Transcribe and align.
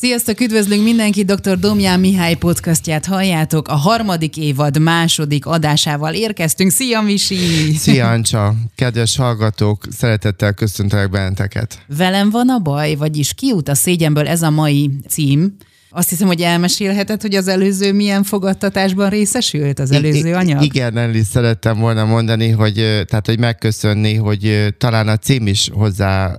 Sziasztok, 0.00 0.40
üdvözlünk 0.40 0.82
mindenkit, 0.82 1.32
dr. 1.32 1.58
Domján 1.58 2.00
Mihály 2.00 2.34
podcastját 2.34 3.06
halljátok. 3.06 3.68
A 3.68 3.74
harmadik 3.74 4.36
évad 4.36 4.78
második 4.78 5.46
adásával 5.46 6.14
érkeztünk. 6.14 6.70
Szia, 6.70 7.00
Misi! 7.00 7.36
Szia, 7.76 8.10
Ancsa! 8.10 8.54
Kedves 8.74 9.16
hallgatók, 9.16 9.82
szeretettel 9.90 10.52
köszöntelek 10.52 11.10
benneteket. 11.10 11.78
Velem 11.96 12.30
van 12.30 12.48
a 12.48 12.58
baj, 12.58 12.94
vagyis 12.94 13.34
kiút 13.34 13.68
a 13.68 13.74
szégyenből 13.74 14.28
ez 14.28 14.42
a 14.42 14.50
mai 14.50 14.90
cím. 15.08 15.56
Azt 15.90 16.08
hiszem, 16.08 16.26
hogy 16.26 16.40
elmesélheted, 16.40 17.22
hogy 17.22 17.34
az 17.34 17.48
előző 17.48 17.92
milyen 17.92 18.22
fogadtatásban 18.22 19.10
részesült, 19.10 19.78
az 19.78 19.90
előző 19.90 20.34
anyag? 20.34 20.62
Igen, 20.62 20.92
Nelly, 20.92 21.22
szerettem 21.22 21.78
volna 21.78 22.04
mondani, 22.04 22.48
hogy, 22.48 22.74
tehát, 23.06 23.26
hogy 23.26 23.38
megköszönni, 23.38 24.14
hogy 24.14 24.74
talán 24.78 25.08
a 25.08 25.16
cím 25.16 25.46
is 25.46 25.68
hozzá 25.72 26.34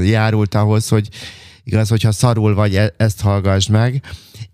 járult 0.00 0.54
ahhoz, 0.54 0.88
hogy 0.88 1.08
igaz, 1.64 1.88
hogyha 1.88 2.12
szarul 2.12 2.54
vagy, 2.54 2.76
e- 2.76 2.94
ezt 2.96 3.20
hallgass 3.20 3.66
meg. 3.66 4.02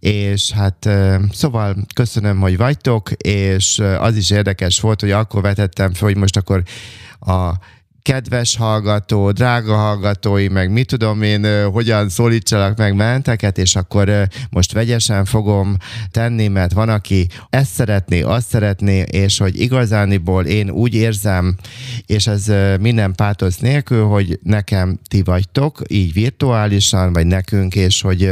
És 0.01 0.51
hát 0.51 0.89
szóval 1.33 1.77
köszönöm, 1.95 2.41
hogy 2.41 2.57
vagytok, 2.57 3.13
és 3.13 3.83
az 3.99 4.17
is 4.17 4.31
érdekes 4.31 4.81
volt, 4.81 5.01
hogy 5.01 5.11
akkor 5.11 5.43
vetettem 5.43 5.95
fel, 5.95 6.09
hogy 6.09 6.17
most 6.17 6.37
akkor 6.37 6.63
a 7.21 7.53
kedves 8.09 8.57
hallgató, 8.57 9.31
drága 9.31 9.77
hallgatói, 9.77 10.49
meg 10.49 10.71
mit 10.71 10.87
tudom 10.87 11.23
én, 11.23 11.71
hogyan 11.71 12.09
szólítsalak 12.09 12.77
meg 12.77 12.95
menteket, 12.95 13.59
és 13.59 13.77
akkor 13.77 14.29
most 14.51 14.73
vegyesen 14.73 15.25
fogom 15.25 15.77
tenni, 16.11 16.49
mert 16.49 16.73
van, 16.73 16.89
aki 16.89 17.27
ezt 17.51 17.73
szeretné, 17.73 18.21
azt 18.21 18.49
szeretné, 18.49 19.01
és 19.01 19.39
hogy 19.39 19.61
igazániból 19.61 20.45
én 20.45 20.71
úgy 20.71 20.95
érzem, 20.95 21.57
és 22.07 22.27
ez 22.27 22.53
minden 22.81 23.15
pátosz 23.15 23.59
nélkül, 23.59 24.05
hogy 24.05 24.39
nekem 24.43 24.99
ti 25.09 25.23
vagytok, 25.23 25.83
így 25.89 26.13
virtuálisan, 26.13 27.13
vagy 27.13 27.27
nekünk, 27.27 27.75
és 27.75 28.01
hogy 28.01 28.31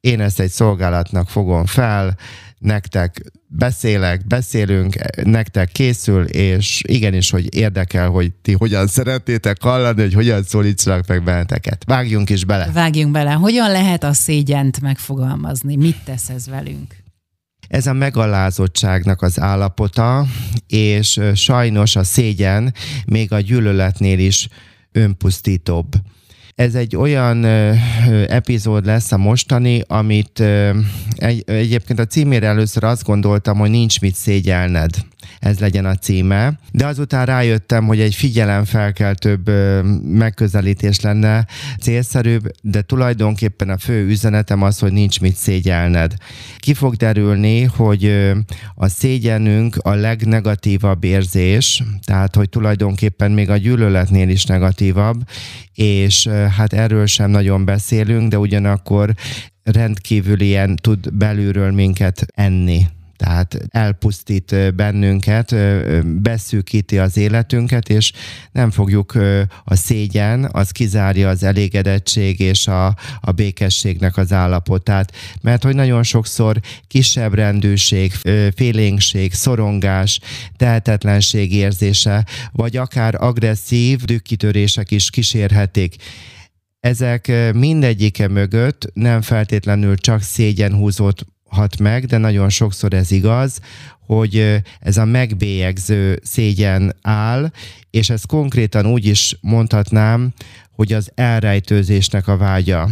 én 0.00 0.20
ezt 0.20 0.40
egy 0.40 0.50
szolgálatnak 0.50 1.28
fogom 1.28 1.66
fel, 1.66 2.16
nektek 2.64 3.22
beszélek, 3.46 4.26
beszélünk, 4.26 4.94
nektek 5.22 5.72
készül, 5.72 6.24
és 6.24 6.82
igenis, 6.86 7.30
hogy 7.30 7.54
érdekel, 7.54 8.08
hogy 8.08 8.32
ti 8.42 8.52
hogyan 8.52 8.86
szeretnétek 8.86 9.62
hallani, 9.62 10.00
hogy 10.02 10.14
hogyan 10.14 10.42
szólítsanak 10.42 11.06
meg 11.06 11.22
benneteket. 11.22 11.84
Vágjunk 11.86 12.30
is 12.30 12.44
bele. 12.44 12.70
Vágjunk 12.72 13.12
bele. 13.12 13.30
Hogyan 13.30 13.70
lehet 13.70 14.04
a 14.04 14.12
szégyent 14.12 14.80
megfogalmazni? 14.80 15.76
Mit 15.76 15.96
tesz 16.04 16.28
ez 16.28 16.48
velünk? 16.48 16.96
Ez 17.68 17.86
a 17.86 17.92
megalázottságnak 17.92 19.22
az 19.22 19.40
állapota, 19.40 20.26
és 20.66 21.20
sajnos 21.34 21.96
a 21.96 22.04
szégyen 22.04 22.74
még 23.06 23.32
a 23.32 23.40
gyűlöletnél 23.40 24.18
is 24.18 24.48
önpusztítóbb. 24.92 25.94
Ez 26.54 26.74
egy 26.74 26.96
olyan 26.96 27.42
ö, 27.42 27.72
epizód 28.28 28.86
lesz 28.86 29.12
a 29.12 29.16
mostani, 29.16 29.82
amit 29.86 30.40
ö, 30.40 30.78
egy, 31.16 31.42
egyébként 31.46 31.98
a 31.98 32.06
címére 32.06 32.46
először 32.46 32.84
azt 32.84 33.04
gondoltam, 33.04 33.58
hogy 33.58 33.70
nincs 33.70 34.00
mit 34.00 34.14
szégyelned 34.14 34.90
ez 35.44 35.58
legyen 35.58 35.84
a 35.84 35.94
címe. 35.94 36.58
De 36.72 36.86
azután 36.86 37.26
rájöttem, 37.26 37.86
hogy 37.86 38.00
egy 38.00 38.14
figyelemfelkeltőbb 38.14 39.50
megközelítés 40.04 41.00
lenne 41.00 41.46
célszerűbb, 41.80 42.50
de 42.62 42.82
tulajdonképpen 42.82 43.70
a 43.70 43.78
fő 43.78 44.06
üzenetem 44.06 44.62
az, 44.62 44.78
hogy 44.78 44.92
nincs 44.92 45.20
mit 45.20 45.36
szégyelned. 45.36 46.14
Ki 46.58 46.74
fog 46.74 46.94
derülni, 46.94 47.62
hogy 47.62 48.32
a 48.74 48.88
szégyenünk 48.88 49.76
a 49.76 49.94
legnegatívabb 49.94 51.04
érzés, 51.04 51.82
tehát 52.04 52.34
hogy 52.34 52.48
tulajdonképpen 52.48 53.30
még 53.30 53.50
a 53.50 53.56
gyűlöletnél 53.56 54.28
is 54.28 54.44
negatívabb, 54.44 55.22
és 55.74 56.28
hát 56.48 56.72
erről 56.72 57.06
sem 57.06 57.30
nagyon 57.30 57.64
beszélünk, 57.64 58.30
de 58.30 58.38
ugyanakkor 58.38 59.14
rendkívül 59.62 60.40
ilyen 60.40 60.76
tud 60.76 61.12
belülről 61.12 61.70
minket 61.72 62.26
enni 62.34 62.86
tehát 63.16 63.58
elpusztít 63.68 64.74
bennünket, 64.74 65.54
beszűkíti 66.04 66.98
az 66.98 67.16
életünket, 67.16 67.88
és 67.88 68.12
nem 68.52 68.70
fogjuk 68.70 69.12
a 69.64 69.74
szégyen, 69.74 70.48
az 70.52 70.70
kizárja 70.70 71.28
az 71.28 71.42
elégedettség 71.42 72.40
és 72.40 72.66
a, 72.66 72.96
a 73.20 73.32
békességnek 73.32 74.16
az 74.16 74.32
állapotát, 74.32 75.12
mert 75.42 75.62
hogy 75.62 75.74
nagyon 75.74 76.02
sokszor 76.02 76.60
kisebb 76.86 77.34
rendűség, 77.34 78.12
félénkség, 78.54 79.32
szorongás, 79.32 80.20
tehetetlenség 80.56 81.52
érzése, 81.52 82.26
vagy 82.52 82.76
akár 82.76 83.14
agresszív 83.14 84.00
dükkitörések 84.00 84.90
is 84.90 85.10
kísérhetik. 85.10 85.96
Ezek 86.80 87.32
mindegyike 87.54 88.28
mögött 88.28 88.90
nem 88.92 89.22
feltétlenül 89.22 89.96
csak 89.96 90.22
szégyenhúzót 90.22 91.26
hat 91.48 91.78
meg, 91.78 92.06
de 92.06 92.18
nagyon 92.18 92.48
sokszor 92.48 92.92
ez 92.92 93.10
igaz, 93.10 93.60
hogy 94.06 94.62
ez 94.80 94.96
a 94.96 95.04
megbélyegző 95.04 96.20
szégyen 96.22 96.94
áll, 97.02 97.50
és 97.90 98.10
ez 98.10 98.24
konkrétan 98.24 98.86
úgy 98.86 99.06
is 99.06 99.36
mondhatnám, 99.40 100.32
hogy 100.70 100.92
az 100.92 101.10
elrejtőzésnek 101.14 102.28
a 102.28 102.36
vágya 102.36 102.88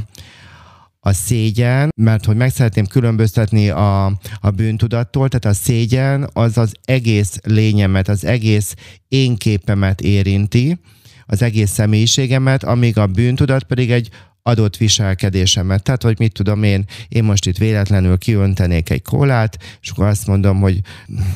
a 1.05 1.13
szégyen, 1.13 1.89
mert 1.97 2.25
hogy 2.25 2.37
meg 2.37 2.51
szeretném 2.51 2.87
különböztetni 2.87 3.71
a, 3.71 4.07
a 4.41 4.51
bűntudattól, 4.51 5.29
tehát 5.29 5.57
a 5.57 5.63
szégyen 5.63 6.29
az 6.33 6.59
az 6.59 6.75
egész 6.85 7.39
lényemet, 7.43 8.09
az 8.09 8.25
egész 8.25 8.75
énképemet 9.09 10.01
érinti, 10.01 10.79
az 11.27 11.43
egész 11.43 11.71
személyiségemet, 11.71 12.65
amíg 12.65 12.99
a 12.99 13.07
bűntudat 13.07 13.63
pedig 13.63 13.91
egy 13.91 14.09
adott 14.43 14.77
viselkedésemet. 14.77 15.83
Tehát, 15.83 16.03
hogy 16.03 16.19
mit 16.19 16.33
tudom 16.33 16.63
én, 16.63 16.85
én 17.09 17.25
most 17.25 17.47
itt 17.47 17.57
véletlenül 17.57 18.19
kiöntenék 18.19 18.91
egy 18.91 19.03
kólát, 19.03 19.59
és 19.81 19.91
akkor 19.91 20.07
azt 20.07 20.27
mondom, 20.27 20.61
hogy 20.61 20.81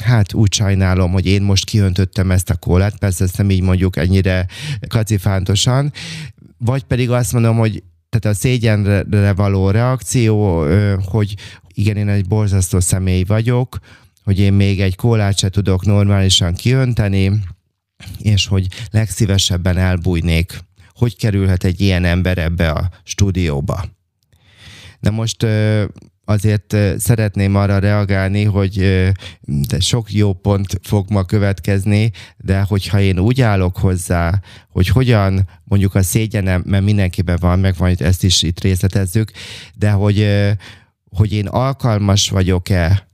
hát 0.05 0.33
úgy 0.33 0.53
sajnálom, 0.53 1.13
hogy 1.13 1.27
én 1.27 1.43
most 1.43 1.65
kiöntöttem 1.65 2.31
ezt 2.31 2.51
a 2.51 2.57
kólát, 2.57 2.99
persze 2.99 3.25
ezt 3.25 3.37
nem 3.37 3.51
így 3.51 3.63
mondjuk 3.63 3.97
ennyire 3.97 4.47
kacifántosan, 4.89 5.93
vagy 6.59 6.83
pedig 6.83 7.11
azt 7.11 7.33
mondom, 7.33 7.57
hogy 7.57 7.83
tehát 8.09 8.37
a 8.37 8.41
szégyenre 8.41 9.33
való 9.33 9.71
reakció, 9.71 10.65
hogy 11.05 11.35
igen, 11.75 11.97
én 11.97 12.09
egy 12.09 12.27
borzasztó 12.27 12.81
személy 12.81 13.23
vagyok, 13.23 13.79
hogy 14.25 14.39
én 14.39 14.53
még 14.53 14.81
egy 14.81 14.97
kólát 14.97 15.39
se 15.39 15.49
tudok 15.49 15.85
normálisan 15.85 16.55
kiönteni, 16.55 17.33
és 18.19 18.47
hogy 18.47 18.67
legszívesebben 18.91 19.77
elbújnék 19.77 20.66
hogy 20.97 21.17
kerülhet 21.17 21.65
egy 21.65 21.81
ilyen 21.81 22.05
ember 22.05 22.39
ebbe 22.39 22.71
a 22.71 22.91
stúdióba. 23.03 23.85
De 25.01 25.11
most 25.11 25.47
azért 26.25 26.77
szeretném 26.99 27.55
arra 27.55 27.79
reagálni, 27.79 28.45
hogy 28.45 29.05
sok 29.79 30.13
jó 30.13 30.33
pont 30.33 30.81
fog 30.83 31.11
ma 31.11 31.25
következni, 31.25 32.11
de 32.37 32.61
hogyha 32.61 33.01
én 33.01 33.19
úgy 33.19 33.41
állok 33.41 33.77
hozzá, 33.77 34.41
hogy 34.69 34.89
hogyan 34.89 35.49
mondjuk 35.65 35.95
a 35.95 36.03
szégyenem, 36.03 36.63
mert 36.67 36.85
mindenkiben 36.85 37.37
van, 37.41 37.59
meg 37.59 37.75
van, 37.77 37.95
ezt 37.99 38.25
is 38.25 38.43
itt 38.43 38.61
részletezzük, 38.61 39.31
de 39.75 39.91
hogy, 39.91 40.29
hogy 41.11 41.33
én 41.33 41.47
alkalmas 41.47 42.31
vagyok-e 42.31 43.06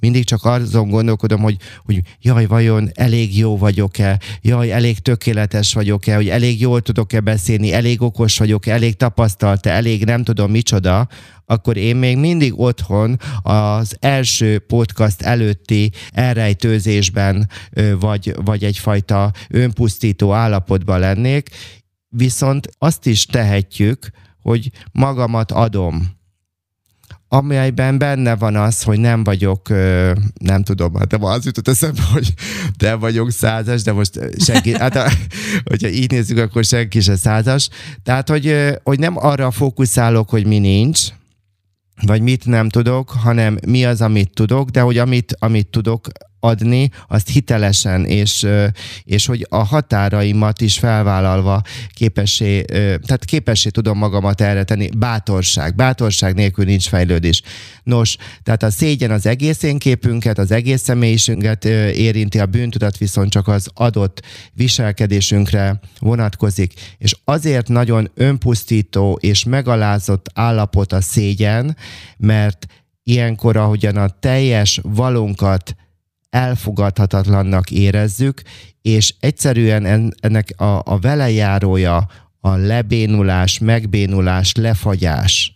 mindig 0.00 0.24
csak 0.24 0.44
azon 0.44 0.88
gondolkodom, 0.88 1.40
hogy, 1.40 1.56
hogy 1.84 2.00
jaj, 2.20 2.46
vajon 2.46 2.90
elég 2.94 3.38
jó 3.38 3.58
vagyok-e, 3.58 4.18
jaj, 4.40 4.72
elég 4.72 4.98
tökéletes 4.98 5.74
vagyok-e, 5.74 6.14
hogy 6.14 6.28
elég 6.28 6.60
jól 6.60 6.80
tudok-e 6.80 7.20
beszélni, 7.20 7.72
elég 7.72 8.02
okos 8.02 8.38
vagyok-e, 8.38 8.72
elég 8.72 8.96
tapasztalt-e, 8.96 9.70
elég 9.70 10.04
nem 10.04 10.24
tudom 10.24 10.50
micsoda, 10.50 11.08
akkor 11.46 11.76
én 11.76 11.96
még 11.96 12.16
mindig 12.16 12.60
otthon 12.60 13.18
az 13.42 13.96
első 14.00 14.58
podcast 14.58 15.22
előtti 15.22 15.92
elrejtőzésben 16.12 17.48
vagy, 18.00 18.34
vagy 18.44 18.64
egyfajta 18.64 19.32
önpusztító 19.48 20.32
állapotban 20.32 20.98
lennék, 20.98 21.48
viszont 22.08 22.68
azt 22.78 23.06
is 23.06 23.26
tehetjük, 23.26 24.10
hogy 24.42 24.70
magamat 24.92 25.52
adom 25.52 26.17
amelyben 27.28 27.98
benne 27.98 28.36
van 28.36 28.56
az, 28.56 28.82
hogy 28.82 28.98
nem 28.98 29.24
vagyok, 29.24 29.68
nem 30.34 30.62
tudom, 30.62 30.94
hát 30.94 31.06
de 31.06 31.16
az 31.20 31.44
jutott 31.44 31.68
eszembe, 31.68 32.02
hogy 32.12 32.34
nem 32.78 32.98
vagyok 32.98 33.30
százas, 33.30 33.82
de 33.82 33.92
most 33.92 34.20
senki, 34.38 34.74
hát 34.74 34.98
hogyha 35.64 35.88
így 35.88 36.10
nézzük, 36.10 36.38
akkor 36.38 36.64
senki 36.64 37.00
se 37.00 37.16
százas. 37.16 37.68
Tehát, 38.02 38.28
hogy, 38.28 38.76
hogy 38.82 38.98
nem 38.98 39.16
arra 39.16 39.50
fókuszálok, 39.50 40.30
hogy 40.30 40.46
mi 40.46 40.58
nincs, 40.58 41.00
vagy 42.02 42.22
mit 42.22 42.46
nem 42.46 42.68
tudok, 42.68 43.10
hanem 43.10 43.58
mi 43.66 43.84
az, 43.84 44.00
amit 44.00 44.34
tudok, 44.34 44.68
de 44.68 44.80
hogy 44.80 44.98
amit, 44.98 45.36
amit 45.38 45.66
tudok, 45.66 46.08
adni, 46.40 46.90
azt 47.08 47.28
hitelesen, 47.28 48.04
és, 48.04 48.46
és 49.04 49.26
hogy 49.26 49.46
a 49.48 49.62
határaimat 49.62 50.60
is 50.60 50.78
felvállalva 50.78 51.62
képessé, 51.90 52.62
tehát 53.06 53.24
képessé 53.24 53.68
tudom 53.68 53.98
magamat 53.98 54.40
erre 54.40 54.64
tenni. 54.64 54.88
Bátorság. 54.96 55.74
Bátorság 55.74 56.34
nélkül 56.34 56.64
nincs 56.64 56.88
fejlődés. 56.88 57.42
Nos, 57.82 58.16
tehát 58.42 58.62
a 58.62 58.70
szégyen 58.70 59.10
az 59.10 59.26
egész 59.26 59.62
énképünket, 59.62 60.38
az 60.38 60.50
egész 60.50 60.82
személyiségünket 60.82 61.64
érinti, 61.94 62.38
a 62.38 62.46
bűntudat 62.46 62.98
viszont 62.98 63.30
csak 63.30 63.48
az 63.48 63.68
adott 63.74 64.22
viselkedésünkre 64.52 65.80
vonatkozik. 65.98 66.72
És 66.98 67.16
azért 67.24 67.68
nagyon 67.68 68.10
önpusztító 68.14 69.18
és 69.20 69.44
megalázott 69.44 70.30
állapot 70.34 70.92
a 70.92 71.00
szégyen, 71.00 71.76
mert 72.16 72.66
ilyenkor, 73.02 73.56
ahogyan 73.56 73.96
a 73.96 74.08
teljes 74.08 74.80
valunkat 74.82 75.76
elfogadhatatlannak 76.30 77.70
érezzük, 77.70 78.42
és 78.82 79.14
egyszerűen 79.20 80.12
ennek 80.20 80.54
a, 80.56 80.82
a 80.84 80.98
velejárója 81.00 82.06
a 82.40 82.56
lebénulás, 82.56 83.58
megbénulás, 83.58 84.54
lefagyás. 84.54 85.52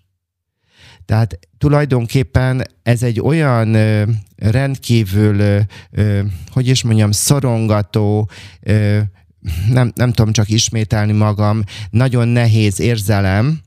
Tehát 1.05 1.39
tulajdonképpen 1.59 2.63
ez 2.83 3.03
egy 3.03 3.21
olyan 3.21 3.75
ö, 3.75 4.03
rendkívül, 4.37 5.65
ö, 5.91 6.21
hogy 6.51 6.69
is 6.69 6.83
mondjam, 6.83 7.11
szorongató, 7.11 8.31
ö, 8.61 8.99
nem, 9.69 9.93
nem 9.95 10.13
tudom 10.13 10.33
csak 10.33 10.49
ismételni 10.49 11.13
magam, 11.13 11.63
nagyon 11.91 12.29
nehéz 12.29 12.81
érzelem, 12.81 13.61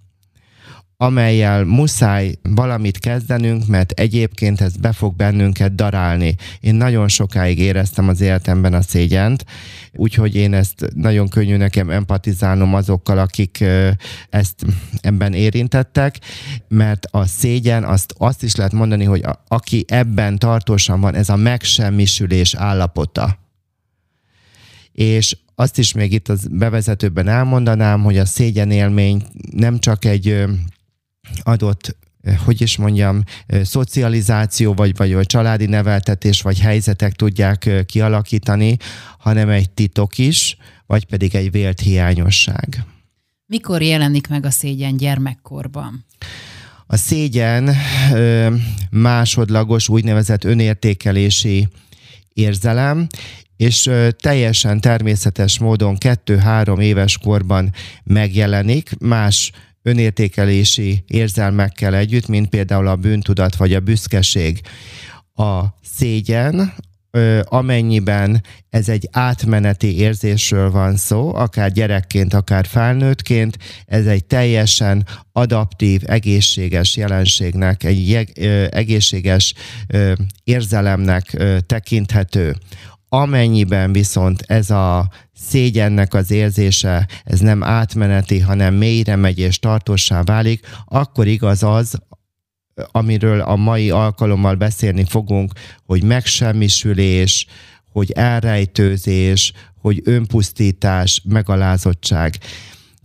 amelyel 1.06 1.64
muszáj 1.64 2.36
valamit 2.42 3.00
kezdenünk, 3.00 3.68
mert 3.68 3.92
egyébként 3.92 4.62
ez 4.62 4.76
be 4.76 4.92
fog 4.92 5.16
bennünket 5.16 5.76
darálni. 5.76 6.36
Én 6.60 6.76
nagyon 6.76 7.08
sokáig 7.08 7.60
éreztem 7.60 8.08
az 8.08 8.22
életemben 8.22 8.74
a 8.74 8.82
szégyent, 8.82 9.46
úgyhogy 9.94 10.36
én 10.36 10.54
ezt 10.54 10.86
nagyon 10.96 11.28
könnyű 11.28 11.58
nekem 11.58 11.90
empatizálnom 11.90 12.74
azokkal, 12.74 13.18
akik 13.18 13.64
ezt 14.30 14.66
ebben 15.02 15.34
érintettek, 15.34 16.20
mert 16.68 17.06
a 17.12 17.26
szégyen, 17.26 17.84
azt, 17.84 18.14
azt 18.18 18.44
is 18.44 18.56
lehet 18.56 18.74
mondani, 18.74 19.04
hogy 19.04 19.24
a, 19.24 19.44
aki 19.48 19.86
ebben 19.88 20.38
tartósan 20.38 21.02
van, 21.02 21.16
ez 21.16 21.30
a 21.30 21.36
megsemmisülés 21.36 22.56
állapota. 22.56 23.38
És 24.92 25.38
azt 25.56 25.78
is 25.78 25.94
még 25.94 26.14
itt 26.14 26.30
az 26.30 26.48
bevezetőben 26.52 27.28
elmondanám, 27.28 28.02
hogy 28.04 28.18
a 28.18 28.26
szégyen 28.26 28.72
élmény 28.72 29.24
nem 29.52 29.80
csak 29.80 30.06
egy 30.06 30.46
adott 31.44 31.98
eh, 32.22 32.38
hogy 32.38 32.62
is 32.62 32.78
mondjam, 32.78 33.24
eh, 33.46 33.64
szocializáció, 33.64 34.74
vagy, 34.74 34.96
vagy, 34.96 35.14
vagy 35.14 35.26
családi 35.26 35.66
neveltetés, 35.66 36.42
vagy 36.42 36.60
helyzetek 36.60 37.14
tudják 37.14 37.66
eh, 37.66 37.84
kialakítani, 37.84 38.78
hanem 39.20 39.50
egy 39.50 39.70
titok 39.70 40.18
is, 40.18 40.58
vagy 40.86 41.06
pedig 41.06 41.36
egy 41.36 41.52
vélt 41.52 41.80
hiányosság. 41.80 42.84
Mikor 43.46 43.82
jelenik 43.82 44.28
meg 44.28 44.46
a 44.46 44.52
szégyen 44.52 44.98
gyermekkorban? 44.98 46.06
A 46.88 46.98
szégyen 46.98 47.76
másodlagos 48.92 49.90
úgynevezett 49.90 50.44
önértékelési 50.44 51.68
érzelem, 52.34 53.08
és 53.58 53.90
teljesen 54.18 54.82
természetes 54.82 55.60
módon 55.60 55.98
kettő-három 55.98 56.80
éves 56.80 57.18
korban 57.18 57.74
megjelenik, 58.04 58.92
más 59.00 59.52
önértékelési 59.86 61.04
érzelmekkel 61.08 61.96
együtt, 61.96 62.28
mint 62.28 62.50
például 62.50 62.88
a 62.88 62.96
bűntudat 62.96 63.56
vagy 63.56 63.74
a 63.74 63.80
büszkeség. 63.80 64.62
A 65.34 65.64
szégyen, 65.96 66.74
amennyiben 67.44 68.44
ez 68.70 68.90
egy 68.90 69.10
átmeneti 69.12 69.98
érzésről 69.98 70.72
van 70.72 70.96
szó, 70.96 71.36
akár 71.36 71.72
gyerekként, 71.72 72.34
akár 72.34 72.66
felnőttként, 72.66 73.58
ez 73.86 74.06
egy 74.06 74.26
teljesen 74.26 75.06
adaptív, 75.32 76.02
egészséges 76.06 76.96
jelenségnek, 76.96 77.84
egy 77.84 78.14
egészséges 78.70 79.54
érzelemnek 80.44 81.44
tekinthető. 81.66 82.56
Amennyiben 83.18 83.92
viszont 83.92 84.42
ez 84.48 84.70
a 84.70 85.10
szégyennek 85.34 86.14
az 86.14 86.32
érzése, 86.32 87.08
ez 87.24 87.40
nem 87.40 87.64
átmeneti, 87.64 88.40
hanem 88.40 88.74
mélyre 88.74 89.16
megy 89.16 89.40
és 89.40 89.60
tartósá 89.60 90.22
válik, 90.24 90.68
akkor 90.86 91.28
igaz 91.28 91.64
az, 91.64 92.00
amiről 92.92 93.42
a 93.42 93.56
mai 93.56 93.90
alkalommal 93.90 94.56
beszélni 94.56 95.06
fogunk, 95.06 95.52
hogy 95.86 96.04
megsemmisülés, 96.04 97.46
hogy 97.92 98.12
elrejtőzés, 98.12 99.54
hogy 99.82 100.02
önpusztítás, 100.04 101.22
megalázottság. 101.30 102.38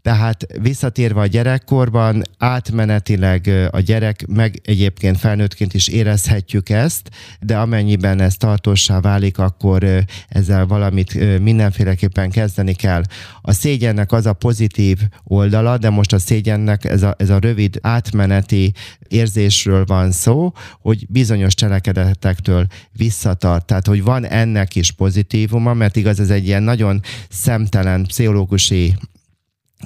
Tehát 0.03 0.47
visszatérve 0.61 1.21
a 1.21 1.27
gyerekkorban, 1.27 2.23
átmenetileg 2.39 3.69
a 3.71 3.81
gyerek, 3.81 4.27
meg 4.27 4.61
egyébként 4.65 5.19
felnőttként 5.19 5.75
is 5.75 5.89
érezhetjük 5.89 6.69
ezt, 6.69 7.11
de 7.41 7.59
amennyiben 7.59 8.21
ez 8.21 8.37
tartósá 8.37 9.01
válik, 9.01 9.39
akkor 9.39 10.05
ezzel 10.29 10.67
valamit 10.67 11.41
mindenféleképpen 11.41 12.31
kezdeni 12.31 12.75
kell. 12.75 13.03
A 13.43 13.53
szégyennek 13.53 14.13
az 14.13 14.27
a 14.27 14.33
pozitív 14.33 14.99
oldala, 15.25 15.79
de 15.79 15.91
most 15.91 16.13
a 16.13 16.19
szégyennek 16.19 16.85
ez 16.85 17.03
a, 17.03 17.15
ez 17.19 17.31
a 17.31 17.39
rövid 17.39 17.79
átmeneti 17.83 18.73
érzésről 19.09 19.85
van 19.85 20.11
szó, 20.11 20.53
hogy 20.81 21.07
bizonyos 21.09 21.55
cselekedetektől 21.55 22.67
visszatart. 22.93 23.67
Tehát, 23.67 23.87
hogy 23.87 24.03
van 24.03 24.25
ennek 24.27 24.77
is 24.77 24.91
pozitívuma, 24.91 25.75
mert 25.75 25.97
igaz, 25.97 26.21
ez 26.21 26.31
egy 26.31 26.47
ilyen 26.47 26.63
nagyon 26.63 27.01
szemtelen 27.29 28.03
pszichológusi 28.03 28.95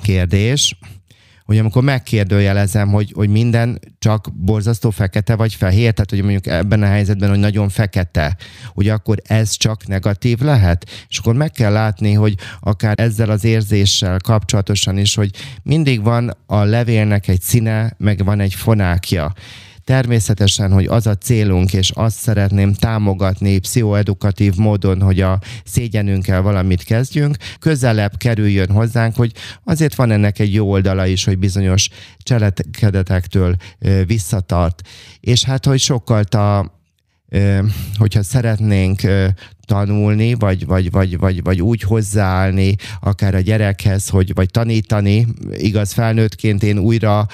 kérdés, 0.03 0.77
hogy 1.45 1.59
amikor 1.59 1.83
megkérdőjelezem, 1.83 2.89
hogy, 2.89 3.13
hogy 3.15 3.29
minden 3.29 3.81
csak 3.99 4.29
borzasztó 4.35 4.91
fekete 4.91 5.37
vagy 5.37 5.55
fehér, 5.55 5.93
tehát 5.93 6.11
hogy 6.11 6.23
mondjuk 6.23 6.47
ebben 6.47 6.83
a 6.83 6.87
helyzetben, 6.87 7.29
hogy 7.29 7.39
nagyon 7.39 7.69
fekete, 7.69 8.37
hogy 8.75 8.89
akkor 8.89 9.17
ez 9.23 9.51
csak 9.51 9.87
negatív 9.87 10.39
lehet, 10.39 10.91
és 11.09 11.19
akkor 11.19 11.35
meg 11.35 11.51
kell 11.51 11.73
látni, 11.73 12.13
hogy 12.13 12.35
akár 12.61 13.01
ezzel 13.01 13.31
az 13.31 13.45
érzéssel 13.45 14.19
kapcsolatosan 14.19 14.99
is, 14.99 15.15
hogy 15.15 15.31
mindig 15.63 16.03
van 16.03 16.37
a 16.47 16.63
levélnek 16.63 17.29
egy 17.29 17.41
színe, 17.41 17.95
meg 17.99 18.25
van 18.25 18.41
egy 18.41 18.55
fonákja 18.55 19.33
Természetesen, 19.85 20.73
hogy 20.73 20.87
az 20.87 21.07
a 21.07 21.15
célunk, 21.15 21.73
és 21.73 21.91
azt 21.91 22.17
szeretném 22.19 22.73
támogatni 22.73 23.59
pszichoedukatív 23.59 24.55
módon, 24.57 25.01
hogy 25.01 25.21
a 25.21 25.39
szégyenünkkel 25.65 26.43
valamit 26.43 26.83
kezdjünk, 26.83 27.37
közelebb 27.59 28.17
kerüljön 28.17 28.71
hozzánk, 28.71 29.17
hogy 29.17 29.33
azért 29.65 29.95
van 29.95 30.11
ennek 30.11 30.39
egy 30.39 30.55
jó 30.55 30.71
oldala 30.71 31.07
is, 31.07 31.25
hogy 31.25 31.39
bizonyos 31.39 31.89
cselekedetektől 32.19 33.57
visszatart. 34.07 34.89
És 35.21 35.45
hát, 35.45 35.65
hogy 35.65 35.81
sokkal 35.81 36.23
a 36.23 36.73
hogyha 37.97 38.23
szeretnénk 38.23 39.03
tanulni, 39.67 40.35
vagy, 40.35 40.67
vagy, 40.67 40.91
vagy, 40.91 41.19
vagy, 41.19 41.43
vagy 41.43 41.63
úgy 41.63 41.83
hozzáállni 41.83 42.75
akár 43.01 43.35
a 43.35 43.41
gyerekhez, 43.41 44.09
hogy, 44.09 44.35
vagy 44.35 44.51
tanítani, 44.51 45.27
igaz 45.53 45.93
felnőttként 45.93 46.63
én 46.63 46.79
újra 46.79 47.27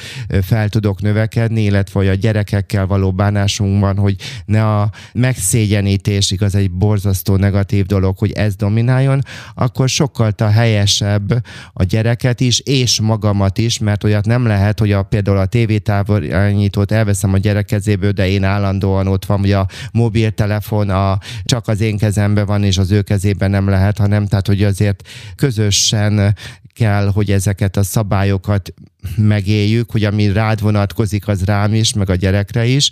fel 0.42 0.68
tudok 0.68 1.02
növekedni, 1.02 1.62
illetve 1.62 2.00
hogy 2.00 2.08
a 2.08 2.14
gyerekekkel 2.14 2.86
való 2.86 3.12
bánásunkban, 3.12 3.96
hogy 3.96 4.16
ne 4.44 4.76
a 4.76 4.90
megszégyenítés, 5.12 6.30
igaz 6.30 6.54
egy 6.54 6.70
borzasztó 6.70 7.36
negatív 7.36 7.86
dolog, 7.86 8.18
hogy 8.18 8.32
ez 8.32 8.56
domináljon, 8.56 9.22
akkor 9.54 9.88
sokkal 9.88 10.32
a 10.36 10.44
helyesebb 10.44 11.44
a 11.72 11.82
gyereket 11.82 12.40
is, 12.40 12.60
és 12.60 13.00
magamat 13.00 13.58
is, 13.58 13.78
mert 13.78 14.04
olyat 14.04 14.26
nem 14.26 14.46
lehet, 14.46 14.78
hogy 14.78 14.92
a, 14.92 15.02
például 15.02 15.38
a 15.38 15.46
tévétávolányítót 15.46 16.92
elveszem 16.92 17.32
a 17.32 17.38
gyerek 17.38 17.64
kezéből, 17.64 18.12
de 18.12 18.28
én 18.28 18.44
állandóan 18.44 19.06
ott 19.06 19.24
van, 19.24 19.38
hogy 19.38 19.52
a 19.52 19.66
mobiltelefon 19.92 20.90
a, 20.90 21.18
csak 21.44 21.68
az 21.68 21.80
én 21.80 21.98
kezem 21.98 22.19
kezemben 22.20 22.46
van, 22.46 22.64
és 22.64 22.78
az 22.78 22.90
ő 22.90 23.02
kezében 23.02 23.50
nem 23.50 23.68
lehet, 23.68 23.98
hanem 23.98 24.26
tehát, 24.26 24.46
hogy 24.46 24.62
azért 24.62 25.08
közösen 25.36 26.36
kell, 26.74 27.10
hogy 27.12 27.30
ezeket 27.30 27.76
a 27.76 27.82
szabályokat 27.82 28.72
megéljük, 29.16 29.90
hogy 29.90 30.04
ami 30.04 30.32
rád 30.32 30.60
vonatkozik, 30.60 31.28
az 31.28 31.44
rám 31.44 31.74
is, 31.74 31.92
meg 31.92 32.10
a 32.10 32.14
gyerekre 32.14 32.66
is, 32.66 32.90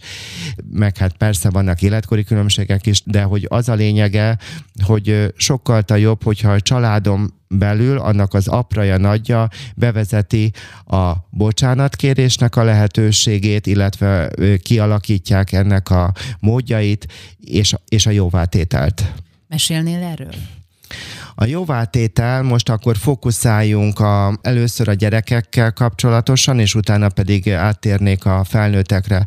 meg 0.71 0.97
hát 0.97 1.17
persze 1.17 1.51
vannak 1.51 1.83
életkori 1.83 2.25
különbségek 2.25 2.87
is, 2.87 3.03
de 3.05 3.23
hogy 3.23 3.47
az 3.49 3.69
a 3.69 3.75
lényege, 3.75 4.39
hogy 4.85 5.33
sokkal 5.37 5.85
jobb, 5.87 6.23
hogyha 6.23 6.53
a 6.53 6.61
családom 6.61 7.37
belül 7.49 7.99
annak 7.99 8.35
az 8.35 8.49
apraja 8.49 8.97
nagyja 8.97 9.49
bevezeti 9.75 10.53
a 10.87 11.13
bocsánatkérésnek 11.31 12.57
a 12.57 12.65
lehetőségét, 12.65 13.67
illetve 13.67 14.31
kialakítják 14.63 15.53
ennek 15.53 15.91
a 15.91 16.13
módjait 16.41 17.07
és, 17.45 17.75
és 17.89 18.07
a 18.07 18.11
jóvátételt. 18.11 19.13
Mesélnél 19.49 20.03
erről? 20.03 20.35
A 21.41 21.45
jóvátétel, 21.45 22.43
most 22.43 22.69
akkor 22.69 22.97
fókuszáljunk 22.97 24.01
a, 24.01 24.39
először 24.43 24.89
a 24.89 24.93
gyerekekkel 24.93 25.73
kapcsolatosan, 25.73 26.59
és 26.59 26.75
utána 26.75 27.09
pedig 27.09 27.51
áttérnék 27.51 28.25
a 28.25 28.45
felnőttekre. 28.45 29.27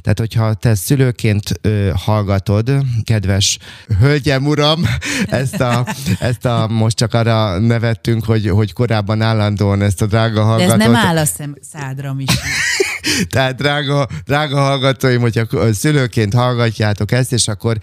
Tehát, 0.00 0.18
hogyha 0.18 0.54
te 0.54 0.74
szülőként 0.74 1.52
ö, 1.60 1.90
hallgatod, 1.94 2.70
kedves 3.04 3.58
hölgyem, 4.00 4.46
uram, 4.46 4.82
ezt 5.26 5.60
a, 5.60 5.86
ezt 6.20 6.44
a 6.44 6.66
most 6.68 6.96
csak 6.96 7.14
arra 7.14 7.58
nevettünk, 7.58 8.24
hogy, 8.24 8.48
hogy 8.48 8.72
korábban 8.72 9.22
állandóan 9.22 9.82
ezt 9.82 10.02
a 10.02 10.06
drága 10.06 10.42
hallgatót. 10.42 10.76
De 10.76 10.84
ez 10.84 10.90
nem 10.90 11.06
áll 11.06 11.16
a 11.16 11.24
szem, 11.24 11.54
szádra, 11.72 12.14
is. 12.18 12.34
Tehát 13.28 13.56
drága, 13.56 14.08
drága 14.24 14.60
hallgatóim, 14.60 15.20
hogyha 15.20 15.72
szülőként 15.72 16.34
hallgatjátok 16.34 17.12
ezt, 17.12 17.32
és 17.32 17.48
akkor 17.48 17.78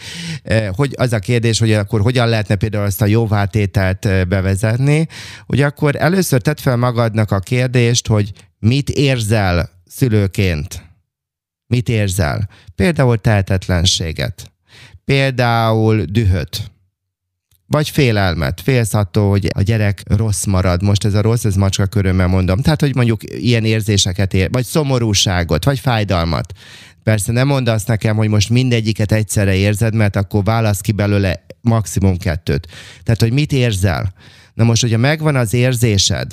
hogy 0.72 0.94
az 0.98 1.14
a 1.14 1.20
kérdés, 1.20 1.60
hogy 1.60 1.74
akkor 1.74 2.02
hogyan 2.02 2.28
lehetne 2.28 2.56
például 2.56 2.86
ezt 2.86 3.02
a 3.02 3.06
jóvátételt 3.06 4.28
bevezetni, 4.28 5.08
hogy 5.46 5.62
akkor 5.62 5.96
először 5.96 6.42
tedd 6.42 6.58
fel 6.58 6.78
magadnak 6.78 7.32
a 7.32 7.40
kérdést, 7.40 8.08
hogy 8.08 8.32
mit 8.60 8.90
érzel 8.90 9.70
szülőként? 9.86 10.90
Mit 11.68 11.90
érzel? 11.90 12.50
Például 12.76 13.18
tehetetlenséget. 13.18 14.52
Például 15.06 16.04
dühöt 16.04 16.72
vagy 17.72 17.90
félelmet. 17.90 18.62
Félsz 18.62 18.94
attól, 18.94 19.30
hogy 19.30 19.50
a 19.54 19.62
gyerek 19.62 20.04
rossz 20.08 20.46
marad. 20.46 20.84
Most 20.84 21.06
ez 21.06 21.14
a 21.14 21.22
rossz, 21.22 21.46
ez 21.46 21.56
macska 21.56 21.86
körömmel 21.86 22.28
mondom. 22.28 22.62
Tehát, 22.62 22.82
hogy 22.82 22.96
mondjuk 22.96 23.22
ilyen 23.24 23.66
érzéseket 23.66 24.34
ér, 24.34 24.50
vagy 24.52 24.66
szomorúságot, 24.66 25.66
vagy 25.66 25.80
fájdalmat. 25.80 26.54
Persze 27.04 27.32
nem 27.32 27.48
mondd 27.48 27.70
azt 27.70 27.88
nekem, 27.88 28.16
hogy 28.16 28.30
most 28.30 28.50
mindegyiket 28.50 29.12
egyszerre 29.12 29.56
érzed, 29.56 29.96
mert 29.96 30.16
akkor 30.16 30.44
válasz 30.44 30.82
ki 30.82 30.92
belőle 30.92 31.46
maximum 31.62 32.18
kettőt. 32.18 32.68
Tehát, 33.04 33.22
hogy 33.22 33.34
mit 33.34 33.52
érzel? 33.52 34.14
Na 34.54 34.64
most, 34.64 34.82
hogyha 34.82 34.98
megvan 34.98 35.36
az 35.36 35.54
érzésed, 35.54 36.32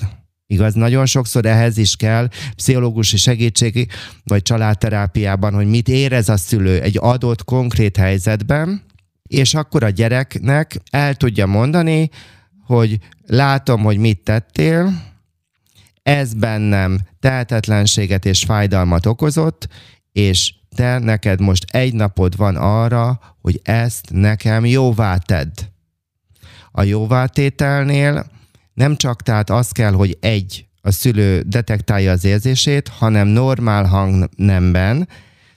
Igaz, 0.50 0.74
nagyon 0.74 1.06
sokszor 1.06 1.46
ehhez 1.46 1.76
is 1.76 1.96
kell 1.96 2.28
pszichológusi 2.56 3.16
segítség, 3.16 3.90
vagy 4.24 4.42
családterápiában, 4.42 5.54
hogy 5.54 5.66
mit 5.66 5.88
érez 5.88 6.28
a 6.28 6.36
szülő 6.36 6.80
egy 6.80 6.98
adott 7.00 7.44
konkrét 7.44 7.96
helyzetben, 7.96 8.82
és 9.28 9.54
akkor 9.54 9.82
a 9.82 9.88
gyereknek 9.90 10.80
el 10.90 11.14
tudja 11.14 11.46
mondani, 11.46 12.10
hogy 12.64 12.98
látom, 13.26 13.82
hogy 13.82 13.98
mit 13.98 14.20
tettél, 14.20 15.06
ez 16.02 16.34
bennem 16.34 16.98
tehetetlenséget 17.20 18.24
és 18.24 18.44
fájdalmat 18.44 19.06
okozott, 19.06 19.68
és 20.12 20.54
te 20.74 20.98
neked 20.98 21.40
most 21.40 21.64
egy 21.70 21.94
napod 21.94 22.36
van 22.36 22.56
arra, 22.56 23.20
hogy 23.40 23.60
ezt 23.62 24.10
nekem 24.10 24.64
jóvá 24.64 25.16
tedd. 25.16 25.60
A 26.72 26.82
jóvátételnél 26.82 28.26
nem 28.74 28.96
csak 28.96 29.22
tehát 29.22 29.50
az 29.50 29.70
kell, 29.70 29.92
hogy 29.92 30.16
egy, 30.20 30.66
a 30.80 30.90
szülő 30.90 31.40
detektálja 31.40 32.12
az 32.12 32.24
érzését, 32.24 32.88
hanem 32.88 33.26
normál 33.26 33.84
hangnemben, 33.84 35.08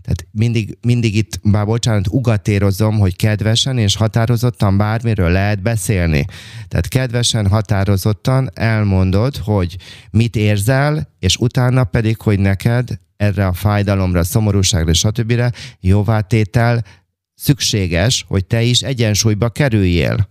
tehát 0.01 0.27
mindig, 0.31 0.77
mindig 0.81 1.15
itt, 1.15 1.39
bár 1.43 1.65
bocsánat, 1.65 2.07
ugatérozom, 2.07 2.99
hogy 2.99 3.15
kedvesen 3.15 3.77
és 3.77 3.95
határozottan 3.95 4.77
bármiről 4.77 5.29
lehet 5.29 5.61
beszélni. 5.61 6.25
Tehát 6.67 6.87
kedvesen, 6.87 7.47
határozottan 7.47 8.49
elmondod, 8.53 9.37
hogy 9.37 9.77
mit 10.11 10.35
érzel, 10.35 11.07
és 11.19 11.37
utána 11.37 11.83
pedig, 11.83 12.21
hogy 12.21 12.39
neked 12.39 12.89
erre 13.17 13.45
a 13.45 13.53
fájdalomra, 13.53 14.23
szomorúságra, 14.23 14.93
stb. 14.93 15.41
jóvátétel 15.79 16.83
szükséges, 17.35 18.25
hogy 18.27 18.45
te 18.45 18.61
is 18.61 18.81
egyensúlyba 18.81 19.49
kerüljél 19.49 20.29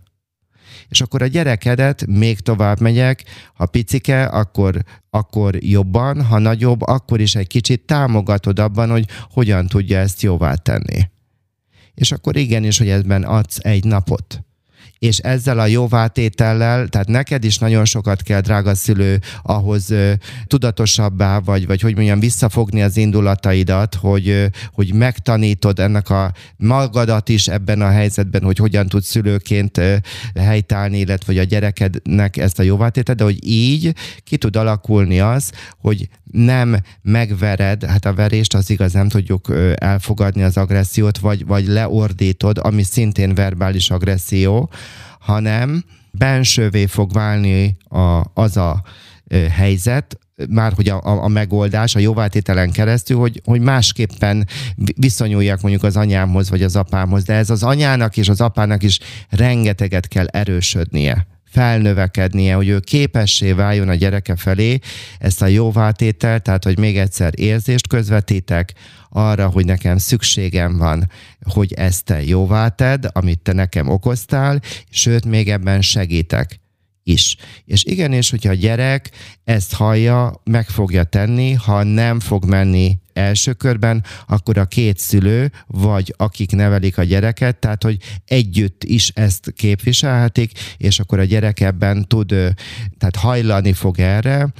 és 0.91 1.01
akkor 1.01 1.23
a 1.23 1.27
gyerekedet 1.27 2.07
még 2.07 2.41
tovább 2.41 2.81
megyek, 2.81 3.25
ha 3.55 3.67
picike, 3.67 4.25
akkor, 4.25 4.85
akkor 5.11 5.65
jobban, 5.65 6.25
ha 6.25 6.39
nagyobb, 6.39 6.81
akkor 6.83 7.21
is 7.21 7.35
egy 7.35 7.47
kicsit 7.47 7.81
támogatod 7.87 8.59
abban, 8.59 8.91
hogy 8.91 9.05
hogyan 9.31 9.67
tudja 9.67 9.99
ezt 9.99 10.23
jóvá 10.23 10.55
tenni. 10.55 11.01
És 11.95 12.13
akkor 12.13 12.37
igenis, 12.37 12.79
hogy 12.79 12.89
ebben 12.89 13.23
adsz 13.23 13.59
egy 13.61 13.85
napot 13.85 14.45
és 15.01 15.19
ezzel 15.19 15.59
a 15.59 15.67
jóvátétellel, 15.67 16.89
tehát 16.89 17.09
neked 17.09 17.45
is 17.45 17.59
nagyon 17.59 17.85
sokat 17.85 18.23
kell, 18.23 18.41
drága 18.41 18.75
szülő, 18.75 19.21
ahhoz 19.43 19.91
ö, 19.91 20.13
tudatosabbá, 20.47 21.39
vagy, 21.39 21.67
vagy 21.67 21.81
hogy 21.81 21.95
mondjam, 21.95 22.21
visszafogni 22.21 22.83
az 22.83 22.97
indulataidat, 22.97 23.95
hogy, 23.95 24.29
ö, 24.29 24.47
hogy 24.73 24.95
megtanítod 24.95 25.79
ennek 25.79 26.11
a 26.11 26.33
magadat 26.57 27.29
is 27.29 27.49
ebben 27.49 27.81
a 27.81 27.89
helyzetben, 27.89 28.43
hogy 28.43 28.59
hogyan 28.59 28.87
tudsz 28.87 29.09
szülőként 29.09 29.79
ö, 29.79 29.97
helytállni, 30.35 30.99
illetve 30.99 31.33
hogy 31.33 31.43
a 31.43 31.45
gyerekednek 31.45 32.37
ezt 32.37 32.59
a 32.59 32.63
jóvátételt, 32.63 33.19
de 33.19 33.25
hogy 33.25 33.47
így 33.47 33.95
ki 34.25 34.37
tud 34.37 34.57
alakulni 34.57 35.21
az, 35.21 35.51
hogy 35.77 36.09
nem 36.31 36.77
megvered, 37.03 37.85
hát 37.85 38.05
a 38.05 38.15
verést 38.15 38.55
az 38.55 38.71
igaz, 38.71 38.93
nem 38.93 39.09
tudjuk 39.09 39.53
elfogadni 39.75 40.43
az 40.43 40.57
agressziót, 40.57 41.19
vagy, 41.19 41.47
vagy 41.47 41.67
leordítod, 41.67 42.59
ami 42.59 42.83
szintén 42.83 43.35
verbális 43.35 43.91
agresszió, 43.91 44.71
hanem 45.21 45.85
bensővé 46.11 46.87
fog 46.87 47.13
válni 47.13 47.77
a, 47.89 48.23
az 48.35 48.57
a 48.57 48.83
helyzet, 49.51 50.19
már 50.49 50.73
hogy 50.73 50.89
a, 50.89 51.01
a, 51.03 51.23
a 51.23 51.29
megoldás 51.29 51.95
a 51.95 51.99
jóvátételen 51.99 52.71
keresztül, 52.71 53.19
hogy, 53.19 53.41
hogy 53.45 53.61
másképpen 53.61 54.47
viszonyuljak 54.97 55.61
mondjuk 55.61 55.83
az 55.83 55.97
anyámhoz 55.97 56.51
vagy 56.51 56.63
az 56.63 56.77
apámhoz, 56.77 57.25
de 57.25 57.35
ez 57.35 57.51
az 57.51 57.63
anyának 57.63 58.17
és 58.17 58.29
az 58.29 58.41
apának 58.41 58.83
is 58.83 58.99
rengeteget 59.29 60.09
kell 60.09 60.27
erősödnie 60.27 61.27
felnövekednie, 61.51 62.55
hogy 62.55 62.69
ő 62.69 62.81
képessé 62.81 63.53
váljon 63.53 63.89
a 63.89 63.95
gyereke 63.95 64.37
felé 64.37 64.79
ezt 65.19 65.43
a 65.43 65.47
jóvátételt, 65.47 66.43
tehát 66.43 66.65
hogy 66.65 66.79
még 66.79 66.99
egyszer 66.99 67.33
érzést 67.37 67.89
közvetítek 67.89 68.73
arra, 69.09 69.49
hogy 69.49 69.65
nekem 69.65 69.99
szükségem 69.99 70.77
van, 70.77 71.11
hogy 71.41 71.73
ezt 71.73 72.05
te 72.05 72.23
jóvá 72.23 72.69
tedd, 72.69 73.07
amit 73.13 73.41
te 73.41 73.53
nekem 73.53 73.89
okoztál, 73.89 74.61
sőt, 74.91 75.27
még 75.27 75.51
ebben 75.51 75.83
segítek 75.83 76.61
is. 77.03 77.37
És 77.65 77.85
igenis, 77.85 78.31
hogyha 78.31 78.51
a 78.51 78.55
gyerek 78.55 79.11
ezt 79.45 79.75
hallja, 79.75 80.43
meg 80.45 80.69
fogja 80.69 81.05
tenni, 81.05 81.53
ha 81.53 81.83
nem 81.83 82.21
fog 82.21 82.45
menni 82.45 82.99
első 83.21 83.53
körben, 83.53 84.05
akkor 84.27 84.59
a 84.59 84.65
két 84.65 84.99
szülő, 84.99 85.53
vagy 85.67 86.15
akik 86.17 86.53
nevelik 86.53 86.99
a 86.99 87.03
gyereket, 87.03 87.57
tehát 87.57 87.83
hogy 87.83 87.97
együtt 88.25 88.85
is 88.85 89.09
ezt 89.09 89.53
képviselhetik, 89.57 90.53
és 90.77 90.99
akkor 90.99 91.19
a 91.19 91.25
gyerek 91.25 91.61
ebben 91.61 92.05
tud, 92.09 92.29
tehát 92.99 93.17
hajlani 93.17 93.73
fog 93.73 93.99
erre, 93.99 94.53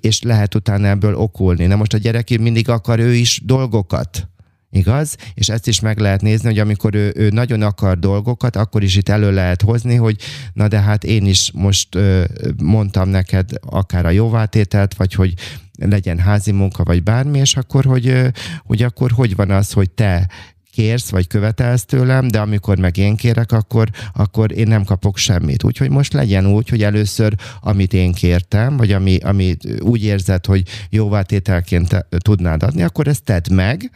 és 0.00 0.22
lehet 0.22 0.54
utána 0.54 0.88
ebből 0.88 1.14
okulni. 1.14 1.66
Na 1.66 1.76
most 1.76 1.94
a 1.94 1.98
gyerek 1.98 2.38
mindig 2.38 2.68
akar 2.68 2.98
ő 2.98 3.14
is 3.14 3.40
dolgokat 3.44 4.28
Igaz? 4.76 5.16
És 5.34 5.48
ezt 5.48 5.66
is 5.66 5.80
meg 5.80 5.98
lehet 5.98 6.20
nézni, 6.20 6.48
hogy 6.48 6.58
amikor 6.58 6.94
ő, 6.94 7.12
ő 7.16 7.28
nagyon 7.28 7.62
akar 7.62 7.98
dolgokat, 7.98 8.56
akkor 8.56 8.82
is 8.82 8.96
itt 8.96 9.08
elő 9.08 9.32
lehet 9.32 9.62
hozni, 9.62 9.94
hogy 9.94 10.16
na 10.52 10.68
de 10.68 10.80
hát 10.80 11.04
én 11.04 11.26
is 11.26 11.50
most 11.54 11.94
ö, 11.94 12.24
mondtam 12.62 13.08
neked 13.08 13.50
akár 13.60 14.06
a 14.06 14.10
jóvátételt, 14.10 14.94
vagy 14.94 15.14
hogy 15.14 15.34
legyen 15.78 16.18
házi 16.18 16.52
munka, 16.52 16.84
vagy 16.84 17.02
bármi, 17.02 17.38
és 17.38 17.56
akkor, 17.56 17.84
hogy, 17.84 18.08
ö, 18.08 18.28
hogy 18.64 18.82
akkor 18.82 19.10
hogy 19.10 19.36
van 19.36 19.50
az, 19.50 19.72
hogy 19.72 19.90
te 19.90 20.28
kérsz, 20.76 21.10
vagy 21.10 21.26
követelsz 21.26 21.84
tőlem, 21.84 22.28
de 22.28 22.40
amikor 22.40 22.78
meg 22.78 22.96
én 22.96 23.16
kérek, 23.16 23.52
akkor, 23.52 23.88
akkor 24.14 24.52
én 24.52 24.68
nem 24.68 24.84
kapok 24.84 25.16
semmit. 25.16 25.64
Úgyhogy 25.64 25.90
most 25.90 26.12
legyen 26.12 26.46
úgy, 26.46 26.68
hogy 26.68 26.82
először, 26.82 27.34
amit 27.60 27.92
én 27.92 28.12
kértem, 28.12 28.76
vagy 28.76 28.92
ami, 28.92 29.16
ami 29.16 29.56
úgy 29.80 30.04
érzed, 30.04 30.46
hogy 30.46 30.62
jóvátételként 30.90 32.06
tudnád 32.18 32.62
adni, 32.62 32.82
akkor 32.82 33.08
ezt 33.08 33.24
tedd 33.24 33.52
meg, 33.52 33.90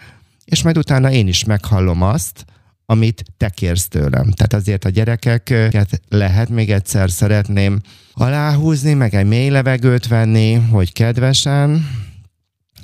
és 0.50 0.62
majd 0.62 0.78
utána 0.78 1.10
én 1.10 1.26
is 1.26 1.44
meghallom 1.44 2.02
azt, 2.02 2.44
amit 2.86 3.24
te 3.36 3.48
kérsz 3.48 3.88
tőlem. 3.88 4.30
Tehát 4.30 4.52
azért 4.52 4.84
a 4.84 4.88
gyerekeket 4.88 6.00
lehet 6.08 6.48
még 6.48 6.70
egyszer 6.70 7.10
szeretném 7.10 7.80
aláhúzni, 8.12 8.94
meg 8.94 9.14
egy 9.14 9.26
mély 9.26 9.48
levegőt 9.48 10.06
venni, 10.06 10.54
hogy 10.54 10.92
kedvesen, 10.92 11.88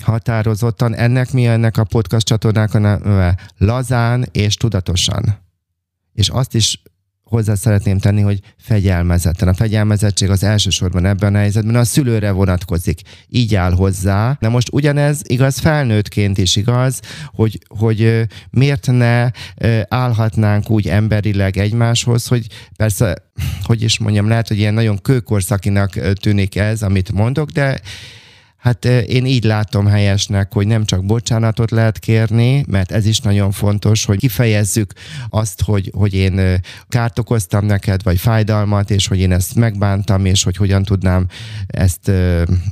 határozottan, 0.00 0.94
ennek 0.94 1.32
mi 1.32 1.46
ennek 1.46 1.76
a 1.76 1.84
podcast 1.84 2.42
neve? 2.72 3.36
Lazán 3.56 4.28
és 4.32 4.54
tudatosan. 4.54 5.38
És 6.12 6.28
azt 6.28 6.54
is 6.54 6.82
hozzá 7.28 7.54
szeretném 7.54 7.98
tenni, 7.98 8.20
hogy 8.20 8.40
fegyelmezetten. 8.58 9.48
A 9.48 9.54
fegyelmezettség 9.54 10.30
az 10.30 10.42
elsősorban 10.42 11.06
ebben 11.06 11.34
a 11.34 11.38
helyzetben 11.38 11.74
a 11.74 11.84
szülőre 11.84 12.30
vonatkozik. 12.30 13.00
Így 13.28 13.54
áll 13.54 13.72
hozzá. 13.72 14.36
Na 14.40 14.48
most 14.48 14.68
ugyanez 14.72 15.20
igaz 15.24 15.58
felnőttként 15.58 16.38
is 16.38 16.56
igaz, 16.56 17.00
hogy, 17.26 17.58
hogy 17.68 18.26
miért 18.50 18.86
ne 18.86 19.30
állhatnánk 19.88 20.70
úgy 20.70 20.88
emberileg 20.88 21.56
egymáshoz, 21.56 22.26
hogy 22.26 22.46
persze, 22.76 23.16
hogy 23.62 23.82
is 23.82 23.98
mondjam, 23.98 24.28
lehet, 24.28 24.48
hogy 24.48 24.58
ilyen 24.58 24.74
nagyon 24.74 24.98
kőkorszakinak 25.02 26.14
tűnik 26.20 26.56
ez, 26.56 26.82
amit 26.82 27.12
mondok, 27.12 27.50
de 27.50 27.80
Hát 28.58 28.84
én 28.84 29.26
így 29.26 29.44
látom 29.44 29.86
helyesnek, 29.86 30.52
hogy 30.52 30.66
nem 30.66 30.84
csak 30.84 31.04
bocsánatot 31.04 31.70
lehet 31.70 31.98
kérni, 31.98 32.64
mert 32.68 32.92
ez 32.92 33.06
is 33.06 33.20
nagyon 33.20 33.50
fontos, 33.50 34.04
hogy 34.04 34.18
kifejezzük 34.18 34.92
azt, 35.28 35.62
hogy, 35.62 35.90
hogy 35.94 36.14
én 36.14 36.60
kárt 36.88 37.18
okoztam 37.18 37.66
neked, 37.66 38.02
vagy 38.02 38.18
fájdalmat, 38.18 38.90
és 38.90 39.06
hogy 39.06 39.18
én 39.18 39.32
ezt 39.32 39.54
megbántam, 39.54 40.24
és 40.24 40.42
hogy 40.42 40.56
hogyan 40.56 40.82
tudnám 40.82 41.26
ezt, 41.66 42.10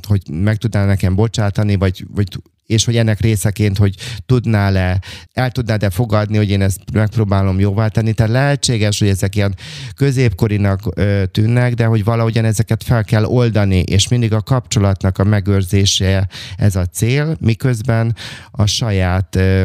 hogy 0.07 0.21
meg 0.31 0.57
tudnám 0.57 0.87
nekem 0.87 1.15
bocsátani, 1.15 1.75
vagy, 1.75 2.05
vagy 2.13 2.27
és 2.65 2.85
hogy 2.85 2.97
ennek 2.97 3.19
részeként, 3.19 3.77
hogy 3.77 3.95
tudnál-e, 4.25 5.01
el 5.33 5.51
tudnád-e 5.51 5.89
fogadni, 5.89 6.37
hogy 6.37 6.49
én 6.49 6.61
ezt 6.61 6.79
megpróbálom 6.93 7.59
jóvá 7.59 7.87
tenni. 7.87 8.13
Tehát 8.13 8.31
lehetséges, 8.31 8.99
hogy 8.99 9.07
ezek 9.07 9.35
ilyen 9.35 9.55
középkorinak 9.95 10.79
ö, 10.95 11.23
tűnnek, 11.31 11.73
de 11.73 11.85
hogy 11.85 12.03
valahogyan 12.03 12.45
ezeket 12.45 12.83
fel 12.83 13.03
kell 13.03 13.23
oldani, 13.23 13.79
és 13.79 14.07
mindig 14.07 14.33
a 14.33 14.41
kapcsolatnak 14.41 15.17
a 15.17 15.23
megőrzése 15.23 16.27
ez 16.57 16.75
a 16.75 16.85
cél, 16.85 17.37
miközben 17.39 18.15
a 18.51 18.65
saját 18.65 19.35
ö, 19.35 19.63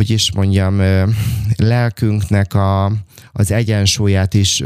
hogy 0.00 0.10
is 0.10 0.32
mondjam, 0.32 0.80
lelkünknek 1.56 2.54
a, 2.54 2.92
az 3.32 3.50
egyensúlyát 3.50 4.34
is 4.34 4.62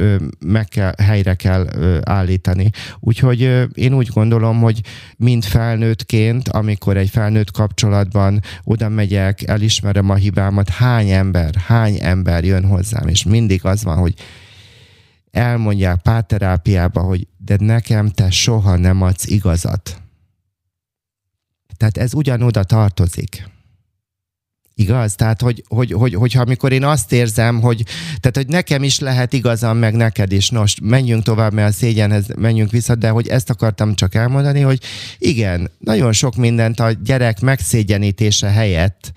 meg 0.47 0.69
kell, 0.69 0.93
helyre 1.03 1.35
kell 1.35 1.69
állítani. 2.05 2.71
Úgyhogy 3.01 3.41
én 3.75 3.95
úgy 3.95 4.09
gondolom, 4.09 4.61
hogy 4.61 4.81
mind 5.17 5.45
felnőttként, 5.45 6.49
amikor 6.49 6.97
egy 6.97 7.09
felnőtt 7.09 7.51
kapcsolatban 7.51 8.41
oda 8.65 8.89
megyek, 8.89 9.49
elismerem 9.49 10.11
a 10.11 10.15
hibámat, 10.15 10.69
hány 10.69 11.11
ember, 11.11 11.55
hány 11.55 11.99
ember 12.01 12.45
jön 12.45 12.65
hozzám, 12.65 13.09
és 13.09 13.25
mindig 13.25 13.65
az 13.65 13.85
van, 13.85 13.97
hogy 13.97 14.15
elmondják 15.31 16.03
párterápiába, 16.03 17.01
hogy 17.01 17.27
de 17.37 17.57
nekem 17.59 18.09
te 18.09 18.31
soha 18.31 18.77
nem 18.77 19.03
adsz 19.03 19.27
igazat. 19.27 20.03
Tehát 21.77 21.97
ez 21.97 22.15
ugyanoda 22.15 22.65
tartozik. 22.65 23.53
Igaz? 24.77 25.15
Tehát, 25.15 25.41
hogy, 25.41 25.65
hogy, 25.69 25.93
hogy, 25.93 26.15
hogyha 26.15 26.41
amikor 26.41 26.73
én 26.73 26.85
azt 26.85 27.13
érzem, 27.13 27.61
hogy, 27.61 27.83
tehát, 28.21 28.37
hogy 28.37 28.47
nekem 28.47 28.83
is 28.83 28.99
lehet 28.99 29.33
igazam, 29.33 29.79
meg 29.79 29.95
neked 29.95 30.33
is. 30.33 30.49
Nos, 30.49 30.75
menjünk 30.83 31.23
tovább, 31.23 31.53
mert 31.53 31.69
a 31.69 31.73
szégyenhez 31.73 32.27
menjünk 32.37 32.71
vissza, 32.71 32.95
de 32.95 33.09
hogy 33.09 33.29
ezt 33.29 33.51
akartam 33.51 33.95
csak 33.95 34.15
elmondani, 34.15 34.61
hogy 34.61 34.81
igen, 35.19 35.71
nagyon 35.79 36.13
sok 36.13 36.37
mindent 36.37 36.81
a 36.81 36.91
gyerek 36.91 37.41
megszégyenítése 37.41 38.49
helyett, 38.49 39.13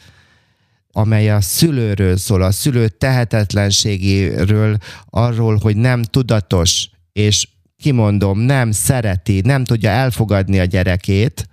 amely 0.92 1.32
a 1.32 1.42
szülőről 1.42 2.18
szól, 2.18 2.42
a 2.42 2.52
szülő 2.52 2.88
tehetetlenségéről, 2.88 4.78
arról, 5.10 5.58
hogy 5.62 5.76
nem 5.76 6.04
tudatos, 6.04 6.90
és 7.14 7.48
kimondom, 7.78 8.40
nem 8.40 8.72
szereti, 8.72 9.42
nem 9.44 9.64
tudja 9.64 9.90
elfogadni 9.90 10.60
a 10.60 10.66
gyerekét, 10.66 11.48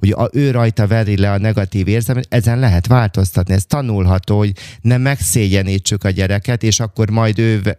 hogy 0.00 0.10
a, 0.10 0.28
ő 0.32 0.50
rajta 0.50 0.86
veri 0.86 1.16
le 1.16 1.30
a 1.30 1.38
negatív 1.38 1.88
érzelmet, 1.88 2.26
ezen 2.28 2.58
lehet 2.58 2.86
változtatni. 2.86 3.54
Ez 3.54 3.64
tanulható, 3.64 4.38
hogy 4.38 4.52
nem 4.80 5.00
megszégyenítsük 5.00 6.04
a 6.04 6.10
gyereket, 6.10 6.62
és 6.62 6.80
akkor 6.80 7.10
majd 7.10 7.38
ő 7.38 7.78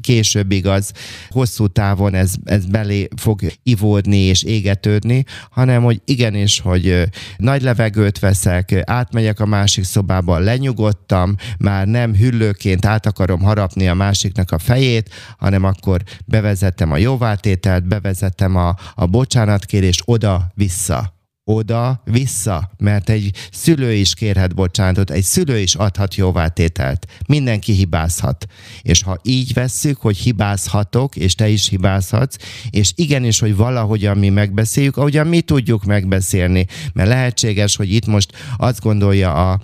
később 0.00 0.50
igaz, 0.50 0.92
hosszú 1.28 1.66
távon 1.66 2.14
ez, 2.14 2.34
ez 2.44 2.66
belé 2.66 3.08
fog 3.16 3.40
ivódni 3.62 4.16
és 4.16 4.42
égetődni, 4.42 5.24
hanem 5.50 5.82
hogy 5.82 6.00
igenis, 6.04 6.60
hogy 6.60 7.08
nagy 7.36 7.62
levegőt 7.62 8.18
veszek, 8.18 8.82
átmegyek 8.84 9.40
a 9.40 9.46
másik 9.46 9.84
szobába, 9.84 10.38
lenyugodtam, 10.38 11.34
már 11.58 11.86
nem 11.86 12.14
hüllőként 12.14 12.86
át 12.86 13.06
akarom 13.06 13.40
harapni 13.40 13.88
a 13.88 13.94
másiknak 13.94 14.50
a 14.50 14.58
fejét, 14.58 15.10
hanem 15.38 15.64
akkor 15.64 16.02
bevezettem 16.24 16.92
a 16.92 16.96
jóvátételt, 16.96 17.88
bevezettem 17.88 18.56
a, 18.56 18.76
a 18.94 19.06
bocsánatkérés 19.06 20.02
oda-vissza 20.04 21.18
oda-vissza, 21.54 22.70
mert 22.78 23.08
egy 23.08 23.30
szülő 23.52 23.92
is 23.92 24.14
kérhet 24.14 24.54
bocsánatot, 24.54 25.10
egy 25.10 25.22
szülő 25.22 25.58
is 25.58 25.74
adhat 25.74 26.14
jóvátételt. 26.14 27.06
Mindenki 27.26 27.72
hibázhat. 27.72 28.46
És 28.82 29.02
ha 29.02 29.18
így 29.22 29.52
vesszük, 29.52 30.00
hogy 30.00 30.16
hibázhatok, 30.16 31.16
és 31.16 31.34
te 31.34 31.48
is 31.48 31.68
hibázhatsz, 31.68 32.36
és 32.70 32.92
igenis, 32.94 33.38
hogy 33.38 33.56
valahogyan 33.56 34.18
mi 34.18 34.28
megbeszéljük, 34.28 34.96
ahogyan 34.96 35.26
mi 35.26 35.40
tudjuk 35.40 35.84
megbeszélni, 35.84 36.66
mert 36.92 37.08
lehetséges, 37.08 37.76
hogy 37.76 37.92
itt 37.92 38.06
most 38.06 38.32
azt 38.56 38.80
gondolja 38.80 39.50
a 39.50 39.60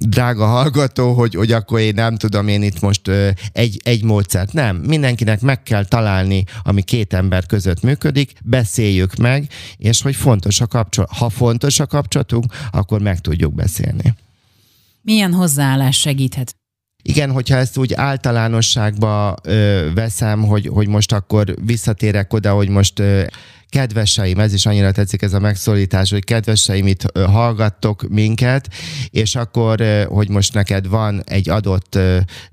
drága 0.00 0.46
hallgató, 0.46 1.12
hogy, 1.12 1.34
hogy 1.34 1.52
akkor 1.52 1.80
én 1.80 1.94
nem 1.94 2.16
tudom 2.16 2.48
én 2.48 2.62
itt 2.62 2.80
most 2.80 3.10
egy, 3.52 3.80
egy 3.84 4.04
módszert. 4.04 4.52
Nem, 4.52 4.76
mindenkinek 4.76 5.40
meg 5.40 5.62
kell 5.62 5.84
találni, 5.84 6.44
ami 6.62 6.82
két 6.82 7.12
ember 7.12 7.46
között 7.46 7.82
működik, 7.82 8.32
beszéljük 8.44 9.14
meg, 9.14 9.48
és 9.76 10.02
hogy 10.02 10.16
fontos 10.16 10.60
a 10.60 10.66
kapcsolat. 10.66 11.10
Ha 11.10 11.28
fontos 11.28 11.80
a 11.80 11.86
kapcsolatunk, 11.86 12.44
akkor 12.70 13.00
meg 13.00 13.20
tudjuk 13.20 13.54
beszélni. 13.54 14.14
Milyen 15.02 15.32
hozzáállás 15.32 15.98
segíthet? 15.98 16.54
Igen, 17.02 17.30
hogyha 17.30 17.56
ezt 17.56 17.78
úgy 17.78 17.94
általánosságba 17.94 19.36
ö, 19.42 19.86
veszem, 19.94 20.42
hogy, 20.42 20.66
hogy 20.66 20.88
most 20.88 21.12
akkor 21.12 21.54
visszatérek 21.64 22.32
oda, 22.32 22.54
hogy 22.54 22.68
most 22.68 22.98
ö, 22.98 23.22
kedveseim, 23.72 24.38
ez 24.38 24.52
is 24.52 24.66
annyira 24.66 24.92
tetszik 24.92 25.22
ez 25.22 25.32
a 25.32 25.38
megszólítás, 25.38 26.10
hogy 26.10 26.24
kedveseim, 26.24 26.86
itt 26.86 27.18
hallgattok 27.18 28.08
minket, 28.08 28.68
és 29.10 29.34
akkor, 29.34 29.82
hogy 30.08 30.28
most 30.28 30.54
neked 30.54 30.88
van 30.88 31.22
egy 31.24 31.48
adott 31.48 31.98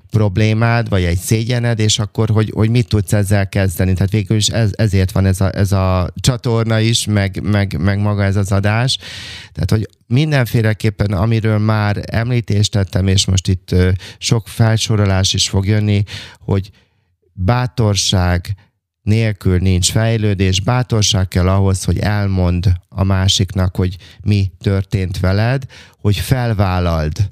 problémád, 0.10 0.90
vagy 0.90 1.04
egy 1.04 1.18
szégyened, 1.18 1.80
és 1.80 2.00
akkor, 2.00 2.30
hogy, 2.30 2.52
hogy 2.56 2.70
mit 2.70 2.88
tudsz 2.88 3.14
ezzel 3.14 3.50
kezdeni. 3.50 3.94
Tehát 3.94 4.12
végül 4.12 4.38
is 4.38 4.48
ez, 4.48 4.70
ezért 4.76 5.12
van 5.12 5.26
ez 5.26 5.42
a, 5.42 5.56
ez 5.56 5.72
a 5.72 6.14
csatorna 6.20 6.80
is, 6.80 7.06
meg, 7.06 7.42
meg, 7.44 7.78
meg 7.80 8.00
maga 8.00 8.24
ez 8.24 8.36
az 8.36 8.52
adás. 8.52 8.98
Tehát, 9.52 9.70
hogy 9.70 9.90
mindenféleképpen, 10.08 11.12
amiről 11.12 11.58
már 11.58 12.04
említést 12.06 12.72
tettem, 12.72 13.08
és 13.08 13.26
most 13.26 13.48
itt 13.48 13.76
sok 14.18 14.48
felsorolás 14.48 15.34
is 15.34 15.50
fog 15.50 15.66
jönni, 15.66 16.04
hogy 16.40 16.70
bátorság, 17.34 18.56
nélkül 19.02 19.58
nincs 19.58 19.92
fejlődés, 19.92 20.62
bátorság 20.62 21.28
kell 21.28 21.48
ahhoz, 21.50 21.84
hogy 21.84 21.98
elmond 22.00 22.72
a 22.90 23.04
másiknak, 23.04 23.76
hogy 23.76 23.96
mi 24.24 24.52
történt 24.60 25.20
veled, 25.20 25.64
hogy 26.02 26.18
felvállald 26.18 27.32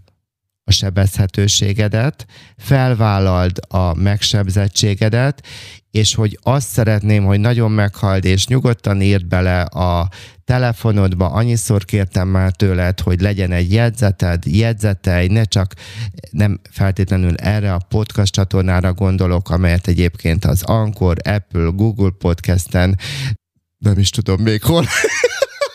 a 0.67 0.71
sebezhetőségedet, 0.71 2.25
felvállald 2.58 3.60
a 3.67 3.93
megsebzettségedet, 3.93 5.45
és 5.91 6.15
hogy 6.15 6.39
azt 6.41 6.67
szeretném, 6.67 7.23
hogy 7.23 7.39
nagyon 7.39 7.71
meghald, 7.71 8.25
és 8.25 8.47
nyugodtan 8.47 9.01
írd 9.01 9.25
bele 9.25 9.62
a 9.62 10.10
telefonodba, 10.45 11.27
annyiszor 11.27 11.86
kértem 11.86 12.27
már 12.27 12.51
tőled, 12.51 12.99
hogy 12.99 13.21
legyen 13.21 13.51
egy 13.51 13.73
jegyzeted, 13.73 14.45
jegyzetelj, 14.45 15.27
ne 15.27 15.43
csak 15.43 15.73
nem 16.32 16.60
feltétlenül 16.71 17.36
erre 17.36 17.73
a 17.73 17.86
podcast 17.89 18.34
csatornára 18.34 18.93
gondolok, 18.93 19.49
amelyet 19.49 19.88
egyébként 19.88 20.45
az 20.45 20.63
Anchor, 20.63 21.17
Apple, 21.23 21.69
Google 21.75 22.12
podcasten, 22.17 22.99
nem 23.77 23.99
is 23.99 24.10
tudom 24.10 24.41
még 24.41 24.63
hol, 24.63 24.86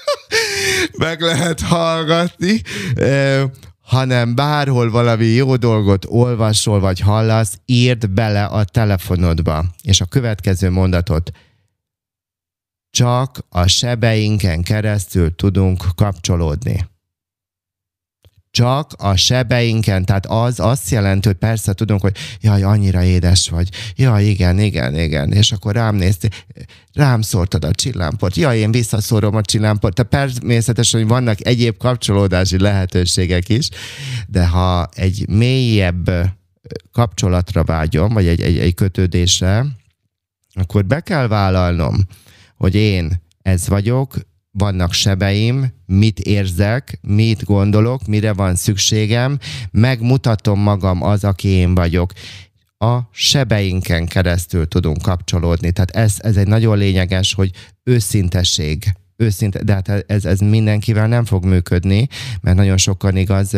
meg 1.04 1.20
lehet 1.20 1.60
hallgatni, 1.60 2.60
hanem 3.92 4.34
bárhol 4.34 4.90
valami 4.90 5.24
jó 5.24 5.56
dolgot 5.56 6.04
olvasol 6.08 6.80
vagy 6.80 7.00
hallasz, 7.00 7.60
írd 7.66 8.10
bele 8.10 8.44
a 8.44 8.64
telefonodba. 8.64 9.64
És 9.82 10.00
a 10.00 10.04
következő 10.04 10.70
mondatot 10.70 11.30
csak 12.90 13.38
a 13.48 13.66
sebeinken 13.66 14.62
keresztül 14.62 15.34
tudunk 15.34 15.84
kapcsolódni. 15.94 16.88
Csak 18.52 18.92
a 18.98 19.16
sebeinken, 19.16 20.04
tehát 20.04 20.26
az 20.26 20.60
azt 20.60 20.90
jelenti, 20.90 21.28
hogy 21.28 21.36
persze 21.36 21.72
tudunk, 21.72 22.00
hogy 22.00 22.16
jaj, 22.40 22.62
annyira 22.62 23.02
édes 23.02 23.48
vagy, 23.48 23.68
jaj, 23.96 24.24
igen, 24.24 24.58
igen, 24.58 24.98
igen, 24.98 25.32
és 25.32 25.52
akkor 25.52 25.74
rám 25.74 25.94
néztél, 25.94 26.30
rám 26.92 27.22
szórtad 27.22 27.64
a 27.64 27.70
csillámport, 27.70 28.36
jaj, 28.36 28.58
én 28.58 28.70
visszaszórom 28.70 29.34
a 29.34 29.42
csillámport, 29.42 29.94
tehát 29.94 30.30
természetesen, 30.32 31.00
hogy 31.00 31.08
vannak 31.08 31.46
egyéb 31.46 31.76
kapcsolódási 31.76 32.58
lehetőségek 32.58 33.48
is, 33.48 33.68
de 34.26 34.46
ha 34.46 34.88
egy 34.94 35.28
mélyebb 35.28 36.10
kapcsolatra 36.92 37.64
vágyom, 37.64 38.12
vagy 38.12 38.26
egy, 38.26 38.40
egy, 38.40 38.58
egy 38.58 38.74
kötődésre, 38.74 39.66
akkor 40.54 40.84
be 40.84 41.00
kell 41.00 41.28
vállalnom, 41.28 42.06
hogy 42.56 42.74
én 42.74 43.22
ez 43.42 43.68
vagyok, 43.68 44.14
vannak 44.52 44.92
sebeim, 44.92 45.72
mit 45.86 46.18
érzek, 46.20 46.98
mit 47.00 47.44
gondolok, 47.44 48.06
mire 48.06 48.32
van 48.32 48.54
szükségem, 48.54 49.38
megmutatom 49.70 50.60
magam 50.60 51.02
az, 51.02 51.24
aki 51.24 51.48
én 51.48 51.74
vagyok. 51.74 52.12
A 52.78 52.98
sebeinken 53.12 54.06
keresztül 54.06 54.68
tudunk 54.68 55.02
kapcsolódni. 55.02 55.72
Tehát 55.72 55.90
ez, 55.90 56.14
ez 56.18 56.36
egy 56.36 56.46
nagyon 56.46 56.78
lényeges, 56.78 57.34
hogy 57.34 57.50
őszintesség 57.82 58.84
őszinte, 59.16 59.62
de 59.62 59.72
hát 59.72 60.04
ez, 60.06 60.24
ez 60.24 60.38
mindenkivel 60.38 61.06
nem 61.06 61.24
fog 61.24 61.44
működni, 61.44 62.08
mert 62.40 62.56
nagyon 62.56 62.76
sokan 62.76 63.16
igaz 63.16 63.56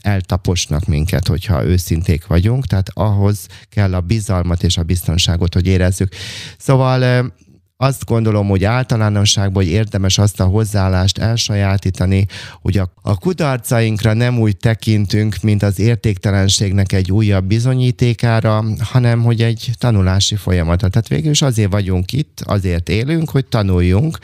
eltaposnak 0.00 0.86
minket, 0.86 1.26
hogyha 1.26 1.64
őszinték 1.64 2.26
vagyunk, 2.26 2.66
tehát 2.66 2.90
ahhoz 2.94 3.46
kell 3.68 3.94
a 3.94 4.00
bizalmat 4.00 4.62
és 4.62 4.76
a 4.76 4.82
biztonságot, 4.82 5.54
hogy 5.54 5.66
érezzük. 5.66 6.14
Szóval 6.58 7.32
azt 7.82 8.04
gondolom, 8.04 8.48
hogy 8.48 8.64
általánosságban 8.64 9.62
hogy 9.62 9.72
érdemes 9.72 10.18
azt 10.18 10.40
a 10.40 10.44
hozzáállást 10.44 11.18
elsajátítani, 11.18 12.26
hogy 12.62 12.78
a, 12.78 12.92
a 13.02 13.18
kudarcainkra 13.18 14.12
nem 14.12 14.38
úgy 14.38 14.56
tekintünk, 14.56 15.36
mint 15.42 15.62
az 15.62 15.78
értéktelenségnek 15.78 16.92
egy 16.92 17.12
újabb 17.12 17.44
bizonyítékára, 17.44 18.64
hanem 18.80 19.22
hogy 19.22 19.42
egy 19.42 19.70
tanulási 19.78 20.36
folyamata. 20.36 20.88
Tehát 20.88 21.08
végül 21.08 21.30
is 21.30 21.42
azért 21.42 21.70
vagyunk 21.70 22.12
itt, 22.12 22.40
azért 22.44 22.88
élünk, 22.88 23.30
hogy 23.30 23.46
tanuljunk, 23.46 24.18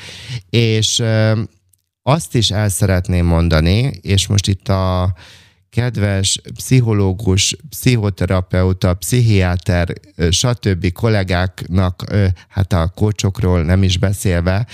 és 0.51 1.03
azt 2.03 2.35
is 2.35 2.51
el 2.51 2.69
szeretném 2.69 3.27
mondani, 3.27 3.91
és 4.03 4.27
most 4.27 4.49
itt 4.49 4.69
a 4.69 5.15
kedves 5.71 6.41
pszichológus, 6.55 7.57
pszichoterapeuta, 7.69 8.95
pszichiáter, 8.95 9.93
stb. 10.31 10.93
kollégáknak, 10.93 12.05
hát 12.49 12.73
a 12.73 12.93
kocsokról 12.95 13.63
nem 13.63 13.83
is 13.83 13.99
beszélve, 13.99 14.67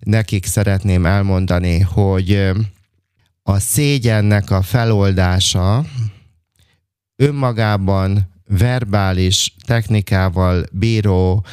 nekik 0.00 0.46
szeretném 0.46 1.06
elmondani, 1.06 1.80
hogy 1.80 2.50
a 3.42 3.58
szégyennek 3.58 4.50
a 4.50 4.62
feloldása 4.62 5.84
önmagában 7.16 8.32
verbális 8.48 9.54
technikával 9.66 10.64
bíró 10.72 11.44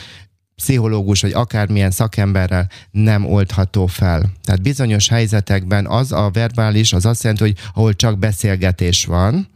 pszichológus, 0.61 1.21
vagy 1.21 1.31
akármilyen 1.31 1.91
szakemberrel 1.91 2.69
nem 2.91 3.25
oldható 3.25 3.87
fel. 3.87 4.31
Tehát 4.43 4.61
bizonyos 4.61 5.07
helyzetekben 5.07 5.87
az 5.87 6.11
a 6.11 6.29
verbális, 6.33 6.93
az 6.93 7.05
azt 7.05 7.23
jelenti, 7.23 7.43
hogy 7.43 7.57
ahol 7.73 7.93
csak 7.93 8.19
beszélgetés 8.19 9.05
van, 9.05 9.47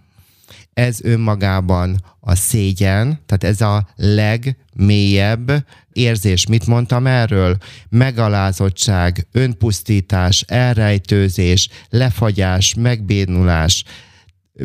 ez 0.74 1.00
önmagában 1.04 2.04
a 2.20 2.36
szégyen, 2.36 3.20
tehát 3.26 3.44
ez 3.44 3.62
a 3.62 3.88
legmélyebb 3.96 5.66
érzés. 5.94 6.48
Mit 6.48 6.68
mondtam 6.68 7.08
erről? 7.08 7.58
Megalázottság, 7.90 9.28
önpusztítás, 9.32 10.42
elrejtőzés, 10.48 11.70
lefagyás, 11.90 12.74
megbénulás, 12.74 13.84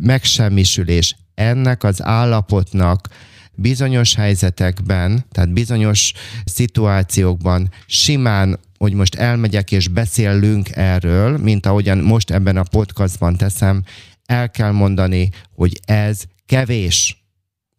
megsemmisülés. 0.01 1.17
Ennek 1.35 1.85
az 1.85 2.03
állapotnak 2.03 3.09
bizonyos 3.55 4.15
helyzetekben, 4.15 5.25
tehát 5.33 5.53
bizonyos 5.53 6.13
szituációkban 6.45 7.71
simán 7.87 8.59
hogy 8.79 8.93
most 8.93 9.15
elmegyek 9.15 9.73
és 9.73 9.89
beszélünk 9.89 10.69
erről, 10.73 11.39
mint 11.39 11.67
ahogyan 11.67 11.99
most 11.99 12.31
ebben 12.31 12.57
a 12.57 12.63
podcastban 12.63 13.37
teszem, 13.37 13.83
el 14.27 14.51
kell 14.51 14.71
mondani, 14.71 15.29
hogy 15.55 15.81
ez 15.85 16.23
kevés. 16.47 17.25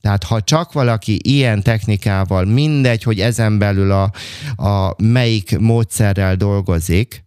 Tehát 0.01 0.23
ha 0.23 0.41
csak 0.41 0.73
valaki 0.73 1.19
ilyen 1.23 1.61
technikával, 1.63 2.45
mindegy, 2.45 3.03
hogy 3.03 3.19
ezen 3.19 3.57
belül 3.57 3.91
a, 3.91 4.11
a 4.65 4.95
melyik 4.97 5.57
módszerrel 5.59 6.35
dolgozik, 6.35 7.23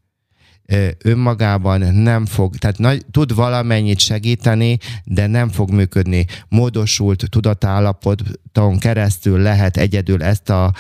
önmagában 1.03 1.81
nem 1.95 2.27
fog, 2.27 2.57
tehát 2.57 2.79
nagy, 2.79 3.05
tud 3.11 3.35
valamennyit 3.35 3.99
segíteni, 3.99 4.79
de 5.05 5.27
nem 5.27 5.49
fog 5.49 5.71
működni. 5.71 6.27
Módosult 6.49 7.25
tudatállapoton 7.31 8.79
keresztül 8.79 9.39
lehet 9.39 9.77
egyedül 9.77 10.23
ezt 10.23 10.51
a 10.51 10.73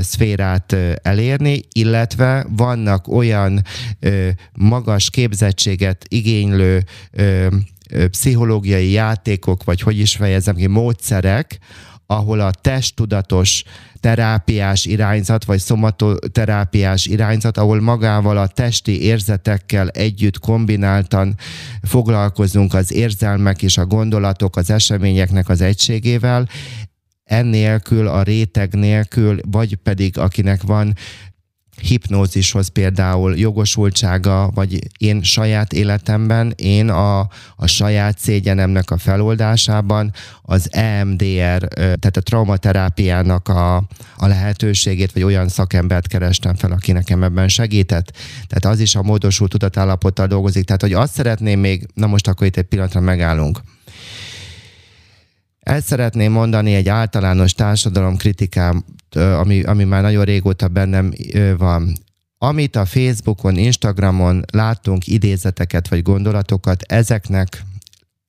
szférát 0.00 0.76
elérni, 1.02 1.60
illetve 1.72 2.46
vannak 2.56 3.08
olyan 3.08 3.62
magas 4.52 5.10
képzettséget 5.10 6.04
igénylő 6.08 6.84
pszichológiai 8.10 8.90
játékok, 8.90 9.64
vagy 9.64 9.80
hogy 9.80 9.98
is 9.98 10.16
fejezem 10.16 10.54
ki, 10.54 10.66
módszerek, 10.66 11.58
ahol 12.06 12.40
a 12.40 12.50
testtudatos 12.50 13.64
terápiás 14.00 14.84
irányzat, 14.84 15.44
vagy 15.44 15.58
szomatoterápiás 15.58 17.06
irányzat, 17.06 17.58
ahol 17.58 17.80
magával 17.80 18.36
a 18.36 18.46
testi 18.46 19.02
érzetekkel 19.02 19.88
együtt 19.88 20.38
kombináltan 20.38 21.34
foglalkozunk 21.82 22.74
az 22.74 22.92
érzelmek 22.92 23.62
és 23.62 23.78
a 23.78 23.86
gondolatok, 23.86 24.56
az 24.56 24.70
eseményeknek 24.70 25.48
az 25.48 25.60
egységével, 25.60 26.48
ennélkül, 27.24 28.08
a 28.08 28.22
réteg 28.22 28.74
nélkül, 28.74 29.38
vagy 29.50 29.74
pedig 29.74 30.18
akinek 30.18 30.62
van 30.62 30.94
hipnózishoz 31.80 32.68
például 32.68 33.36
jogosultsága, 33.36 34.50
vagy 34.54 34.78
én 34.98 35.22
saját 35.22 35.72
életemben, 35.72 36.52
én 36.56 36.88
a, 36.88 37.18
a 37.56 37.66
saját 37.66 38.18
szégyenemnek 38.18 38.90
a 38.90 38.98
feloldásában 38.98 40.12
az 40.42 40.72
EMDR, 40.72 41.68
tehát 41.74 42.16
a 42.16 42.20
traumaterápiának 42.20 43.48
a, 43.48 43.76
a 44.16 44.26
lehetőségét, 44.26 45.12
vagy 45.12 45.22
olyan 45.22 45.48
szakembert 45.48 46.06
kerestem 46.06 46.54
fel, 46.54 46.72
aki 46.72 46.92
nekem 46.92 47.22
ebben 47.22 47.48
segített. 47.48 48.16
Tehát 48.46 48.76
az 48.76 48.80
is 48.80 48.94
a 48.94 49.02
módosult 49.02 49.50
tudatállapottal 49.50 50.26
dolgozik. 50.26 50.64
Tehát, 50.64 50.82
hogy 50.82 50.92
azt 50.92 51.14
szeretném 51.14 51.60
még, 51.60 51.86
na 51.94 52.06
most 52.06 52.28
akkor 52.28 52.46
itt 52.46 52.56
egy 52.56 52.64
pillanatra 52.64 53.00
megállunk. 53.00 53.60
El 55.60 55.80
szeretném 55.80 56.32
mondani 56.32 56.74
egy 56.74 56.88
általános 56.88 57.52
társadalom 57.52 58.16
kritikám, 58.16 58.84
ami, 59.16 59.62
ami 59.62 59.84
már 59.84 60.02
nagyon 60.02 60.24
régóta 60.24 60.68
bennem 60.68 61.12
van. 61.56 61.92
Amit 62.38 62.76
a 62.76 62.84
Facebookon, 62.84 63.56
Instagramon 63.56 64.44
látunk 64.52 65.06
idézeteket 65.06 65.88
vagy 65.88 66.02
gondolatokat, 66.02 66.82
ezeknek 66.82 67.64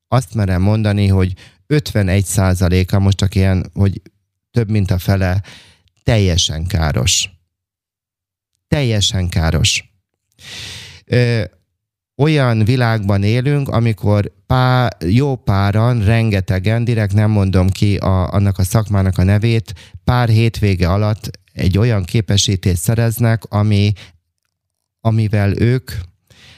azt 0.08 0.34
merem 0.34 0.62
mondani, 0.62 1.08
hogy 1.08 1.34
51 1.68 2.26
százaléka, 2.26 3.00
most 3.00 3.18
csak 3.18 3.36
ilyen, 3.36 3.70
hogy 3.74 4.02
több 4.52 4.70
mint 4.70 4.92
a 4.92 4.98
fele, 4.98 5.44
teljesen 6.04 6.66
káros. 6.66 7.30
Teljesen 8.68 9.30
káros 9.30 9.94
olyan 12.18 12.64
világban 12.64 13.24
élünk, 13.24 13.70
amikor 13.70 14.32
pár, 14.46 14.98
jó 15.08 15.36
páran, 15.36 16.06
rengetegen, 16.06 16.84
direkt 16.84 17.14
nem 17.14 17.32
mondom 17.32 17.70
ki 17.70 17.96
a, 17.96 18.32
annak 18.32 18.58
a 18.58 18.64
szakmának 18.64 19.18
a 19.18 19.24
nevét, 19.24 19.74
pár 20.04 20.30
hétvége 20.30 20.90
alatt 20.90 21.30
egy 21.54 21.78
olyan 21.78 22.04
képesítést 22.04 22.82
szereznek, 22.82 23.44
ami, 23.44 23.92
amivel 25.02 25.62
ők, 25.62 25.92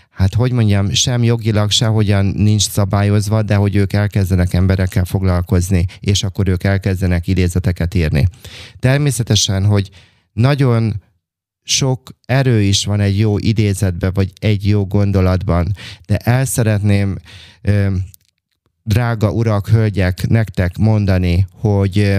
hát 0.10 0.34
hogy 0.34 0.52
mondjam, 0.52 0.91
sem 0.91 1.24
jogilag, 1.24 1.72
sehogyan 1.72 2.26
nincs 2.26 2.70
szabályozva, 2.70 3.41
de 3.41 3.56
hogy 3.56 3.76
ők 3.76 3.93
elkezdenek 3.93 4.54
emberekkel 4.54 5.06
foglalkozni, 5.06 5.86
és 6.00 6.24
akkor 6.24 6.48
ők 6.48 6.63
elkezdenek 6.63 7.28
idézeteket 7.28 7.93
írni. 7.93 8.28
Természetesen, 8.80 9.65
hogy 9.65 9.89
nagyon 10.34 11.02
sok 11.69 12.10
erő 12.25 12.62
is 12.62 12.86
van 12.86 12.99
egy 12.99 13.19
jó 13.19 13.38
idézetben, 13.38 14.12
vagy 14.13 14.32
egy 14.39 14.67
jó 14.67 14.86
gondolatban, 14.86 15.71
de 16.06 16.17
el 16.17 16.45
szeretném, 16.45 17.17
drága 18.84 19.32
urak, 19.32 19.67
hölgyek, 19.67 20.27
nektek 20.27 20.77
mondani, 20.77 21.47
hogy 21.51 22.17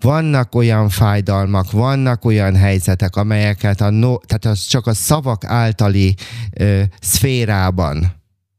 vannak 0.00 0.54
olyan 0.54 0.88
fájdalmak, 0.88 1.70
vannak 1.70 2.24
olyan 2.24 2.56
helyzetek, 2.56 3.16
amelyeket 3.16 3.80
a 3.80 3.90
no, 3.90 4.16
tehát 4.16 4.44
az 4.44 4.66
csak 4.66 4.86
a 4.86 4.94
szavak 4.94 5.44
általi 5.44 6.14
ö, 6.52 6.82
szférában, 7.00 8.12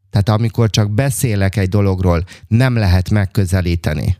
tehát 0.09 0.29
amikor 0.29 0.69
csak 0.69 0.91
beszélek 0.91 1.55
egy 1.55 1.69
dologról, 1.69 2.23
nem 2.47 2.75
lehet 2.75 3.09
megközelíteni 3.09 4.17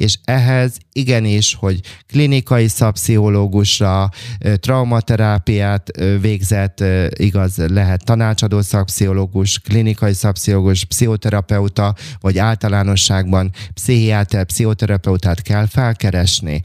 és 0.00 0.18
ehhez 0.24 0.78
igenis, 0.92 1.54
hogy 1.54 1.80
klinikai 2.08 2.68
szakpszichológusra, 2.68 4.08
traumaterápiát 4.54 5.90
végzett, 6.20 6.84
igaz, 7.14 7.56
lehet 7.56 8.04
tanácsadó 8.04 8.60
szakpszichológus, 8.60 9.58
klinikai 9.58 10.12
szakpszichológus, 10.12 10.84
pszichoterapeuta, 10.84 11.94
vagy 12.20 12.38
általánosságban 12.38 13.50
pszichiáter, 13.74 14.44
pszichoterapeutát 14.44 15.42
kell 15.42 15.66
felkeresni 15.66 16.60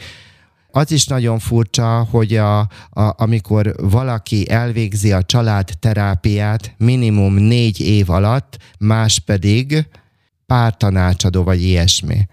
az 0.75 0.91
is 0.91 1.05
nagyon 1.05 1.39
furcsa, 1.39 2.07
hogy 2.09 2.35
a, 2.35 2.59
a, 2.59 2.67
amikor 2.93 3.75
valaki 3.77 4.49
elvégzi 4.49 5.11
a 5.11 5.23
családterápiát 5.23 6.73
minimum 6.77 7.33
négy 7.33 7.79
év 7.79 8.09
alatt, 8.09 8.57
más 8.79 9.19
pedig 9.19 9.87
pártanácsadó 10.45 11.43
vagy 11.43 11.63
ilyesmi. 11.63 12.27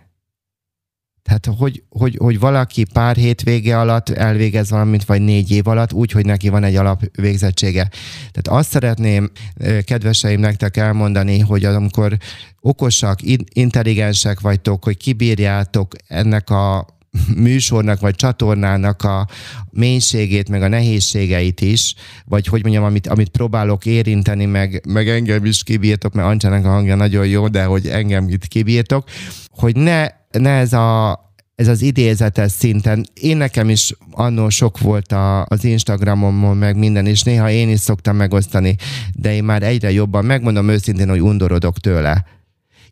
Tehát, 1.22 1.46
hogy, 1.58 1.82
hogy, 1.88 2.16
hogy 2.18 2.38
valaki 2.38 2.85
pár 2.92 3.16
hétvége 3.16 3.78
alatt 3.78 4.08
elvégez 4.08 4.70
valamit, 4.70 5.04
vagy 5.04 5.20
négy 5.20 5.50
év 5.50 5.66
alatt, 5.66 5.92
úgy, 5.92 6.12
hogy 6.12 6.24
neki 6.24 6.48
van 6.48 6.64
egy 6.64 6.76
alapvégzettsége. 6.76 7.88
Tehát 8.32 8.61
azt 8.61 8.70
szeretném, 8.70 9.30
kedveseim, 9.85 10.40
nektek 10.40 10.76
elmondani, 10.76 11.38
hogy 11.38 11.64
amikor 11.64 12.16
okosak, 12.61 13.18
intelligensek 13.52 14.40
vagytok, 14.40 14.85
hogy 14.85 14.96
kibírjátok 14.96 15.94
ennek 16.08 16.50
a 16.50 16.87
műsornak 17.37 18.00
vagy 18.00 18.14
csatornának 18.14 19.02
a 19.02 19.28
mélységét, 19.70 20.48
meg 20.48 20.62
a 20.62 20.68
nehézségeit 20.68 21.61
is, 21.61 21.94
vagy 22.24 22.46
hogy 22.46 22.62
mondjam, 22.62 22.85
amit, 22.85 23.06
amit 23.06 23.28
próbálok 23.28 23.87
érinteni, 23.87 24.46
meg, 24.46 24.82
meg 24.88 25.08
engem 25.08 25.44
is 25.44 25.62
kibírtok, 25.62 26.12
mert 26.12 26.28
Ancsának 26.28 26.64
a 26.64 26.68
hangja 26.68 26.94
nagyon 26.94 27.26
jó, 27.26 27.48
de 27.48 27.64
hogy 27.64 27.87
engem 27.87 28.28
itt 28.28 28.46
kibírtok, 28.46 29.08
hogy 29.50 29.76
ne 29.76 30.06
ne 30.38 30.51
ez 30.51 30.73
a 30.73 31.21
ez 31.55 31.68
az 31.68 31.83
idézetes 31.83 32.53
szinten. 32.53 33.07
Én 33.14 33.37
nekem 33.37 33.68
is 33.68 33.95
annól 34.11 34.51
sok 34.51 34.79
volt 34.79 35.12
a, 35.12 35.45
az 35.45 35.64
Instagramon 35.64 36.57
meg 36.57 36.77
minden, 36.77 37.07
és 37.07 37.23
néha 37.23 37.51
én 37.51 37.71
is 37.71 37.81
szoktam 37.81 38.16
megosztani, 38.16 38.77
de 39.14 39.35
én 39.35 39.45
már 39.45 39.62
egyre 39.62 39.92
jobban 39.92 40.25
megmondom 40.25 40.68
őszintén, 40.68 41.09
hogy 41.09 41.21
undorodok 41.21 41.79
tőle. 41.79 42.25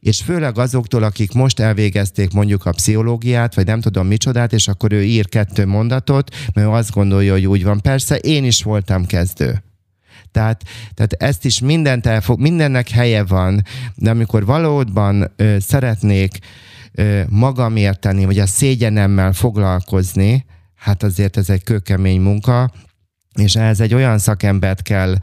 És 0.00 0.22
főleg 0.22 0.58
azoktól, 0.58 1.02
akik 1.02 1.32
most 1.32 1.60
elvégezték 1.60 2.32
mondjuk 2.32 2.66
a 2.66 2.72
pszichológiát, 2.72 3.54
vagy 3.54 3.66
nem 3.66 3.80
tudom 3.80 4.06
micsodát, 4.06 4.52
és 4.52 4.68
akkor 4.68 4.92
ő 4.92 5.02
ír 5.02 5.28
kettő 5.28 5.66
mondatot, 5.66 6.34
mert 6.54 6.66
ő 6.66 6.70
azt 6.70 6.90
gondolja, 6.90 7.32
hogy 7.32 7.46
úgy 7.46 7.64
van. 7.64 7.80
Persze 7.80 8.16
én 8.16 8.44
is 8.44 8.62
voltam 8.62 9.06
kezdő. 9.06 9.62
Tehát, 10.32 10.62
tehát 10.94 11.12
ezt 11.12 11.44
is 11.44 11.60
mindent 11.60 12.06
elfog, 12.06 12.40
mindennek 12.40 12.88
helye 12.88 13.24
van, 13.24 13.62
de 13.94 14.10
amikor 14.10 14.44
valóban 14.44 15.32
ö, 15.36 15.56
szeretnék 15.58 16.38
ö, 16.92 17.22
magam 17.28 17.76
érteni, 17.76 18.24
vagy 18.24 18.38
a 18.38 18.46
szégyenemmel 18.46 19.32
foglalkozni, 19.32 20.44
hát 20.74 21.02
azért 21.02 21.36
ez 21.36 21.50
egy 21.50 21.62
kőkemény 21.62 22.20
munka, 22.20 22.70
és 23.34 23.56
ehhez 23.56 23.80
egy 23.80 23.94
olyan 23.94 24.18
szakembert 24.18 24.82
kell 24.82 25.14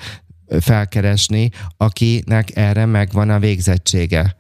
felkeresni, 0.59 1.49
akinek 1.77 2.55
erre 2.55 2.85
megvan 2.85 3.29
a 3.29 3.39
végzettsége 3.39 4.35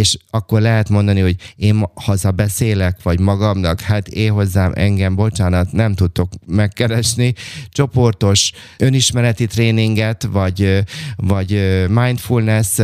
és 0.00 0.16
akkor 0.30 0.60
lehet 0.60 0.88
mondani, 0.88 1.20
hogy 1.20 1.36
én 1.56 1.88
hazabeszélek, 1.94 3.02
vagy 3.02 3.20
magamnak, 3.20 3.80
hát 3.80 4.08
én 4.08 4.32
hozzám 4.32 4.72
engem, 4.74 5.14
bocsánat, 5.14 5.72
nem 5.72 5.94
tudtok 5.94 6.32
megkeresni. 6.46 7.34
Csoportos 7.68 8.52
önismereti 8.78 9.46
tréninget, 9.46 10.28
vagy, 10.32 10.84
vagy 11.16 11.86
mindfulness 11.88 12.78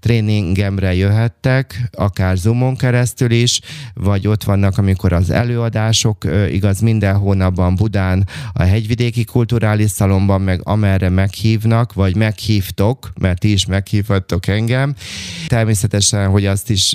tréningemre 0.00 0.94
jöhettek, 0.94 1.88
akár 1.92 2.36
Zoomon 2.36 2.76
keresztül 2.76 3.30
is, 3.30 3.60
vagy 3.94 4.26
ott 4.26 4.44
vannak, 4.44 4.78
amikor 4.78 5.12
az 5.12 5.30
előadások, 5.30 6.24
igaz, 6.50 6.80
minden 6.80 7.16
hónapban 7.16 7.74
Budán, 7.74 8.28
a 8.52 8.62
Hegyvidéki 8.62 9.24
Kulturális 9.24 9.90
Szalomban, 9.90 10.40
meg 10.40 10.60
amerre 10.64 11.08
meghívnak, 11.08 11.92
vagy 11.92 12.16
meghívtok, 12.16 13.12
mert 13.20 13.40
ti 13.40 13.52
is 13.52 13.66
meghívhattok 13.66 14.46
engem. 14.46 14.94
Természetesen, 15.46 16.28
hogy 16.28 16.46
azt 16.58 16.70
is 16.70 16.92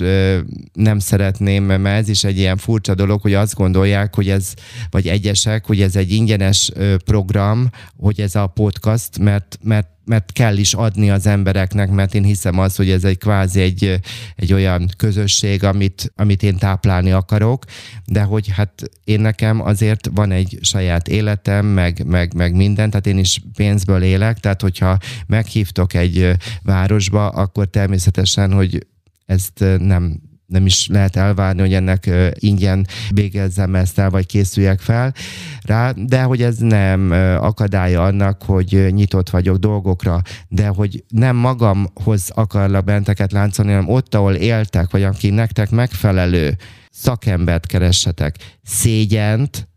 nem 0.72 0.98
szeretném, 0.98 1.64
mert 1.64 1.84
ez 1.84 2.08
is 2.08 2.24
egy 2.24 2.38
ilyen 2.38 2.56
furcsa 2.56 2.94
dolog, 2.94 3.20
hogy 3.20 3.34
azt 3.34 3.54
gondolják, 3.54 4.14
hogy 4.14 4.28
ez, 4.28 4.54
vagy 4.90 5.08
egyesek, 5.08 5.66
hogy 5.66 5.80
ez 5.80 5.96
egy 5.96 6.12
ingyenes 6.12 6.70
program, 7.04 7.70
hogy 7.96 8.20
ez 8.20 8.34
a 8.34 8.46
podcast, 8.46 9.18
mert, 9.18 9.58
mert 9.62 9.88
mert 10.04 10.32
kell 10.32 10.56
is 10.56 10.74
adni 10.74 11.10
az 11.10 11.26
embereknek, 11.26 11.90
mert 11.90 12.14
én 12.14 12.24
hiszem 12.24 12.58
az, 12.58 12.76
hogy 12.76 12.90
ez 12.90 13.04
egy 13.04 13.18
kvázi 13.18 13.60
egy, 13.60 14.00
egy 14.36 14.52
olyan 14.52 14.88
közösség, 14.96 15.64
amit, 15.64 16.12
amit 16.16 16.42
én 16.42 16.56
táplálni 16.56 17.10
akarok, 17.10 17.64
de 18.06 18.22
hogy 18.22 18.48
hát 18.48 18.82
én 19.04 19.20
nekem 19.20 19.60
azért 19.60 20.10
van 20.14 20.30
egy 20.30 20.58
saját 20.62 21.08
életem, 21.08 21.66
meg, 21.66 22.06
meg, 22.06 22.34
meg 22.34 22.54
minden, 22.54 22.90
tehát 22.90 23.06
én 23.06 23.18
is 23.18 23.42
pénzből 23.56 24.02
élek, 24.02 24.38
tehát 24.38 24.60
hogyha 24.60 24.98
meghívtok 25.26 25.94
egy 25.94 26.30
városba, 26.62 27.28
akkor 27.28 27.66
természetesen, 27.66 28.52
hogy 28.52 28.86
ezt 29.26 29.64
nem 29.78 30.20
nem 30.46 30.66
is 30.66 30.86
lehet 30.86 31.16
elvárni, 31.16 31.60
hogy 31.60 31.74
ennek 31.74 32.10
ingyen 32.34 32.86
végezzem 33.10 33.74
ezt 33.74 33.98
el, 33.98 34.10
vagy 34.10 34.26
készüljek 34.26 34.80
fel 34.80 35.14
rá, 35.62 35.92
de 35.92 36.22
hogy 36.22 36.42
ez 36.42 36.56
nem 36.56 37.10
akadálya 37.40 38.04
annak, 38.04 38.42
hogy 38.42 38.86
nyitott 38.90 39.30
vagyok 39.30 39.56
dolgokra, 39.56 40.22
de 40.48 40.66
hogy 40.66 41.04
nem 41.08 41.36
magamhoz 41.36 42.30
akarlak 42.30 42.84
benteket 42.84 43.32
láncolni, 43.32 43.72
hanem 43.72 43.88
ott, 43.88 44.14
ahol 44.14 44.34
éltek, 44.34 44.90
vagy 44.90 45.02
aki 45.02 45.30
nektek 45.30 45.70
megfelelő 45.70 46.56
szakembert 46.90 47.66
keressetek, 47.66 48.36
szégyent, 48.62 49.68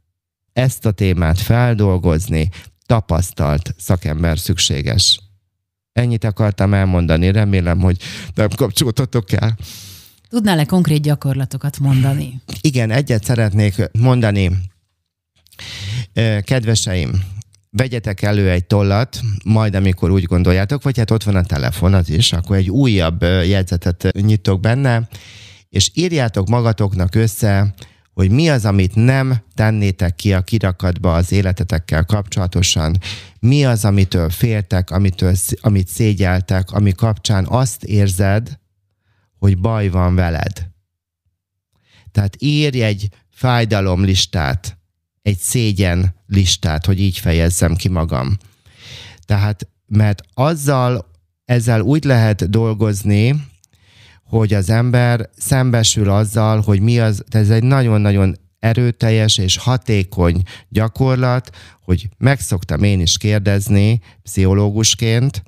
ezt 0.53 0.85
a 0.85 0.91
témát 0.91 1.39
feldolgozni, 1.39 2.49
tapasztalt 2.85 3.73
szakember 3.77 4.39
szükséges. 4.39 5.26
Ennyit 5.97 6.23
akartam 6.23 6.73
elmondani, 6.73 7.31
remélem, 7.31 7.79
hogy 7.79 7.97
nem 8.35 8.49
kapcsoltatok 8.55 9.31
el. 9.31 9.57
Tudnál-e 10.29 10.65
konkrét 10.65 11.01
gyakorlatokat 11.01 11.79
mondani? 11.79 12.41
Igen, 12.61 12.91
egyet 12.91 13.23
szeretnék 13.23 13.89
mondani. 13.91 14.51
Kedveseim, 16.41 17.23
vegyetek 17.69 18.21
elő 18.21 18.49
egy 18.49 18.65
tollat, 18.65 19.21
majd 19.43 19.75
amikor 19.75 20.11
úgy 20.11 20.23
gondoljátok, 20.23 20.83
vagy 20.83 20.97
hát 20.97 21.11
ott 21.11 21.23
van 21.23 21.35
a 21.35 21.43
telefon 21.43 21.93
az 21.93 22.09
is, 22.09 22.33
akkor 22.33 22.55
egy 22.55 22.69
újabb 22.69 23.21
jegyzetet 23.21 24.11
nyitok 24.11 24.59
benne, 24.59 25.07
és 25.69 25.91
írjátok 25.93 26.47
magatoknak 26.47 27.15
össze, 27.15 27.73
hogy 28.17 28.31
mi 28.31 28.49
az, 28.49 28.65
amit 28.65 28.95
nem 28.95 29.43
tennétek 29.53 30.15
ki 30.15 30.33
a 30.33 30.41
kirakatba 30.41 31.15
az 31.15 31.31
életetekkel 31.31 32.05
kapcsolatosan, 32.05 32.97
mi 33.39 33.65
az, 33.65 33.85
amitől 33.85 34.29
féltek, 34.29 34.91
amitől, 34.91 35.33
amit 35.61 35.87
szégyeltek, 35.87 36.71
ami 36.71 36.91
kapcsán 36.91 37.45
azt 37.47 37.83
érzed, 37.83 38.59
hogy 39.39 39.57
baj 39.57 39.89
van 39.89 40.15
veled. 40.15 40.67
Tehát 42.11 42.35
írj 42.39 42.81
egy 42.81 43.09
fájdalomlistát, 43.29 44.77
egy 45.21 45.37
szégyen 45.37 46.15
listát, 46.27 46.85
hogy 46.85 46.99
így 46.99 47.17
fejezzem 47.17 47.75
ki 47.75 47.89
magam. 47.89 48.37
Tehát, 49.25 49.67
mert 49.85 50.21
azzal, 50.33 51.11
ezzel 51.45 51.81
úgy 51.81 52.03
lehet 52.03 52.49
dolgozni, 52.49 53.35
hogy 54.27 54.53
az 54.53 54.69
ember 54.69 55.29
szembesül 55.37 56.09
azzal, 56.09 56.61
hogy 56.61 56.79
mi 56.79 56.99
az, 56.99 57.23
ez 57.29 57.49
egy 57.49 57.63
nagyon-nagyon 57.63 58.37
erőteljes 58.59 59.37
és 59.37 59.57
hatékony 59.57 60.41
gyakorlat, 60.69 61.49
hogy 61.81 62.09
megszoktam 62.17 62.83
én 62.83 62.99
is 62.99 63.17
kérdezni 63.17 63.99
pszichológusként, 64.23 65.43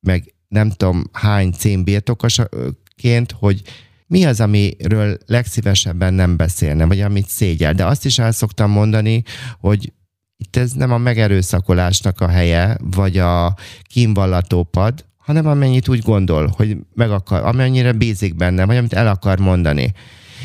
meg 0.00 0.34
nem 0.48 0.70
tudom 0.70 1.04
hány 1.12 1.52
cím 1.52 1.84
birtokosként, 1.84 3.32
hogy 3.38 3.62
mi 4.06 4.24
az, 4.24 4.40
amiről 4.40 5.18
legszívesebben 5.26 6.14
nem 6.14 6.36
beszélne, 6.36 6.84
vagy 6.84 7.00
amit 7.00 7.28
szégyel. 7.28 7.72
De 7.72 7.86
azt 7.86 8.04
is 8.04 8.18
el 8.18 8.32
szoktam 8.32 8.70
mondani, 8.70 9.22
hogy 9.60 9.92
itt 10.36 10.56
ez 10.56 10.72
nem 10.72 10.92
a 10.92 10.98
megerőszakolásnak 10.98 12.20
a 12.20 12.28
helye, 12.28 12.76
vagy 12.80 13.18
a 13.18 13.56
kínvallatópad, 13.82 15.04
hanem 15.22 15.46
amennyit 15.46 15.88
úgy 15.88 16.02
gondol, 16.02 16.52
hogy 16.56 16.76
meg 16.94 17.10
akar, 17.10 17.44
amennyire 17.44 17.92
bízik 17.92 18.36
benne, 18.36 18.64
vagy 18.64 18.76
amit 18.76 18.92
el 18.92 19.08
akar 19.08 19.38
mondani. 19.38 19.92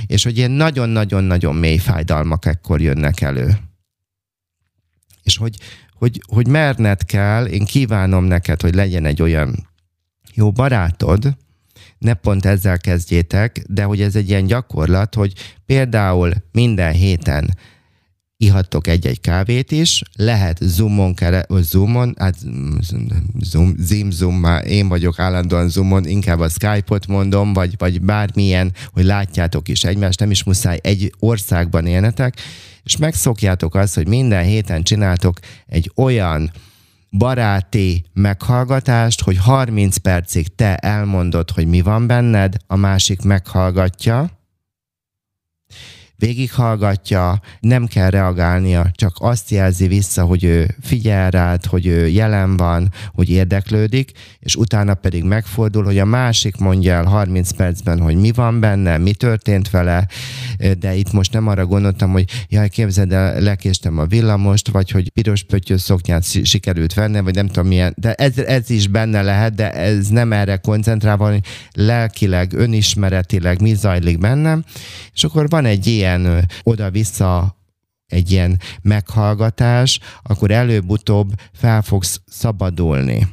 És 0.06 0.24
hogy 0.24 0.38
ilyen 0.38 0.52
nagyon-nagyon-nagyon 0.52 1.56
mély 1.56 1.78
fájdalmak 1.78 2.46
ekkor 2.46 2.82
jönnek 2.82 3.22
elő. 3.22 3.58
És 5.24 5.38
hogy, 5.38 5.56
hogy, 5.94 6.22
hogy 6.28 6.48
merned 6.48 7.06
kell, 7.06 7.46
én 7.46 7.66
kívánom 7.66 8.24
neked, 8.24 8.62
hogy 8.62 8.76
legyen 8.76 9.06
egy 9.06 9.22
olyan 9.22 9.68
jó 10.34 10.52
barátod, 10.52 11.38
ne 11.98 12.14
pont 12.14 12.46
ezzel 12.46 12.78
kezdjétek, 12.78 13.64
de 13.68 13.84
hogy 13.84 14.02
ez 14.02 14.16
egy 14.16 14.30
ilyen 14.30 14.46
gyakorlat, 14.46 15.16
hogy 15.16 15.34
például 15.66 16.34
minden 16.52 16.94
héten 16.94 17.58
ihattok 18.38 18.88
egy-egy 18.88 19.22
kávét 19.22 19.72
is, 19.72 20.02
lehet 20.16 20.58
Zoomon, 20.62 21.14
kere, 21.14 21.46
Zoomon, 21.50 22.16
hát 22.18 22.36
Zoom, 23.40 23.76
Zoom, 23.78 24.12
Zoom, 24.12 24.36
már 24.36 24.66
én 24.66 24.88
vagyok 24.88 25.20
állandóan 25.20 25.70
Zoomon, 25.70 26.06
inkább 26.06 26.40
a 26.40 26.50
Skype-ot 26.50 27.08
mondom, 27.08 27.54
vagy, 27.54 27.74
vagy 27.78 28.02
bármilyen, 28.02 28.74
hogy 28.94 29.04
látjátok 29.04 29.68
is 29.68 29.84
egymást, 29.84 30.20
nem 30.20 30.32
is 30.32 30.44
muszáj 30.44 30.80
egy 30.82 31.14
országban 31.20 31.86
élnetek, 31.86 32.36
és 32.84 32.98
megszokjátok 32.98 33.76
azt, 33.76 33.96
hogy 33.96 34.08
minden 34.08 34.44
héten 34.44 34.84
csináltok 34.84 35.40
egy 35.66 35.92
olyan 35.96 36.52
baráti 37.12 38.06
meghallgatást, 38.14 39.22
hogy 39.22 39.38
30 39.38 39.98
percig 39.98 40.56
te 40.56 40.76
elmondod, 40.76 41.52
hogy 41.52 41.68
mi 41.68 41.82
van 41.82 42.08
benned, 42.08 42.56
a 42.68 42.76
másik 42.76 43.22
meghallgatja, 43.22 44.37
végighallgatja, 46.18 47.42
nem 47.60 47.86
kell 47.86 48.10
reagálnia, 48.10 48.92
csak 48.96 49.16
azt 49.20 49.50
jelzi 49.50 49.88
vissza, 49.88 50.24
hogy 50.24 50.44
ő 50.44 50.76
figyel 50.82 51.30
rád, 51.30 51.66
hogy 51.66 51.86
ő 51.86 52.08
jelen 52.08 52.58
van, 52.58 52.92
hogy 53.14 53.30
érdeklődik, 53.30 54.12
és 54.40 54.56
utána 54.56 54.94
pedig 54.94 55.24
megfordul, 55.24 55.84
hogy 55.84 56.00
a 56.00 56.06
másik 56.06 56.58
mondja 56.58 56.94
el 56.94 57.06
30 57.06 57.52
percben, 57.52 58.00
hogy 58.00 58.16
mi 58.16 58.32
van 58.32 58.60
benne, 58.60 58.98
mi 58.98 59.14
történt 59.14 59.70
vele, 59.70 60.08
de 60.80 60.96
itt 60.96 61.12
most 61.12 61.34
nem 61.34 61.48
arra 61.48 61.66
gondoltam, 61.66 62.12
hogy 62.12 62.26
jaj, 62.50 62.70
képzeld 62.70 63.12
el, 63.12 63.40
lekéstem 63.40 63.98
a 63.98 64.06
villamost, 64.06 64.68
vagy 64.68 64.92
hogy 64.92 65.10
piros 65.10 65.44
pöttyös 65.44 65.82
szoknyát 65.82 66.24
sikerült 66.44 66.94
venni, 66.94 67.20
vagy 67.20 67.36
nem 67.36 67.48
tudom 67.48 67.68
milyen, 67.68 67.94
de 67.98 68.14
ez, 68.14 68.38
ez 68.38 68.70
is 68.70 68.88
benne 68.88 69.22
lehet, 69.22 69.56
de 69.56 69.72
ez 69.72 70.08
nem 70.08 70.34
erre 70.34 70.58
koncentrál, 70.58 71.18
hogy 71.18 71.40
lelkileg, 71.72 72.54
önismeretileg 72.54 73.62
mi 73.62 73.74
zajlik 73.74 74.18
bennem, 74.18 74.64
és 75.14 75.24
akkor 75.24 75.50
van 75.50 75.66
egy 75.66 75.88
ilyen 75.88 76.07
ilyen 76.08 76.48
oda-vissza 76.64 77.56
egy 78.08 78.32
ilyen 78.32 78.60
meghallgatás, 78.82 80.00
akkor 80.24 80.52
előbb-utóbb 80.52 81.34
fel 81.54 81.82
fogsz 81.82 82.22
szabadulni. 82.26 83.28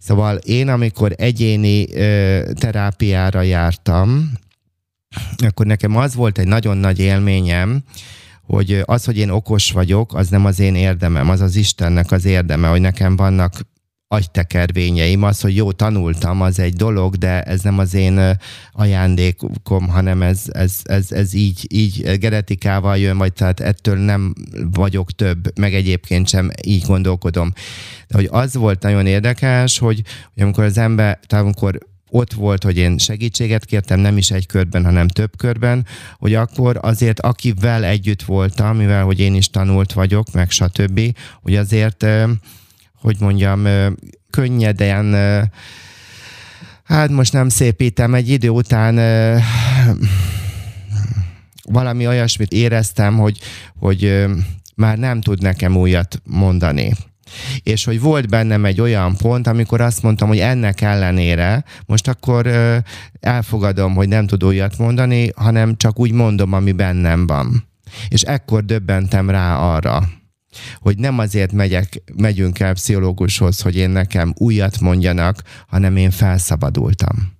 Szóval 0.00 0.36
én, 0.36 0.68
amikor 0.68 1.12
egyéni 1.16 1.94
ö, 1.94 2.42
terápiára 2.54 3.42
jártam, 3.42 4.32
akkor 5.38 5.66
nekem 5.66 5.96
az 5.96 6.14
volt 6.14 6.38
egy 6.38 6.46
nagyon 6.46 6.76
nagy 6.76 6.98
élményem, 6.98 7.82
hogy 8.42 8.82
az, 8.84 9.04
hogy 9.04 9.18
én 9.18 9.30
okos 9.30 9.70
vagyok, 9.70 10.14
az 10.14 10.28
nem 10.28 10.44
az 10.44 10.58
én 10.58 10.74
érdemem, 10.74 11.30
az 11.30 11.40
az 11.40 11.56
Istennek 11.56 12.10
az 12.10 12.24
érdeme, 12.24 12.68
hogy 12.68 12.80
nekem 12.80 13.16
vannak 13.16 13.54
agytekervényeim. 14.12 15.22
Az, 15.22 15.40
hogy 15.40 15.56
jó 15.56 15.72
tanultam, 15.72 16.40
az 16.40 16.58
egy 16.58 16.74
dolog, 16.74 17.16
de 17.16 17.42
ez 17.42 17.60
nem 17.60 17.78
az 17.78 17.94
én 17.94 18.38
ajándékom, 18.72 19.88
hanem 19.88 20.22
ez, 20.22 20.42
ez, 20.48 20.80
ez, 20.82 21.12
ez 21.12 21.34
így, 21.34 21.66
így 21.68 22.18
genetikával 22.18 22.98
jön, 22.98 23.18
vagy 23.18 23.32
tehát 23.32 23.60
ettől 23.60 23.96
nem 23.96 24.34
vagyok 24.72 25.12
több, 25.12 25.58
meg 25.58 25.74
egyébként 25.74 26.28
sem 26.28 26.50
így 26.64 26.84
gondolkodom. 26.86 27.52
De 28.08 28.16
hogy 28.16 28.28
az 28.30 28.54
volt 28.54 28.82
nagyon 28.82 29.06
érdekes, 29.06 29.78
hogy, 29.78 30.02
hogy 30.34 30.42
amikor 30.42 30.64
az 30.64 30.78
ember, 30.78 31.18
tehát 31.26 31.44
amikor 31.44 31.78
ott 32.10 32.32
volt, 32.32 32.62
hogy 32.62 32.76
én 32.76 32.98
segítséget 32.98 33.64
kértem, 33.64 34.00
nem 34.00 34.16
is 34.16 34.30
egy 34.30 34.46
körben, 34.46 34.84
hanem 34.84 35.08
több 35.08 35.36
körben, 35.36 35.86
hogy 36.18 36.34
akkor 36.34 36.78
azért 36.82 37.20
akivel 37.20 37.84
együtt 37.84 38.22
voltam, 38.22 38.76
mivel 38.76 39.04
hogy 39.04 39.20
én 39.20 39.34
is 39.34 39.50
tanult 39.50 39.92
vagyok, 39.92 40.32
meg 40.32 40.50
stb., 40.50 41.00
hogy 41.42 41.56
azért, 41.56 42.06
hogy 43.02 43.16
mondjam, 43.20 43.66
könnyeden, 44.30 45.14
hát 46.84 47.10
most 47.10 47.32
nem 47.32 47.48
szépítem, 47.48 48.14
egy 48.14 48.28
idő 48.28 48.48
után 48.48 48.94
valami 51.64 52.06
olyasmit 52.06 52.52
éreztem, 52.52 53.18
hogy, 53.18 53.38
hogy 53.78 54.26
már 54.74 54.98
nem 54.98 55.20
tud 55.20 55.42
nekem 55.42 55.76
újat 55.76 56.22
mondani 56.24 56.92
és 57.62 57.84
hogy 57.84 58.00
volt 58.00 58.28
bennem 58.28 58.64
egy 58.64 58.80
olyan 58.80 59.16
pont, 59.16 59.46
amikor 59.46 59.80
azt 59.80 60.02
mondtam, 60.02 60.28
hogy 60.28 60.38
ennek 60.38 60.80
ellenére 60.80 61.64
most 61.86 62.08
akkor 62.08 62.50
elfogadom, 63.20 63.94
hogy 63.94 64.08
nem 64.08 64.26
tud 64.26 64.44
újat 64.44 64.78
mondani, 64.78 65.30
hanem 65.36 65.76
csak 65.76 65.98
úgy 65.98 66.12
mondom, 66.12 66.52
ami 66.52 66.72
bennem 66.72 67.26
van. 67.26 67.64
És 68.08 68.22
ekkor 68.22 68.64
döbbentem 68.64 69.30
rá 69.30 69.56
arra, 69.56 70.08
hogy 70.78 70.98
nem 70.98 71.18
azért 71.18 71.52
megyek, 71.52 72.02
megyünk 72.16 72.58
el 72.60 72.72
pszichológushoz, 72.72 73.60
hogy 73.60 73.76
én 73.76 73.90
nekem 73.90 74.34
újat 74.36 74.80
mondjanak, 74.80 75.42
hanem 75.66 75.96
én 75.96 76.10
felszabadultam. 76.10 77.32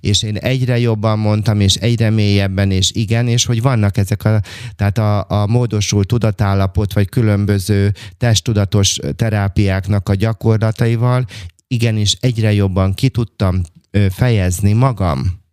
És 0.00 0.22
én 0.22 0.36
egyre 0.36 0.78
jobban 0.78 1.18
mondtam, 1.18 1.60
és 1.60 1.74
egyre 1.74 2.10
mélyebben, 2.10 2.70
és 2.70 2.90
igen, 2.92 3.28
és 3.28 3.44
hogy 3.44 3.62
vannak 3.62 3.96
ezek 3.96 4.24
a, 4.24 4.40
tehát 4.76 4.98
a, 4.98 5.28
a 5.28 5.46
módosult 5.46 6.06
tudatállapot, 6.06 6.92
vagy 6.92 7.08
különböző 7.08 7.92
testtudatos 8.18 8.98
terápiáknak 9.16 10.08
a 10.08 10.14
gyakorlataival, 10.14 11.24
igenis 11.66 12.16
egyre 12.20 12.52
jobban 12.52 12.94
ki 12.94 13.08
tudtam 13.08 13.62
fejezni 14.10 14.72
magam 14.72 15.46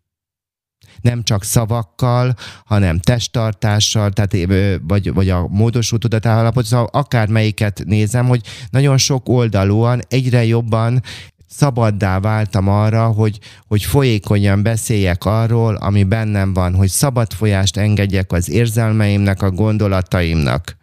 nem 1.01 1.23
csak 1.23 1.43
szavakkal, 1.43 2.35
hanem 2.65 2.99
testtartással, 2.99 4.11
tehát, 4.11 4.35
vagy, 4.87 5.13
vagy 5.13 5.29
a 5.29 5.47
módosult 5.47 6.01
tudatállapot, 6.01 6.65
szóval 6.65 6.89
akármelyiket 6.91 7.83
nézem, 7.85 8.27
hogy 8.27 8.41
nagyon 8.69 8.97
sok 8.97 9.29
oldalúan 9.29 10.01
egyre 10.07 10.45
jobban 10.45 11.01
szabaddá 11.47 12.19
váltam 12.19 12.67
arra, 12.67 13.07
hogy, 13.07 13.39
hogy 13.67 13.83
folyékonyan 13.83 14.63
beszéljek 14.63 15.25
arról, 15.25 15.75
ami 15.75 16.03
bennem 16.03 16.53
van, 16.53 16.75
hogy 16.75 16.89
szabad 16.89 17.33
folyást 17.33 17.77
engedjek 17.77 18.31
az 18.31 18.49
érzelmeimnek, 18.49 19.41
a 19.41 19.51
gondolataimnak. 19.51 20.77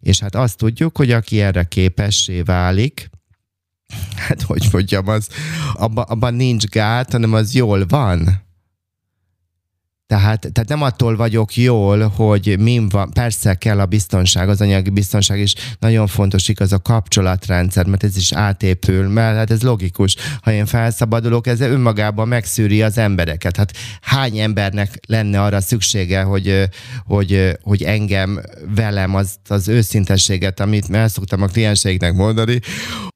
És 0.00 0.20
hát 0.20 0.34
azt 0.34 0.56
tudjuk, 0.56 0.96
hogy 0.96 1.10
aki 1.10 1.40
erre 1.40 1.64
képessé 1.64 2.40
válik, 2.40 3.10
hát 4.16 4.42
hogy 4.42 4.68
mondjam, 4.72 5.08
az, 5.08 5.28
abban 5.74 6.04
abba 6.08 6.30
nincs 6.30 6.64
gát, 6.64 7.12
hanem 7.12 7.32
az 7.32 7.54
jól 7.54 7.86
van. 7.86 8.45
Tehát, 10.06 10.40
tehát 10.52 10.68
nem 10.68 10.82
attól 10.82 11.16
vagyok 11.16 11.56
jól, 11.56 12.08
hogy 12.08 12.56
min 12.58 12.88
van, 12.88 13.10
persze 13.12 13.54
kell 13.54 13.80
a 13.80 13.86
biztonság, 13.86 14.48
az 14.48 14.60
anyagi 14.60 14.90
biztonság 14.90 15.38
is 15.38 15.54
nagyon 15.78 16.06
fontos, 16.06 16.48
igaz 16.48 16.72
a 16.72 16.78
kapcsolatrendszer, 16.78 17.86
mert 17.86 18.04
ez 18.04 18.16
is 18.16 18.32
átépül, 18.32 19.08
mert 19.08 19.36
hát 19.36 19.50
ez 19.50 19.62
logikus. 19.62 20.16
Ha 20.42 20.52
én 20.52 20.66
felszabadulok, 20.66 21.46
ez 21.46 21.60
önmagában 21.60 22.28
megszűri 22.28 22.82
az 22.82 22.98
embereket. 22.98 23.56
Hát 23.56 23.72
hány 24.00 24.38
embernek 24.38 25.00
lenne 25.06 25.42
arra 25.42 25.60
szüksége, 25.60 26.22
hogy, 26.22 26.68
hogy, 27.04 27.58
hogy 27.62 27.82
engem, 27.82 28.40
velem 28.74 29.14
az, 29.14 29.36
az 29.48 29.68
őszintességet, 29.68 30.60
amit 30.60 30.94
el 30.94 31.08
szoktam 31.08 31.42
a 31.42 31.46
klienseiknek 31.46 32.12
mondani, 32.12 32.60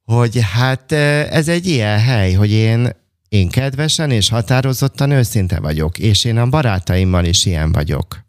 hogy 0.04 0.38
hát 0.54 0.92
ez 1.32 1.48
egy 1.48 1.66
ilyen 1.66 1.98
hely, 1.98 2.32
hogy 2.32 2.50
én 2.50 2.92
én 3.30 3.48
kedvesen 3.48 4.10
és 4.10 4.28
határozottan 4.28 5.10
őszinte 5.10 5.60
vagyok, 5.60 5.98
és 5.98 6.24
én 6.24 6.36
a 6.36 6.48
barátaimmal 6.48 7.24
is 7.24 7.46
ilyen 7.46 7.72
vagyok. 7.72 8.24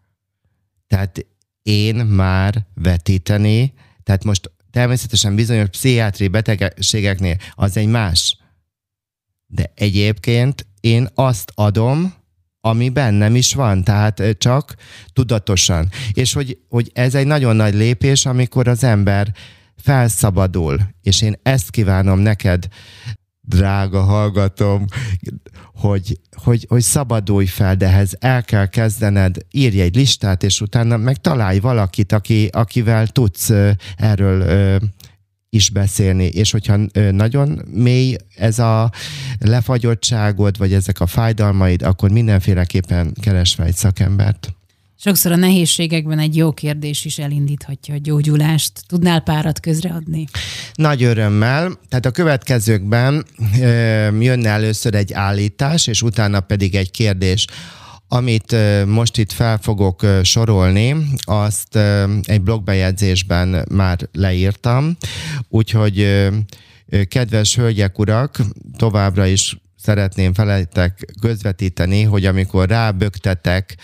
Tehát 0.88 1.26
én 1.62 1.96
már 1.96 2.66
vetíteni, 2.74 3.74
tehát 4.04 4.24
most 4.24 4.52
természetesen 4.72 5.36
bizonyos 5.36 5.70
pszichiátri 5.70 6.28
betegségeknél 6.28 7.38
az 7.54 7.78
egy 7.78 7.88
más. 7.88 8.38
De 9.46 9.72
egyébként 9.76 10.66
én 10.80 11.08
azt 11.16 11.52
adom, 11.56 12.14
ami 12.60 12.90
bennem 12.90 13.36
is 13.36 13.54
van, 13.54 13.84
tehát 13.84 14.22
csak 14.38 14.76
tudatosan. 15.14 15.90
És 16.14 16.34
hogy, 16.34 16.58
hogy 16.70 16.92
ez 16.94 17.16
egy 17.16 17.28
nagyon 17.28 17.56
nagy 17.56 17.74
lépés, 17.74 18.26
amikor 18.26 18.68
az 18.68 18.84
ember 18.84 19.34
felszabadul, 19.76 20.80
és 21.02 21.22
én 21.22 21.40
ezt 21.44 21.70
kívánom 21.70 22.20
neked, 22.20 22.68
drága 23.56 24.02
hallgatom, 24.02 24.86
hogy, 25.76 26.20
hogy, 26.32 26.66
hogy 26.70 26.82
szabadulj 26.82 27.46
fel, 27.46 27.76
de 27.76 27.86
ehhez 27.86 28.16
el 28.20 28.44
kell 28.44 28.66
kezdened, 28.66 29.38
írj 29.52 29.82
egy 29.82 29.96
listát, 29.96 30.44
és 30.44 30.62
utána 30.62 30.98
meg 30.98 31.22
találj 31.22 31.60
valakit, 31.60 32.12
aki, 32.12 32.50
akivel 32.52 33.08
tudsz 33.08 33.52
erről 33.98 34.44
is 35.50 35.70
beszélni, 35.70 36.26
és 36.26 36.52
hogyha 36.52 36.78
nagyon 37.12 37.62
mély 37.74 38.16
ez 38.36 38.60
a 38.60 38.92
lefagyottságod, 39.40 40.58
vagy 40.58 40.74
ezek 40.74 41.00
a 41.00 41.06
fájdalmaid, 41.06 41.82
akkor 41.82 42.12
mindenféleképpen 42.12 43.14
keres 43.22 43.54
fel 43.54 43.66
egy 43.66 43.76
szakembert. 43.76 44.56
Sokszor 45.04 45.32
a 45.32 45.36
nehézségekben 45.36 46.20
egy 46.20 46.36
jó 46.36 46.52
kérdés 46.52 47.06
is 47.06 47.18
elindíthatja 47.18 47.94
a 47.94 47.98
gyógyulást. 47.98 48.72
Tudnál 48.88 49.20
párat 49.22 49.60
közreadni? 49.60 50.28
Nagy 50.74 51.04
örömmel. 51.04 51.80
Tehát 51.90 52.06
a 52.06 52.12
következőkben 52.12 53.26
ö, 53.62 53.66
jönne 54.20 54.50
először 54.50 54.96
egy 54.96 55.14
állítás, 55.14 55.88
és 55.88 56.02
utána 56.02 56.40
pedig 56.40 56.76
egy 56.76 56.92
kérdés. 56.92 57.48
Amit 58.08 58.56
most 58.86 59.18
itt 59.18 59.32
fel 59.32 59.58
fogok 59.58 60.06
sorolni, 60.24 60.96
azt 61.18 61.76
egy 62.22 62.42
blogbejegyzésben 62.42 63.66
már 63.72 64.10
leírtam, 64.12 64.98
úgyhogy 65.50 66.28
kedves 67.08 67.56
hölgyek, 67.56 68.00
urak, 68.00 68.40
továbbra 68.78 69.26
is 69.26 69.58
szeretném 69.76 70.34
feletek 70.34 71.14
közvetíteni, 71.22 72.04
hogy 72.04 72.26
amikor 72.26 72.70
rábögtetek 72.70 73.78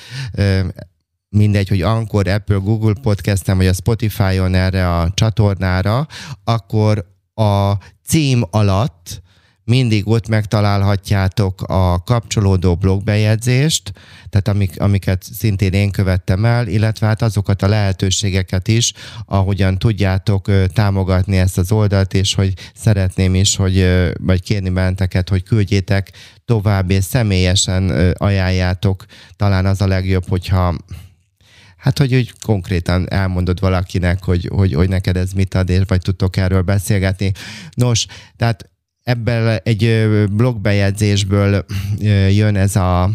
mindegy, 1.29 1.67
hogy 1.67 1.81
Ankor, 1.81 2.27
Apple, 2.27 2.55
Google 2.55 2.93
Podcast-en, 3.01 3.57
vagy 3.57 3.67
a 3.67 3.73
Spotify-on 3.73 4.53
erre 4.53 4.97
a 4.97 5.11
csatornára, 5.13 6.07
akkor 6.43 7.15
a 7.33 7.73
cím 8.05 8.43
alatt 8.49 9.21
mindig 9.67 10.07
ott 10.07 10.27
megtalálhatjátok 10.27 11.61
a 11.61 12.03
kapcsolódó 12.03 12.75
blogbejegyzést, 12.75 13.91
tehát 14.29 14.47
amik, 14.47 14.81
amiket 14.81 15.23
szintén 15.33 15.73
én 15.73 15.91
követtem 15.91 16.45
el, 16.45 16.67
illetve 16.67 17.07
hát 17.07 17.21
azokat 17.21 17.61
a 17.61 17.67
lehetőségeket 17.67 18.67
is, 18.67 18.93
ahogyan 19.25 19.77
tudjátok 19.77 20.51
támogatni 20.73 21.37
ezt 21.37 21.57
az 21.57 21.71
oldalt, 21.71 22.13
és 22.13 22.33
hogy 22.33 22.53
szeretném 22.75 23.35
is, 23.35 23.55
hogy, 23.55 23.87
vagy 24.19 24.41
kérni 24.41 24.69
benteket, 24.69 25.29
hogy 25.29 25.43
küldjétek 25.43 26.11
tovább, 26.45 26.91
és 26.91 27.03
személyesen 27.03 28.13
ajánljátok. 28.17 29.05
Talán 29.35 29.65
az 29.65 29.81
a 29.81 29.87
legjobb, 29.87 30.27
hogyha 30.27 30.75
Hát, 31.77 31.97
hogy 31.97 32.15
úgy 32.15 32.33
konkrétan 32.45 33.09
elmondod 33.09 33.59
valakinek, 33.59 34.23
hogy, 34.23 34.49
hogy, 34.53 34.73
hogy 34.73 34.89
neked 34.89 35.17
ez 35.17 35.31
mit 35.31 35.53
ad, 35.53 35.69
és 35.69 35.81
vagy 35.87 36.01
tudtok 36.01 36.37
erről 36.37 36.61
beszélgetni. 36.61 37.31
Nos, 37.73 38.05
tehát 38.35 38.69
ebből 39.03 39.47
egy 39.63 40.07
blogbejegyzésből 40.31 41.65
jön 42.29 42.55
ez 42.55 42.75
a, 42.75 43.09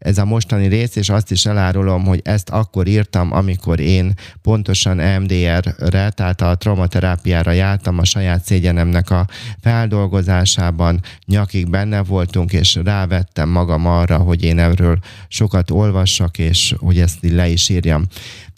ez 0.00 0.18
a 0.18 0.24
mostani 0.24 0.66
rész, 0.66 0.96
és 0.96 1.08
azt 1.08 1.30
is 1.30 1.46
elárulom, 1.46 2.04
hogy 2.04 2.20
ezt 2.24 2.48
akkor 2.48 2.86
írtam, 2.86 3.32
amikor 3.32 3.80
én 3.80 4.14
pontosan 4.42 4.96
MDR-re, 4.96 6.10
tehát 6.10 6.40
a 6.40 6.54
traumaterápiára 6.54 7.50
jártam 7.50 7.98
a 7.98 8.04
saját 8.04 8.44
szégyenemnek 8.44 9.10
a 9.10 9.26
feldolgozásában, 9.60 11.00
nyakig 11.26 11.70
benne 11.70 12.02
voltunk, 12.02 12.52
és 12.52 12.74
rávettem 12.84 13.48
magam 13.48 13.86
arra, 13.86 14.16
hogy 14.16 14.42
én 14.42 14.58
erről 14.58 14.98
sokat 15.28 15.70
olvassak, 15.70 16.38
és 16.38 16.74
hogy 16.78 17.00
ezt 17.00 17.18
le 17.20 17.48
is 17.48 17.68
írjam. 17.68 18.06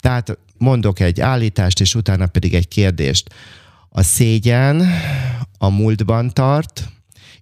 Tehát 0.00 0.38
mondok 0.59 1.00
egy 1.00 1.20
állítást, 1.20 1.81
és 1.81 1.94
utána 1.94 2.26
pedig 2.26 2.55
egy 2.55 2.68
kérdést. 2.68 3.35
A 3.88 4.02
szégyen 4.02 4.87
a 5.59 5.68
múltban 5.68 6.31
tart, 6.33 6.88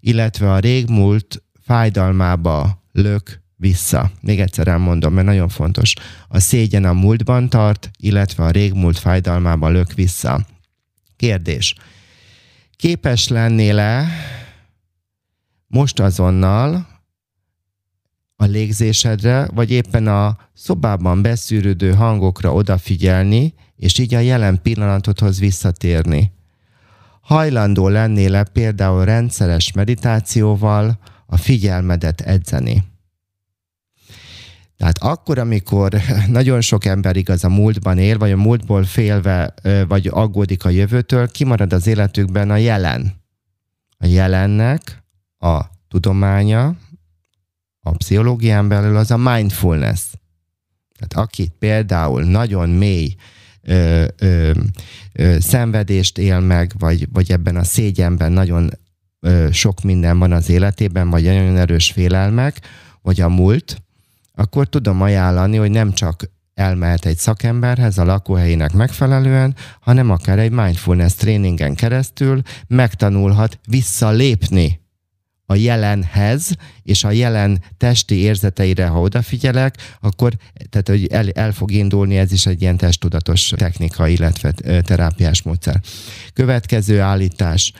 illetve 0.00 0.52
a 0.52 0.58
régmúlt 0.58 1.42
fájdalmába 1.64 2.82
lök 2.92 3.39
vissza. 3.60 4.10
Még 4.20 4.40
egyszer 4.40 4.68
elmondom, 4.68 5.12
mert 5.12 5.26
nagyon 5.26 5.48
fontos. 5.48 5.94
A 6.28 6.40
szégyen 6.40 6.84
a 6.84 6.92
múltban 6.92 7.48
tart, 7.48 7.90
illetve 7.98 8.44
a 8.44 8.50
régmúlt 8.50 8.98
fájdalmába 8.98 9.68
lök 9.68 9.92
vissza. 9.92 10.46
Kérdés. 11.16 11.74
Képes 12.76 13.28
lennél-e 13.28 14.06
most 15.66 16.00
azonnal 16.00 16.88
a 18.36 18.44
légzésedre, 18.44 19.48
vagy 19.54 19.70
éppen 19.70 20.06
a 20.06 20.38
szobában 20.54 21.22
beszűrődő 21.22 21.92
hangokra 21.92 22.54
odafigyelni, 22.54 23.54
és 23.76 23.98
így 23.98 24.14
a 24.14 24.18
jelen 24.18 24.62
pillanatodhoz 24.62 25.38
visszatérni. 25.38 26.32
Hajlandó 27.20 27.88
lennél-e 27.88 28.44
például 28.44 29.04
rendszeres 29.04 29.72
meditációval 29.72 30.98
a 31.26 31.36
figyelmedet 31.36 32.20
edzeni? 32.20 32.84
Tehát 34.80 34.98
akkor, 34.98 35.38
amikor 35.38 36.00
nagyon 36.38 36.60
sok 36.60 36.84
ember 36.84 37.16
igaz 37.16 37.44
a 37.44 37.48
múltban 37.48 37.98
él, 37.98 38.18
vagy 38.18 38.30
a 38.32 38.36
múltból 38.36 38.84
félve, 38.84 39.54
vagy 39.88 40.06
aggódik 40.12 40.64
a 40.64 40.68
jövőtől, 40.68 41.30
kimarad 41.30 41.72
az 41.72 41.86
életükben 41.86 42.50
a 42.50 42.56
jelen. 42.56 43.12
A 43.98 44.06
jelennek 44.06 45.02
a 45.38 45.60
tudománya, 45.88 46.76
a 47.80 47.90
pszichológián 47.90 48.68
belül 48.68 48.96
az 48.96 49.10
a 49.10 49.16
mindfulness. 49.16 50.02
Tehát 50.98 51.28
akit 51.28 51.52
például 51.58 52.22
nagyon 52.22 52.68
mély 52.68 53.14
ö, 53.62 54.06
ö, 54.18 54.50
ö, 55.12 55.36
szenvedést 55.40 56.18
él 56.18 56.40
meg, 56.40 56.72
vagy, 56.78 57.08
vagy 57.12 57.30
ebben 57.30 57.56
a 57.56 57.64
szégyenben 57.64 58.32
nagyon 58.32 58.70
ö, 59.20 59.48
sok 59.52 59.82
minden 59.82 60.18
van 60.18 60.32
az 60.32 60.48
életében, 60.48 61.10
vagy 61.10 61.24
nagyon 61.24 61.56
erős 61.56 61.90
félelmek, 61.90 62.60
vagy 63.02 63.20
a 63.20 63.28
múlt, 63.28 63.82
akkor 64.34 64.68
tudom 64.68 65.02
ajánlani, 65.02 65.56
hogy 65.56 65.70
nem 65.70 65.92
csak 65.92 66.30
elmehet 66.54 67.06
egy 67.06 67.16
szakemberhez 67.16 67.98
a 67.98 68.04
lakóhelyének 68.04 68.72
megfelelően, 68.72 69.54
hanem 69.80 70.10
akár 70.10 70.38
egy 70.38 70.50
mindfulness 70.50 71.14
tréningen 71.14 71.74
keresztül 71.74 72.42
megtanulhat 72.66 73.58
visszalépni 73.68 74.80
a 75.50 75.54
jelenhez, 75.54 76.50
és 76.82 77.04
a 77.04 77.10
jelen 77.10 77.62
testi 77.76 78.14
érzeteire, 78.14 78.86
ha 78.86 79.00
odafigyelek, 79.00 79.76
akkor 80.00 80.32
tehát, 80.68 80.88
hogy 80.88 81.06
el, 81.06 81.30
el 81.30 81.52
fog 81.52 81.70
indulni, 81.70 82.16
ez 82.16 82.32
is 82.32 82.46
egy 82.46 82.60
ilyen 82.60 82.76
testtudatos 82.76 83.52
technika, 83.56 84.08
illetve 84.08 84.52
terápiás 84.82 85.42
módszer. 85.42 85.80
Következő 86.32 87.00
állítás. 87.00 87.72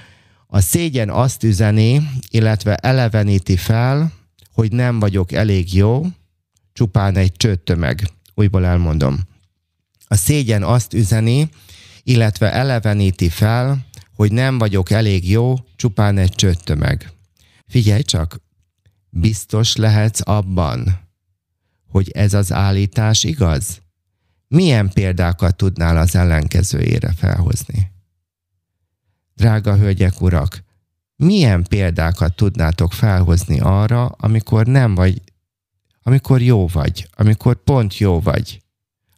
A 0.46 0.60
szégyen 0.60 1.10
azt 1.10 1.42
üzeni, 1.42 2.10
illetve 2.30 2.74
eleveníti 2.74 3.56
fel, 3.56 4.12
hogy 4.52 4.72
nem 4.72 4.98
vagyok 4.98 5.32
elég 5.32 5.74
jó, 5.74 6.06
csupán 6.80 7.16
egy 7.16 7.32
csőttömeg. 7.32 8.10
Újból 8.34 8.66
elmondom. 8.66 9.18
A 10.06 10.14
szégyen 10.14 10.62
azt 10.62 10.94
üzeni, 10.94 11.48
illetve 12.02 12.52
eleveníti 12.52 13.28
fel, 13.28 13.86
hogy 14.14 14.32
nem 14.32 14.58
vagyok 14.58 14.90
elég 14.90 15.30
jó, 15.30 15.54
csupán 15.76 16.18
egy 16.18 16.30
csőttömeg. 16.30 17.12
Figyelj 17.66 18.02
csak, 18.02 18.40
biztos 19.10 19.76
lehetsz 19.76 20.20
abban, 20.24 21.08
hogy 21.88 22.10
ez 22.10 22.34
az 22.34 22.52
állítás 22.52 23.24
igaz? 23.24 23.80
Milyen 24.48 24.90
példákat 24.90 25.56
tudnál 25.56 25.96
az 25.96 26.14
ellenkezőjére 26.14 27.12
felhozni? 27.12 27.92
Drága 29.34 29.76
hölgyek, 29.76 30.20
urak, 30.20 30.64
milyen 31.16 31.64
példákat 31.64 32.36
tudnátok 32.36 32.92
felhozni 32.92 33.60
arra, 33.60 34.06
amikor 34.06 34.66
nem 34.66 34.94
vagy 34.94 35.22
amikor 36.02 36.42
jó 36.42 36.66
vagy, 36.66 37.08
amikor 37.12 37.64
pont 37.64 37.98
jó 37.98 38.20
vagy, 38.20 38.62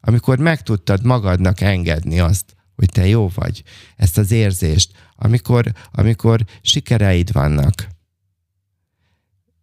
amikor 0.01 0.39
meg 0.39 0.63
tudtad 0.63 1.05
magadnak 1.05 1.61
engedni 1.61 2.19
azt, 2.19 2.57
hogy 2.77 2.91
te 2.91 3.07
jó 3.07 3.31
vagy, 3.35 3.63
ezt 3.97 4.19
az 4.19 4.31
érzést, 4.31 4.93
amikor, 5.17 5.73
amikor 5.93 6.45
sikereid 6.63 7.33
vannak. 7.33 7.89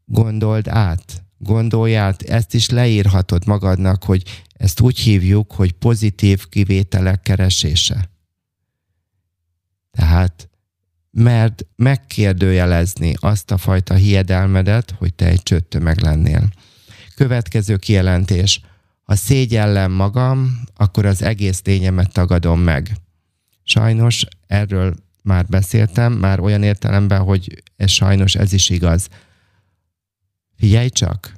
Gondold 0.06 0.68
át, 0.68 1.24
gondolj 1.38 1.96
át, 1.96 2.22
ezt 2.22 2.54
is 2.54 2.70
leírhatod 2.70 3.46
magadnak, 3.46 4.04
hogy 4.04 4.44
ezt 4.54 4.80
úgy 4.80 5.00
hívjuk, 5.00 5.52
hogy 5.52 5.72
pozitív 5.72 6.50
kivételek 6.50 7.22
keresése. 7.22 8.10
Tehát 9.92 10.50
mert 11.12 11.66
megkérdőjelezni 11.76 13.14
azt 13.20 13.52
a 13.52 13.58
fajta 13.58 13.94
hiedelmedet, 13.94 14.92
hogy 14.92 15.14
te 15.14 15.26
egy 15.26 15.44
csöttömeg 15.44 16.02
lennél. 16.02 16.50
Következő 17.20 17.78
kijelentés. 17.78 18.62
Ha 19.04 19.16
szégyellem 19.16 19.92
magam, 19.92 20.64
akkor 20.76 21.06
az 21.06 21.22
egész 21.22 21.62
lényemet 21.64 22.14
tagadom 22.14 22.60
meg. 22.60 22.92
Sajnos 23.64 24.26
erről 24.48 24.96
már 25.24 25.46
beszéltem, 25.46 26.14
már 26.14 26.40
olyan 26.40 26.64
értelemben, 26.64 27.22
hogy 27.22 27.64
ez 27.76 27.90
sajnos 27.90 28.36
ez 28.36 28.54
is 28.54 28.70
igaz. 28.70 29.08
Figyelj 30.56 30.90
csak 30.90 31.34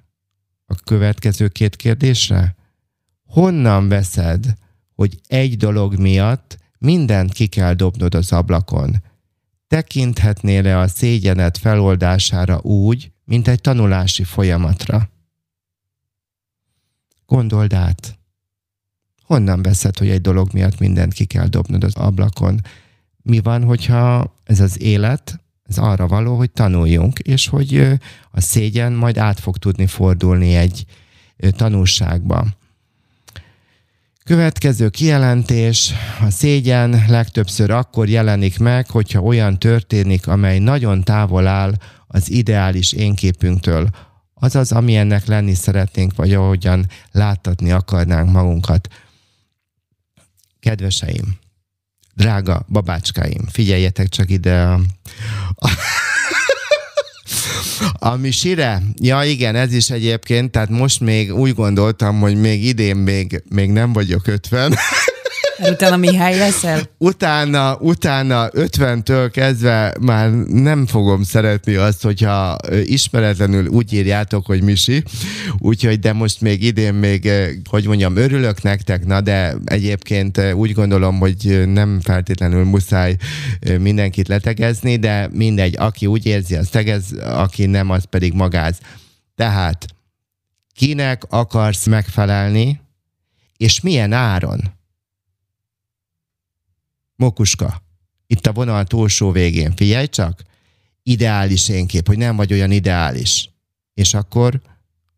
a 0.65 0.75
következő 0.75 1.47
két 1.47 1.75
kérdésre. 1.75 2.55
Honnan 3.25 3.87
veszed, 3.87 4.53
hogy 4.95 5.19
egy 5.27 5.57
dolog 5.57 5.95
miatt 5.97 6.57
mindent 6.77 7.33
ki 7.33 7.47
kell 7.47 7.73
dobnod 7.73 8.15
az 8.15 8.31
ablakon? 8.31 9.03
Tekinthetnél-e 9.67 10.79
a 10.79 10.87
szégyenet 10.87 11.57
feloldására 11.57 12.59
úgy, 12.59 13.11
mint 13.23 13.47
egy 13.47 13.61
tanulási 13.61 14.23
folyamatra? 14.23 15.09
Gondold 17.31 17.73
át. 17.73 18.17
Honnan 19.23 19.61
veszed, 19.61 19.97
hogy 19.97 20.09
egy 20.09 20.21
dolog 20.21 20.53
miatt 20.53 20.79
mindent 20.79 21.13
ki 21.13 21.25
kell 21.25 21.47
dobnod 21.47 21.83
az 21.83 21.95
ablakon? 21.95 22.61
Mi 23.21 23.39
van, 23.39 23.63
hogyha 23.63 24.35
ez 24.43 24.59
az 24.59 24.81
élet, 24.81 25.39
ez 25.63 25.77
arra 25.77 26.07
való, 26.07 26.35
hogy 26.35 26.51
tanuljunk, 26.51 27.19
és 27.19 27.47
hogy 27.47 27.99
a 28.31 28.41
szégyen 28.41 28.93
majd 28.93 29.17
át 29.17 29.39
fog 29.39 29.57
tudni 29.57 29.87
fordulni 29.87 30.55
egy 30.55 30.85
tanulságba. 31.37 32.47
Következő 34.23 34.89
kijelentés, 34.89 35.93
a 36.21 36.29
szégyen 36.29 37.03
legtöbbször 37.07 37.69
akkor 37.69 38.09
jelenik 38.09 38.59
meg, 38.59 38.89
hogyha 38.89 39.21
olyan 39.21 39.59
történik, 39.59 40.27
amely 40.27 40.59
nagyon 40.59 41.03
távol 41.03 41.47
áll 41.47 41.73
az 42.07 42.31
ideális 42.31 42.91
énképünktől, 42.91 43.89
azaz, 44.43 44.71
amilyennek 44.71 45.25
lenni 45.25 45.53
szeretnénk, 45.53 46.15
vagy 46.15 46.33
ahogyan 46.33 46.85
láttatni 47.11 47.71
akarnánk 47.71 48.31
magunkat. 48.31 48.87
Kedveseim, 50.59 51.37
drága 52.15 52.65
babácskáim, 52.67 53.47
figyeljetek 53.51 54.09
csak 54.09 54.29
ide 54.29 54.61
a, 54.61 54.79
a, 55.55 55.69
a 57.93 58.15
misire. 58.15 58.81
Ja 58.95 59.23
igen, 59.23 59.55
ez 59.55 59.73
is 59.73 59.89
egyébként, 59.89 60.51
tehát 60.51 60.69
most 60.69 60.99
még 60.99 61.33
úgy 61.33 61.53
gondoltam, 61.53 62.19
hogy 62.19 62.35
még 62.35 62.65
idén 62.65 62.95
még, 62.95 63.43
még 63.49 63.69
nem 63.69 63.93
vagyok 63.93 64.27
50. 65.61 65.73
Utána 65.73 65.97
Mihály 65.97 66.37
leszel? 66.37 66.81
Utána, 66.97 67.75
utána 67.75 68.49
50-től 68.49 69.29
kezdve 69.31 69.95
már 69.99 70.31
nem 70.47 70.85
fogom 70.85 71.23
szeretni 71.23 71.75
azt, 71.75 72.03
hogyha 72.03 72.57
ismeretlenül 72.83 73.67
úgy 73.67 73.93
írjátok, 73.93 74.45
hogy 74.45 74.61
Misi. 74.61 75.03
Úgyhogy, 75.57 75.99
de 75.99 76.13
most 76.13 76.41
még 76.41 76.63
idén 76.63 76.93
még, 76.93 77.29
hogy 77.69 77.85
mondjam, 77.85 78.15
örülök 78.15 78.61
nektek, 78.61 79.05
na 79.05 79.21
de 79.21 79.55
egyébként 79.65 80.41
úgy 80.53 80.73
gondolom, 80.73 81.19
hogy 81.19 81.63
nem 81.67 81.99
feltétlenül 82.03 82.63
muszáj 82.63 83.15
mindenkit 83.79 84.27
letegezni, 84.27 84.95
de 84.95 85.29
mindegy, 85.33 85.75
aki 85.77 86.05
úgy 86.05 86.25
érzi, 86.25 86.55
az 86.55 86.67
tegez, 86.67 87.11
aki 87.23 87.65
nem, 87.65 87.89
az 87.89 88.03
pedig 88.09 88.33
magáz. 88.33 88.77
Tehát 89.35 89.85
kinek 90.75 91.23
akarsz 91.29 91.85
megfelelni, 91.85 92.79
és 93.57 93.81
milyen 93.81 94.13
áron? 94.13 94.79
Mokuska, 97.21 97.81
itt 98.27 98.47
a 98.47 98.51
vonal 98.51 98.83
túlsó 98.83 99.31
végén, 99.31 99.75
figyelj 99.75 100.07
csak, 100.07 100.43
ideális 101.03 101.69
énkép, 101.69 102.07
hogy 102.07 102.17
nem 102.17 102.35
vagy 102.35 102.53
olyan 102.53 102.71
ideális. 102.71 103.49
És 103.93 104.13
akkor 104.13 104.61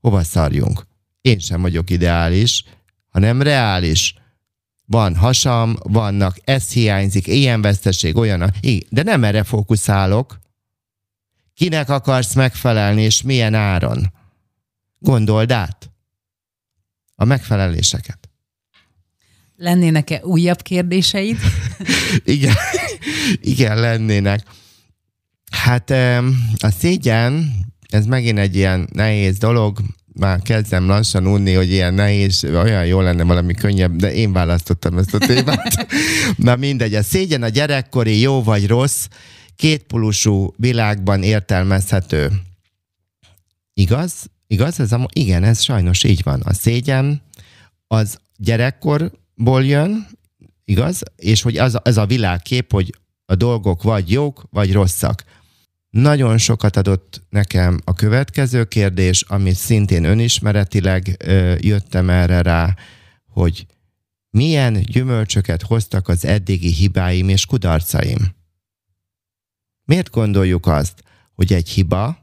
hova 0.02 0.24
szarjunk? 0.24 0.88
Én 1.22 1.40
sem 1.40 1.62
vagyok 1.62 1.90
ideális, 1.90 2.64
hanem 3.10 3.42
reális. 3.42 4.16
Van 4.86 5.16
hasam, 5.16 5.76
vannak, 5.84 6.40
ez 6.44 6.72
hiányzik, 6.72 7.28
ilyen 7.28 7.62
veszteség, 7.62 8.16
olyan. 8.16 8.54
De 8.90 9.04
nem 9.04 9.24
erre 9.24 9.44
fókuszálok. 9.44 10.40
Kinek 11.54 11.90
akarsz 11.90 12.34
megfelelni, 12.34 13.02
és 13.02 13.22
milyen 13.22 13.54
áron? 13.54 14.14
Gondold 15.00 15.52
át 15.52 15.92
a 17.16 17.26
megfeleléseket. 17.26 18.23
Lennének-e 19.64 20.20
újabb 20.24 20.62
kérdéseid? 20.62 21.38
igen, 22.36 22.54
igen, 23.42 23.80
lennének. 23.80 24.42
Hát 25.52 25.90
a 26.58 26.70
szégyen, 26.80 27.52
ez 27.90 28.06
megint 28.06 28.38
egy 28.38 28.56
ilyen 28.56 28.90
nehéz 28.92 29.38
dolog, 29.38 29.80
már 30.14 30.42
kezdem 30.42 30.88
lassan 30.88 31.28
unni, 31.28 31.54
hogy 31.54 31.72
ilyen 31.72 31.94
nehéz, 31.94 32.44
olyan 32.44 32.86
jó 32.86 33.02
lenne 33.02 33.24
valami 33.24 33.54
könnyebb, 33.54 33.96
de 33.96 34.14
én 34.14 34.34
választottam 34.34 34.98
ezt 34.98 35.14
a 35.14 35.18
témát. 35.18 35.88
Na 36.38 36.56
mindegy, 36.56 36.96
a 36.96 37.04
szégyen 37.04 37.44
a 37.44 37.50
gyerekkori 37.50 38.20
jó 38.20 38.44
vagy 38.44 38.68
rossz 38.68 39.08
kétpolusú 39.56 40.54
világban 40.58 41.24
értelmezhető. 41.24 42.32
Igaz? 43.74 44.14
Igaz? 44.48 44.80
Ez 44.80 44.92
a, 44.92 45.08
igen, 45.14 45.44
ez 45.44 45.62
sajnos 45.62 46.04
így 46.04 46.24
van. 46.24 46.42
A 46.42 46.54
szégyen 46.54 47.22
az 47.88 48.18
gyerekkorból 49.44 49.64
jön, 49.64 50.08
igaz? 50.66 51.02
És 51.16 51.42
hogy 51.42 51.58
az, 51.58 51.80
ez 51.84 51.98
a 51.98 52.06
világkép, 52.06 52.72
hogy 52.72 52.98
a 53.26 53.36
dolgok 53.36 53.84
vagy 53.84 54.12
jók, 54.12 54.44
vagy 54.50 54.74
rosszak. 54.74 55.24
Nagyon 55.90 56.38
sokat 56.38 56.78
adott 56.78 57.22
nekem 57.30 57.80
a 57.84 57.94
következő 57.94 58.66
kérdés, 58.66 59.22
amit 59.22 59.56
szintén 59.56 60.04
önismeretileg 60.04 61.16
ö, 61.20 61.56
jöttem 61.60 62.10
erre 62.10 62.42
rá, 62.42 62.76
hogy 63.28 63.66
milyen 64.30 64.82
gyümölcsöket 64.82 65.62
hoztak 65.62 66.08
az 66.08 66.26
eddigi 66.26 66.72
hibáim 66.72 67.30
és 67.30 67.46
kudarcaim. 67.46 68.36
Miért 69.86 70.10
gondoljuk 70.10 70.68
azt, 70.68 71.04
hogy 71.34 71.54
egy 71.54 71.70
hiba, 71.70 72.18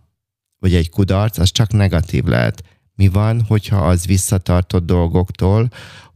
vagy 0.58 0.74
egy 0.74 0.90
kudarc, 0.90 1.38
az 1.38 1.50
csak 1.50 1.72
negatív 1.72 2.24
lehet? 2.24 2.62
Mi 2.94 3.08
van, 3.08 3.42
hogyha 3.42 3.88
az 3.88 4.06
visszatartott 4.06 4.86
dolgoktól, 4.86 5.70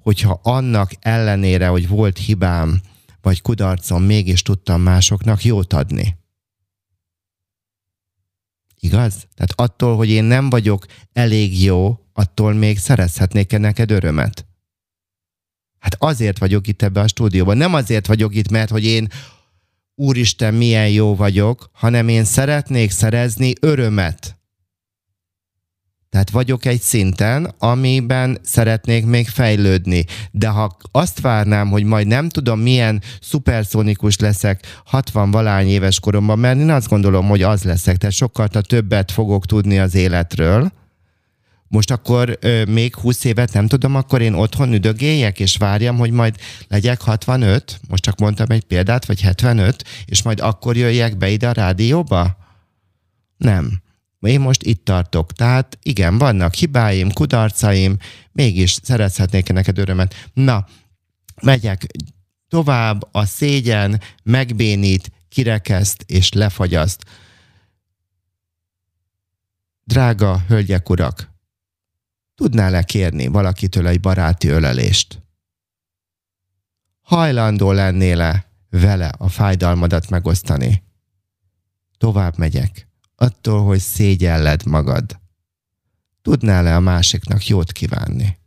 hogyha 0.05 0.41
annak 0.43 0.93
ellenére, 1.01 1.67
hogy 1.67 1.89
volt 1.89 2.19
hibám, 2.19 2.81
vagy 3.23 3.43
kudarcom, 3.43 4.03
mégis 4.03 4.43
tudtam 4.43 4.81
másoknak 4.81 5.45
jót 5.45 5.73
adni? 5.73 6.17
Igaz? 8.81 9.15
Tehát 9.35 9.53
attól, 9.55 9.97
hogy 9.97 10.09
én 10.09 10.25
nem 10.25 10.51
vagyok 10.51 10.87
elég 11.13 11.63
jó, 11.63 11.99
attól 12.13 12.53
még 12.53 12.79
szerezhetnék-e 12.79 13.59
neked 13.59 13.91
örömet? 13.91 14.47
Hát 15.79 15.97
azért 15.99 16.39
vagyok 16.39 16.67
itt 16.67 16.83
ebbe 16.83 17.01
a 17.01 17.07
stúdióban. 17.07 17.57
Nem 17.57 17.75
azért 17.75 18.07
vagyok 18.07 18.35
itt, 18.35 18.51
mert 18.51 18.71
hogy 18.71 18.85
én 18.85 19.09
úristen, 19.95 20.55
milyen 20.55 20.89
jó 20.89 21.15
vagyok, 21.15 21.71
hanem 21.73 22.09
én 22.09 22.25
szeretnék 22.25 22.91
szerezni 22.91 23.53
örömet. 23.61 24.39
Tehát 26.15 26.31
vagyok 26.31 26.65
egy 26.65 26.81
szinten, 26.81 27.55
amiben 27.59 28.39
szeretnék 28.43 29.07
még 29.07 29.29
fejlődni. 29.29 30.05
De 30.31 30.49
ha 30.49 30.77
azt 30.91 31.21
várnám, 31.21 31.69
hogy 31.69 31.85
majd 31.85 32.07
nem 32.07 32.29
tudom, 32.29 32.61
milyen 32.61 33.03
szuperszonikus 33.21 34.19
leszek 34.19 34.81
60 34.85 35.31
valány 35.31 35.69
éves 35.69 36.01
koromban, 36.01 36.39
mert 36.39 36.59
én 36.59 36.71
azt 36.71 36.89
gondolom, 36.89 37.29
hogy 37.29 37.43
az 37.43 37.63
leszek, 37.63 37.97
tehát 37.97 38.15
sokkal 38.15 38.49
többet 38.49 39.11
fogok 39.11 39.47
tudni 39.47 39.79
az 39.79 39.95
életről, 39.95 40.73
most 41.69 41.91
akkor 41.91 42.39
ö, 42.41 42.65
még 42.65 42.95
20 42.95 43.25
évet 43.25 43.53
nem 43.53 43.67
tudom, 43.67 43.95
akkor 43.95 44.23
én 44.23 44.35
otthon 44.35 44.73
üdögéljek, 44.73 45.41
és 45.41 45.57
várjam, 45.57 45.97
hogy 45.97 46.11
majd 46.11 46.37
legyek 46.69 47.01
65, 47.01 47.81
most 47.89 48.03
csak 48.03 48.19
mondtam 48.19 48.51
egy 48.51 48.65
példát, 48.65 49.07
vagy 49.07 49.21
75, 49.21 49.85
és 50.05 50.23
majd 50.23 50.41
akkor 50.41 50.77
jöjjek 50.77 51.17
be 51.17 51.29
ide 51.29 51.49
a 51.49 51.53
rádióba? 51.53 52.37
Nem. 53.37 53.83
Én 54.25 54.41
most 54.41 54.63
itt 54.63 54.85
tartok. 54.85 55.33
Tehát 55.33 55.79
igen, 55.83 56.19
vannak 56.19 56.55
hibáim, 56.55 57.13
kudarcaim, 57.13 57.97
mégis 58.33 58.79
szerezhetnék 58.83 59.53
neked 59.53 59.79
örömet. 59.79 60.15
Na, 60.33 60.67
megyek 61.43 61.87
tovább, 62.49 63.09
a 63.13 63.25
szégyen 63.25 64.01
megbénít, 64.23 65.13
kirekeszt 65.29 66.05
és 66.07 66.33
lefagyaszt. 66.33 67.05
Drága 69.85 70.43
hölgyek, 70.49 70.91
urak, 70.91 71.35
Tudnál-e 72.35 72.83
kérni 72.83 73.27
valakitől 73.27 73.87
egy 73.87 74.01
baráti 74.01 74.49
ölelést? 74.49 75.23
Hajlandó 77.01 77.73
lennél-e 77.73 78.47
vele 78.71 79.09
a 79.19 79.29
fájdalmadat 79.29 80.11
megosztani? 80.11 80.83
Tovább 81.99 82.39
megyek, 82.39 82.89
attól, 83.15 83.65
hogy 83.65 83.79
szégyelled 83.79 84.67
magad. 84.67 85.21
Tudnál-e 86.23 86.77
a 86.77 86.81
másiknak 86.81 87.47
jót 87.47 87.73
kívánni? 87.73 88.39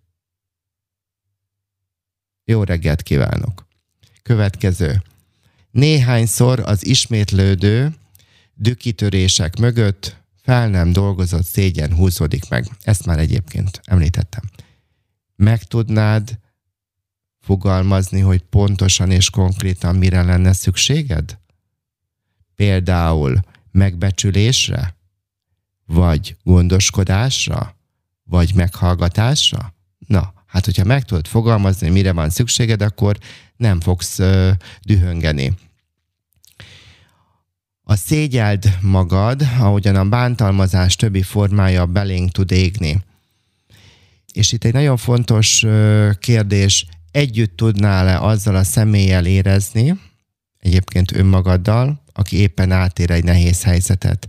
Jó 2.43 2.63
reggelt 2.63 3.01
kívánok! 3.01 3.68
Következő. 4.24 5.01
Néhányszor 5.72 6.59
az 6.59 6.86
ismétlődő 6.86 7.95
dükitörések 8.53 9.59
mögött 9.59 10.18
fel 10.41 10.70
nem 10.70 10.91
dolgozott 10.91 11.45
szégyen 11.45 11.93
húzódik 11.93 12.49
meg. 12.49 12.68
Ezt 12.82 13.05
már 13.05 13.20
egyébként 13.20 13.82
említettem. 13.84 14.43
Meg 15.36 15.63
tudnád 15.63 16.39
fogalmazni, 17.39 18.20
hogy 18.20 18.41
pontosan 18.41 19.11
és 19.11 19.30
konkrétan 19.30 19.95
mire 19.95 20.24
lenne 20.24 20.53
szükséged? 20.53 21.38
Például 22.55 23.39
megbecsülésre? 23.78 24.95
Vagy 25.86 26.36
gondoskodásra? 26.43 27.75
Vagy 28.23 28.51
meghallgatásra? 28.55 29.73
Na, 30.07 30.34
hát 30.45 30.65
hogyha 30.65 30.84
meg 30.84 31.03
tudod 31.03 31.28
fogalmazni, 31.28 31.89
mire 31.89 32.11
van 32.11 32.30
szükséged, 32.30 32.82
akkor 32.82 33.17
nem 33.55 33.80
fogsz 33.80 34.19
uh, 34.19 34.49
dühöngeni. 34.82 35.53
A 37.89 37.95
szégyeld 37.95 38.78
magad, 38.82 39.41
ahogyan 39.59 39.95
a 39.95 40.09
bántalmazás 40.09 40.95
többi 40.95 41.21
formája 41.21 41.86
belénk 41.86 42.32
tud 42.32 42.51
égni. 42.51 43.03
És 44.34 44.51
itt 44.51 44.63
egy 44.63 44.73
nagyon 44.73 44.97
fontos 44.97 45.65
kérdés, 46.19 46.86
együtt 47.11 47.55
tudnál-e 47.55 48.19
azzal 48.19 48.55
a 48.55 48.63
személlyel 48.63 49.25
érezni, 49.25 49.99
egyébként 50.59 51.11
önmagaddal, 51.11 52.01
aki 52.18 52.38
éppen 52.38 52.72
átér 52.72 53.11
egy 53.11 53.24
nehéz 53.24 53.63
helyzetet. 53.63 54.28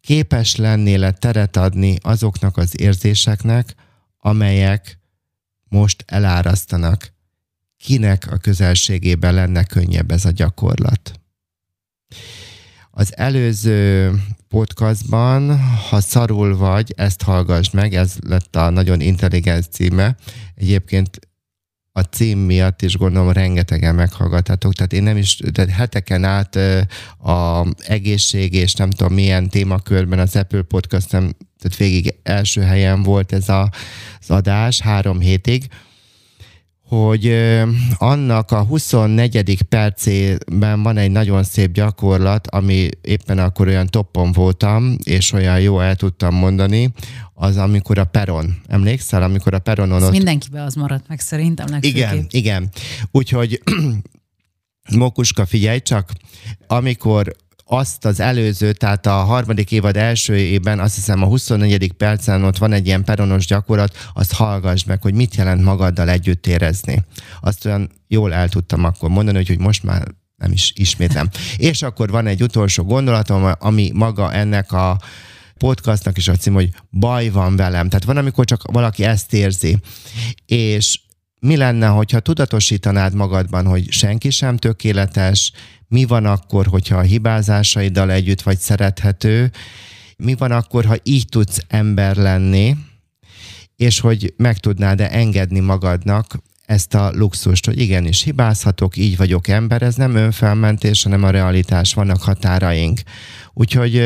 Képes 0.00 0.56
lennél-e 0.56 1.10
teret 1.10 1.56
adni 1.56 1.96
azoknak 2.00 2.56
az 2.56 2.80
érzéseknek, 2.80 3.74
amelyek 4.18 4.98
most 5.68 6.04
elárasztanak? 6.06 7.12
Kinek 7.76 8.32
a 8.32 8.36
közelségében 8.36 9.34
lenne 9.34 9.64
könnyebb 9.64 10.10
ez 10.10 10.24
a 10.24 10.30
gyakorlat? 10.30 11.20
Az 12.90 13.16
előző 13.16 14.12
podcastban, 14.48 15.60
ha 15.60 16.00
szarul 16.00 16.56
vagy, 16.56 16.92
ezt 16.96 17.22
hallgass 17.22 17.70
meg, 17.70 17.94
ez 17.94 18.14
lett 18.26 18.56
a 18.56 18.70
nagyon 18.70 19.00
intelligens 19.00 19.66
címe. 19.66 20.16
Egyébként 20.54 21.29
a 22.00 22.02
cím 22.02 22.38
miatt 22.38 22.82
is 22.82 22.96
gondolom 22.96 23.32
rengetegen 23.32 23.94
meghallgathatok, 23.94 24.72
tehát 24.74 24.92
én 24.92 25.02
nem 25.02 25.16
is, 25.16 25.36
tehát 25.52 25.70
heteken 25.70 26.24
át 26.24 26.58
a 27.18 27.66
egészség 27.86 28.54
és 28.54 28.74
nem 28.74 28.90
tudom 28.90 29.12
milyen 29.14 29.48
témakörben 29.48 30.18
az 30.18 30.36
Apple 30.36 30.62
Podcast 30.62 31.08
tehát 31.08 31.76
végig 31.78 32.14
első 32.22 32.60
helyen 32.60 33.02
volt 33.02 33.32
ez 33.32 33.48
a, 33.48 33.70
az 34.20 34.30
adás 34.30 34.80
három 34.80 35.20
hétig, 35.20 35.68
hogy 36.90 37.36
annak 37.94 38.50
a 38.50 38.62
24. 38.62 39.62
percében 39.62 40.82
van 40.82 40.96
egy 40.96 41.10
nagyon 41.10 41.42
szép 41.44 41.72
gyakorlat, 41.72 42.46
ami 42.46 42.88
éppen 43.00 43.38
akkor 43.38 43.66
olyan 43.66 43.86
toppon 43.86 44.32
voltam, 44.32 44.96
és 45.04 45.32
olyan 45.32 45.60
jó 45.60 45.80
el 45.80 45.96
tudtam 45.96 46.34
mondani, 46.34 46.92
az 47.34 47.56
amikor 47.56 47.98
a 47.98 48.04
peron. 48.04 48.60
Emlékszel, 48.66 49.22
amikor 49.22 49.54
a 49.54 49.58
peronon 49.58 50.02
ott... 50.02 50.10
Mindenkibe 50.10 50.62
az 50.62 50.74
maradt 50.74 51.08
meg 51.08 51.20
szerintem. 51.20 51.66
Igen, 51.80 52.26
igen. 52.30 52.68
Úgyhogy 53.10 53.62
Mokuska, 54.98 55.46
figyelj 55.46 55.78
csak, 55.78 56.10
amikor 56.66 57.36
azt 57.72 58.04
az 58.04 58.20
előző, 58.20 58.72
tehát 58.72 59.06
a 59.06 59.12
harmadik 59.14 59.72
évad 59.72 59.96
első 59.96 60.36
évben, 60.36 60.80
azt 60.80 60.94
hiszem 60.94 61.22
a 61.22 61.26
24. 61.26 61.92
percen 61.92 62.44
ott 62.44 62.58
van 62.58 62.72
egy 62.72 62.86
ilyen 62.86 63.04
peronos 63.04 63.46
gyakorlat, 63.46 63.96
azt 64.14 64.32
hallgass 64.32 64.84
meg, 64.84 65.02
hogy 65.02 65.14
mit 65.14 65.34
jelent 65.34 65.62
magaddal 65.62 66.08
együtt 66.08 66.46
érezni. 66.46 67.04
Azt 67.40 67.66
olyan 67.66 67.90
jól 68.08 68.32
el 68.32 68.48
tudtam 68.48 68.84
akkor 68.84 69.08
mondani, 69.08 69.36
hogy, 69.36 69.48
hogy 69.48 69.58
most 69.58 69.82
már 69.82 70.06
nem 70.36 70.52
is 70.52 70.72
ismétlem. 70.76 71.28
És 71.56 71.82
akkor 71.82 72.10
van 72.10 72.26
egy 72.26 72.42
utolsó 72.42 72.84
gondolatom, 72.84 73.52
ami 73.58 73.90
maga 73.94 74.32
ennek 74.32 74.72
a 74.72 75.00
podcastnak 75.58 76.16
is 76.16 76.28
a 76.28 76.36
cím, 76.36 76.54
hogy 76.54 76.70
baj 76.90 77.28
van 77.28 77.56
velem. 77.56 77.88
Tehát 77.88 78.04
van, 78.04 78.16
amikor 78.16 78.44
csak 78.44 78.62
valaki 78.72 79.04
ezt 79.04 79.32
érzi. 79.32 79.78
És 80.46 81.00
mi 81.40 81.56
lenne, 81.56 81.86
hogyha 81.86 82.20
tudatosítanád 82.20 83.14
magadban, 83.14 83.66
hogy 83.66 83.92
senki 83.92 84.30
sem 84.30 84.56
tökéletes, 84.56 85.52
mi 85.88 86.04
van 86.04 86.26
akkor, 86.26 86.66
hogyha 86.66 86.96
a 86.96 87.02
hibázásaiddal 87.02 88.10
együtt 88.10 88.42
vagy 88.42 88.58
szerethető, 88.58 89.50
mi 90.16 90.34
van 90.34 90.50
akkor, 90.50 90.84
ha 90.84 90.96
így 91.02 91.26
tudsz 91.28 91.58
ember 91.68 92.16
lenni, 92.16 92.76
és 93.76 94.00
hogy 94.00 94.34
meg 94.36 94.58
tudnád-e 94.58 95.08
engedni 95.10 95.60
magadnak 95.60 96.42
ezt 96.66 96.94
a 96.94 97.10
luxust, 97.14 97.66
hogy 97.66 97.80
igenis 97.80 98.22
hibázhatok, 98.22 98.96
így 98.96 99.16
vagyok 99.16 99.48
ember, 99.48 99.82
ez 99.82 99.94
nem 99.94 100.14
önfelmentés, 100.14 101.02
hanem 101.02 101.22
a 101.22 101.30
realitás, 101.30 101.94
vannak 101.94 102.22
határaink. 102.22 103.00
Úgyhogy 103.52 104.02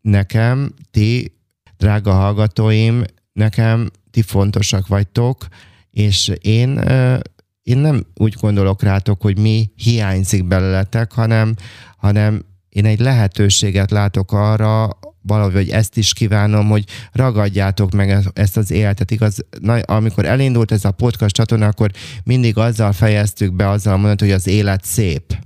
nekem, 0.00 0.74
ti, 0.90 1.32
drága 1.76 2.12
hallgatóim, 2.12 3.04
nekem 3.32 3.90
ti 4.10 4.22
fontosak 4.22 4.86
vagytok, 4.86 5.46
és 5.96 6.32
én 6.40 6.80
én 7.62 7.78
nem 7.78 8.06
úgy 8.14 8.34
gondolok 8.40 8.82
rátok, 8.82 9.22
hogy 9.22 9.38
mi 9.38 9.70
hiányzik 9.76 10.44
belőletek, 10.44 11.12
hanem, 11.12 11.54
hanem 11.96 12.44
én 12.68 12.84
egy 12.84 13.00
lehetőséget 13.00 13.90
látok 13.90 14.32
arra, 14.32 14.88
valahogy 15.22 15.70
ezt 15.70 15.96
is 15.96 16.12
kívánom, 16.12 16.68
hogy 16.68 16.84
ragadjátok 17.12 17.92
meg 17.92 18.30
ezt 18.32 18.56
az 18.56 18.70
életet. 18.70 19.10
Igaz, 19.10 19.44
na, 19.60 19.74
amikor 19.74 20.24
elindult 20.24 20.72
ez 20.72 20.84
a 20.84 20.90
podcast 20.90 21.34
csatorna, 21.34 21.66
akkor 21.66 21.90
mindig 22.24 22.56
azzal 22.56 22.92
fejeztük 22.92 23.54
be, 23.54 23.68
azzal 23.68 23.96
mondani, 23.96 24.30
hogy 24.30 24.38
az 24.38 24.46
élet 24.46 24.84
szép. 24.84 25.36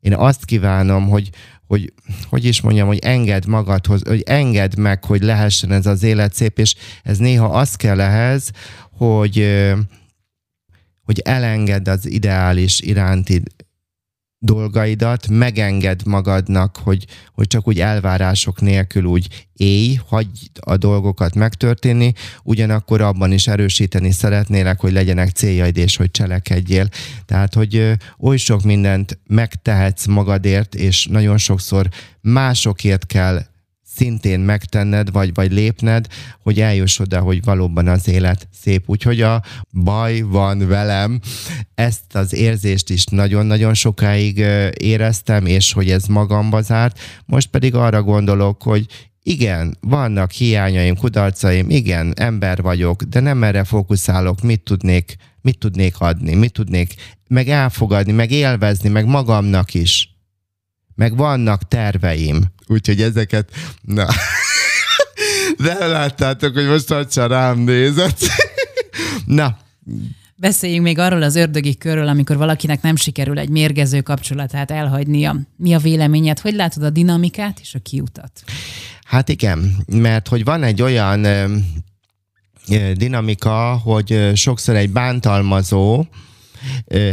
Én 0.00 0.14
azt 0.14 0.44
kívánom, 0.44 1.08
hogy, 1.08 1.30
hogy, 1.66 1.92
hogy 2.28 2.44
is 2.44 2.60
mondjam, 2.60 2.86
hogy 2.86 2.98
enged 2.98 3.46
magadhoz, 3.46 4.00
hogy 4.06 4.22
enged 4.26 4.78
meg, 4.78 5.04
hogy 5.04 5.22
lehessen 5.22 5.72
ez 5.72 5.86
az 5.86 6.02
élet 6.02 6.34
szép, 6.34 6.58
és 6.58 6.74
ez 7.02 7.18
néha 7.18 7.46
az 7.46 7.74
kell 7.74 8.00
ehhez, 8.00 8.50
hogy, 8.96 9.64
hogy 11.02 11.20
elengedd 11.24 11.88
az 11.88 12.10
ideális 12.10 12.80
iránti 12.80 13.42
dolgaidat, 14.38 15.28
megenged 15.28 16.06
magadnak, 16.06 16.76
hogy, 16.76 17.06
hogy 17.34 17.46
csak 17.46 17.68
úgy 17.68 17.80
elvárások 17.80 18.60
nélkül 18.60 19.04
úgy 19.04 19.46
élj, 19.52 19.98
hagyd 20.08 20.50
a 20.60 20.76
dolgokat 20.76 21.34
megtörténni, 21.34 22.12
ugyanakkor 22.42 23.00
abban 23.00 23.32
is 23.32 23.46
erősíteni 23.46 24.10
szeretnélek, 24.10 24.80
hogy 24.80 24.92
legyenek 24.92 25.30
céljaid 25.30 25.76
és 25.76 25.96
hogy 25.96 26.10
cselekedjél. 26.10 26.88
Tehát, 27.24 27.54
hogy 27.54 27.92
oly 28.20 28.36
sok 28.36 28.62
mindent 28.62 29.18
megtehetsz 29.26 30.06
magadért, 30.06 30.74
és 30.74 31.06
nagyon 31.06 31.38
sokszor 31.38 31.88
másokért 32.20 33.06
kell 33.06 33.42
szintén 33.96 34.40
megtenned, 34.40 35.10
vagy, 35.10 35.34
vagy 35.34 35.52
lépned, 35.52 36.06
hogy 36.42 36.60
eljuss 36.60 36.98
oda, 36.98 37.20
hogy 37.20 37.44
valóban 37.44 37.88
az 37.88 38.08
élet 38.08 38.48
szép. 38.62 38.82
Úgyhogy 38.86 39.20
a 39.20 39.42
baj 39.72 40.20
van 40.20 40.68
velem, 40.68 41.20
ezt 41.74 42.14
az 42.14 42.34
érzést 42.34 42.90
is 42.90 43.04
nagyon-nagyon 43.04 43.74
sokáig 43.74 44.38
éreztem, 44.78 45.46
és 45.46 45.72
hogy 45.72 45.90
ez 45.90 46.04
magamba 46.04 46.62
zárt. 46.62 46.98
Most 47.24 47.48
pedig 47.48 47.74
arra 47.74 48.02
gondolok, 48.02 48.62
hogy 48.62 48.86
igen, 49.22 49.76
vannak 49.80 50.30
hiányaim, 50.30 50.96
kudarcaim, 50.96 51.70
igen, 51.70 52.12
ember 52.16 52.62
vagyok, 52.62 53.02
de 53.02 53.20
nem 53.20 53.42
erre 53.42 53.64
fókuszálok, 53.64 54.42
mit 54.42 54.60
tudnék, 54.60 55.16
mit 55.42 55.58
tudnék 55.58 55.94
adni, 55.98 56.34
mit 56.34 56.52
tudnék 56.52 56.94
meg 57.28 57.48
elfogadni, 57.48 58.12
meg 58.12 58.30
élvezni, 58.30 58.88
meg 58.88 59.06
magamnak 59.06 59.74
is. 59.74 60.15
Meg 60.96 61.16
vannak 61.16 61.68
terveim. 61.68 62.44
Úgyhogy 62.66 63.02
ezeket, 63.02 63.50
na, 63.80 64.06
de 65.64 65.86
láttátok, 65.86 66.54
hogy 66.54 66.66
most 66.66 66.90
a 67.16 67.26
rám 67.26 67.58
nézett. 67.58 68.18
na, 69.24 69.56
Beszéljünk 70.38 70.84
még 70.84 70.98
arról 70.98 71.22
az 71.22 71.34
ördögi 71.36 71.76
körről, 71.76 72.08
amikor 72.08 72.36
valakinek 72.36 72.82
nem 72.82 72.96
sikerül 72.96 73.38
egy 73.38 73.48
mérgező 73.48 74.00
kapcsolatát 74.00 74.70
elhagynia. 74.70 75.36
Mi 75.56 75.74
a 75.74 75.78
véleményed? 75.78 76.38
Hogy 76.38 76.54
látod 76.54 76.82
a 76.82 76.90
dinamikát 76.90 77.58
és 77.60 77.74
a 77.74 77.78
kiutat? 77.78 78.42
Hát 79.04 79.28
igen, 79.28 79.76
mert 79.86 80.28
hogy 80.28 80.44
van 80.44 80.62
egy 80.62 80.82
olyan 80.82 81.24
ö, 81.24 82.92
dinamika, 82.94 83.80
hogy 83.84 84.30
sokszor 84.34 84.76
egy 84.76 84.90
bántalmazó, 84.90 86.04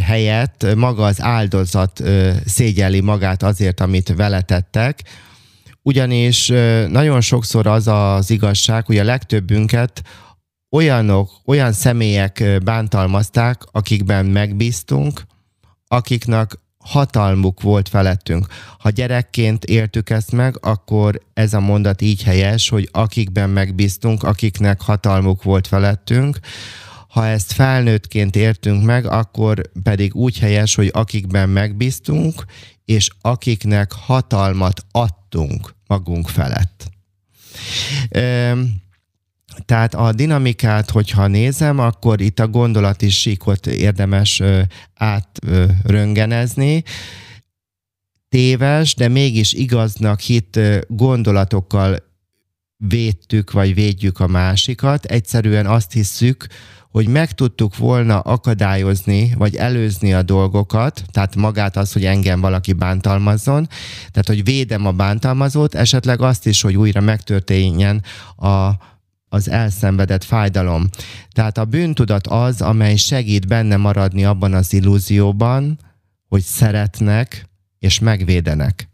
helyett 0.02 0.76
maga 0.76 1.06
az 1.06 1.22
áldozat 1.22 2.04
szégyeli 2.46 3.02
magát 3.02 3.44
azért, 3.44 3.80
amit 3.80 4.14
vele 4.16 4.42
tettek, 4.42 5.04
ugyanis 5.82 6.48
nagyon 6.88 7.22
sokszor 7.22 7.68
az 7.68 7.88
az 7.88 8.30
igazság, 8.30 8.86
hogy 8.86 8.98
a 8.98 9.04
legtöbbünket 9.04 10.02
olyanok, 10.72 11.32
olyan 11.46 11.72
személyek 11.72 12.44
bántalmazták, 12.64 13.62
akikben 13.72 14.26
megbíztunk, 14.26 15.22
akiknek 15.88 16.52
hatalmuk 16.78 17.62
volt 17.62 17.90
felettünk. 17.90 18.48
Ha 18.80 18.90
gyerekként 18.90 19.66
éltük 19.66 20.10
ezt 20.10 20.32
meg, 20.32 20.58
akkor 20.62 21.22
ez 21.34 21.54
a 21.54 21.60
mondat 21.60 22.02
így 22.02 22.24
helyes, 22.24 22.70
hogy 22.70 22.90
akikben 22.92 23.50
megbíztunk, 23.50 24.24
akiknek 24.24 24.82
hatalmuk 24.82 25.44
volt 25.44 25.68
felettünk. 25.68 26.40
Ha 27.14 27.28
ezt 27.28 27.52
felnőttként 27.52 28.36
értünk 28.36 28.84
meg, 28.84 29.06
akkor 29.06 29.62
pedig 29.84 30.16
úgy 30.16 30.40
helyes, 30.40 30.76
hogy 30.76 30.90
akikben 30.94 31.50
megbíztunk, 31.50 32.46
és 32.86 33.10
akiknek 33.22 33.92
hatalmat 33.92 34.86
adtunk 34.92 35.76
magunk 35.88 36.28
felett. 36.28 36.90
Tehát 39.66 39.94
a 39.94 40.14
dinamikát, 40.14 40.90
hogyha 40.90 41.28
nézem, 41.28 41.80
akkor 41.80 42.22
itt 42.22 42.40
a 42.40 42.48
gondolati 42.48 43.10
síkot 43.10 43.68
érdemes 43.68 44.42
átröngenezni. 44.94 46.84
Téves, 48.30 48.96
de 48.96 49.08
mégis 49.08 49.54
igaznak 49.54 50.20
hit 50.20 50.60
gondolatokkal 50.88 52.12
védtük, 52.88 53.52
vagy 53.52 53.74
védjük 53.74 54.20
a 54.20 54.28
másikat. 54.28 55.06
Egyszerűen 55.06 55.66
azt 55.66 55.92
hisszük, 55.92 56.48
hogy 56.90 57.08
meg 57.08 57.32
tudtuk 57.32 57.78
volna 57.78 58.20
akadályozni, 58.20 59.34
vagy 59.38 59.56
előzni 59.56 60.14
a 60.14 60.22
dolgokat, 60.22 61.04
tehát 61.12 61.36
magát 61.36 61.78
az, 61.78 61.94
hogy 61.94 62.06
engem 62.06 62.42
valaki 62.42 62.74
bántalmazzon, 62.74 63.68
tehát 64.12 64.28
hogy 64.28 64.44
védem 64.44 64.86
a 64.86 64.92
bántalmazót, 64.92 65.76
esetleg 65.76 66.22
azt 66.22 66.48
is, 66.48 66.62
hogy 66.62 66.76
újra 66.76 67.02
megtörténjen 67.02 68.04
a, 68.36 68.70
az 69.30 69.50
elszenvedett 69.50 70.24
fájdalom. 70.24 70.90
Tehát 71.32 71.58
a 71.58 71.66
bűntudat 71.66 72.28
az, 72.28 72.62
amely 72.62 72.96
segít 72.96 73.48
benne 73.48 73.78
maradni 73.78 74.26
abban 74.26 74.54
az 74.54 74.74
illúzióban, 74.74 75.80
hogy 76.28 76.42
szeretnek 76.42 77.50
és 77.80 78.00
megvédenek. 78.00 78.88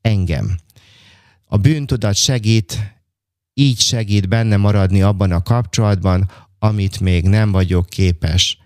Engem. 0.00 0.56
A 1.44 1.56
bűntudat 1.56 2.14
segít, 2.14 2.93
így 3.54 3.80
segít 3.80 4.28
benne 4.28 4.56
maradni 4.56 5.02
abban 5.02 5.32
a 5.32 5.42
kapcsolatban, 5.42 6.30
amit 6.58 7.00
még 7.00 7.24
nem 7.24 7.52
vagyok 7.52 7.86
képes, 7.86 8.58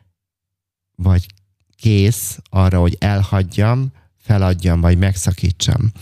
vagy 0.96 1.26
kész 1.76 2.38
arra, 2.50 2.80
hogy 2.80 2.96
elhagyjam, 3.00 3.92
feladjam, 4.18 4.80
vagy 4.80 4.98
megszakítsam. 4.98 5.92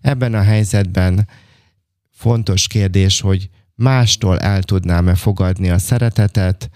Ebben 0.00 0.34
a 0.34 0.42
helyzetben 0.42 1.28
fontos 2.10 2.66
kérdés, 2.66 3.20
hogy 3.20 3.50
mástól 3.74 4.38
el 4.38 4.62
tudnám-e 4.62 5.14
fogadni 5.14 5.70
a 5.70 5.78
szeretetet, 5.78 6.70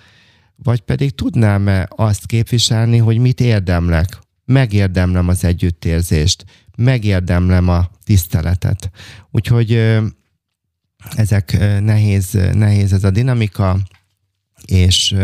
vagy 0.57 0.81
pedig 0.81 1.15
tudnám-e 1.15 1.89
azt 1.91 2.27
képviselni, 2.27 2.99
hogy 2.99 3.19
mit 3.19 3.41
érdemlek. 3.41 4.19
Megérdemlem 4.45 5.29
az 5.29 5.45
együttérzést, 5.45 6.45
megérdemlem 6.77 7.69
a 7.69 7.91
tiszteletet. 8.05 8.91
Úgyhogy 9.31 9.99
ezek 11.11 11.59
nehéz, 11.81 12.39
nehéz 12.53 12.93
ez 12.93 13.05
a 13.05 13.11
dinamika, 13.11 13.79
és 14.65 15.15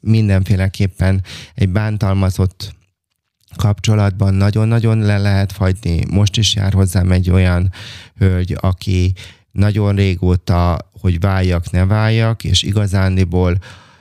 mindenféleképpen 0.00 1.22
egy 1.54 1.68
bántalmazott 1.68 2.74
kapcsolatban 3.56 4.34
nagyon-nagyon 4.34 4.98
le 4.98 5.18
lehet 5.18 5.52
fagyni. 5.52 6.04
Most 6.10 6.36
is 6.36 6.54
jár 6.54 6.72
hozzám 6.72 7.12
egy 7.12 7.30
olyan 7.30 7.72
hölgy, 8.16 8.56
aki 8.60 9.12
nagyon 9.50 9.94
régóta, 9.94 10.90
hogy 11.00 11.20
váljak, 11.20 11.70
ne 11.70 11.84
váljak, 11.84 12.44
és 12.44 12.62
igazándiból 12.62 13.58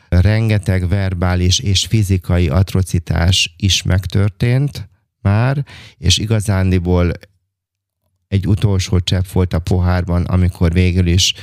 rengeteg 0.10 0.88
verbális 0.88 1.60
és 1.60 1.86
fizikai 1.86 2.50
atrocitás 2.50 3.56
is 3.58 3.84
megtörtént 3.84 4.90
már, 5.22 5.66
és 5.98 6.18
igazándiból 6.18 7.12
egy 8.36 8.48
utolsó 8.48 9.00
csepp 9.00 9.28
volt 9.28 9.54
a 9.54 9.60
pohárban, 9.60 10.24
amikor 10.24 10.72
végül 10.72 11.08
is 11.08 11.34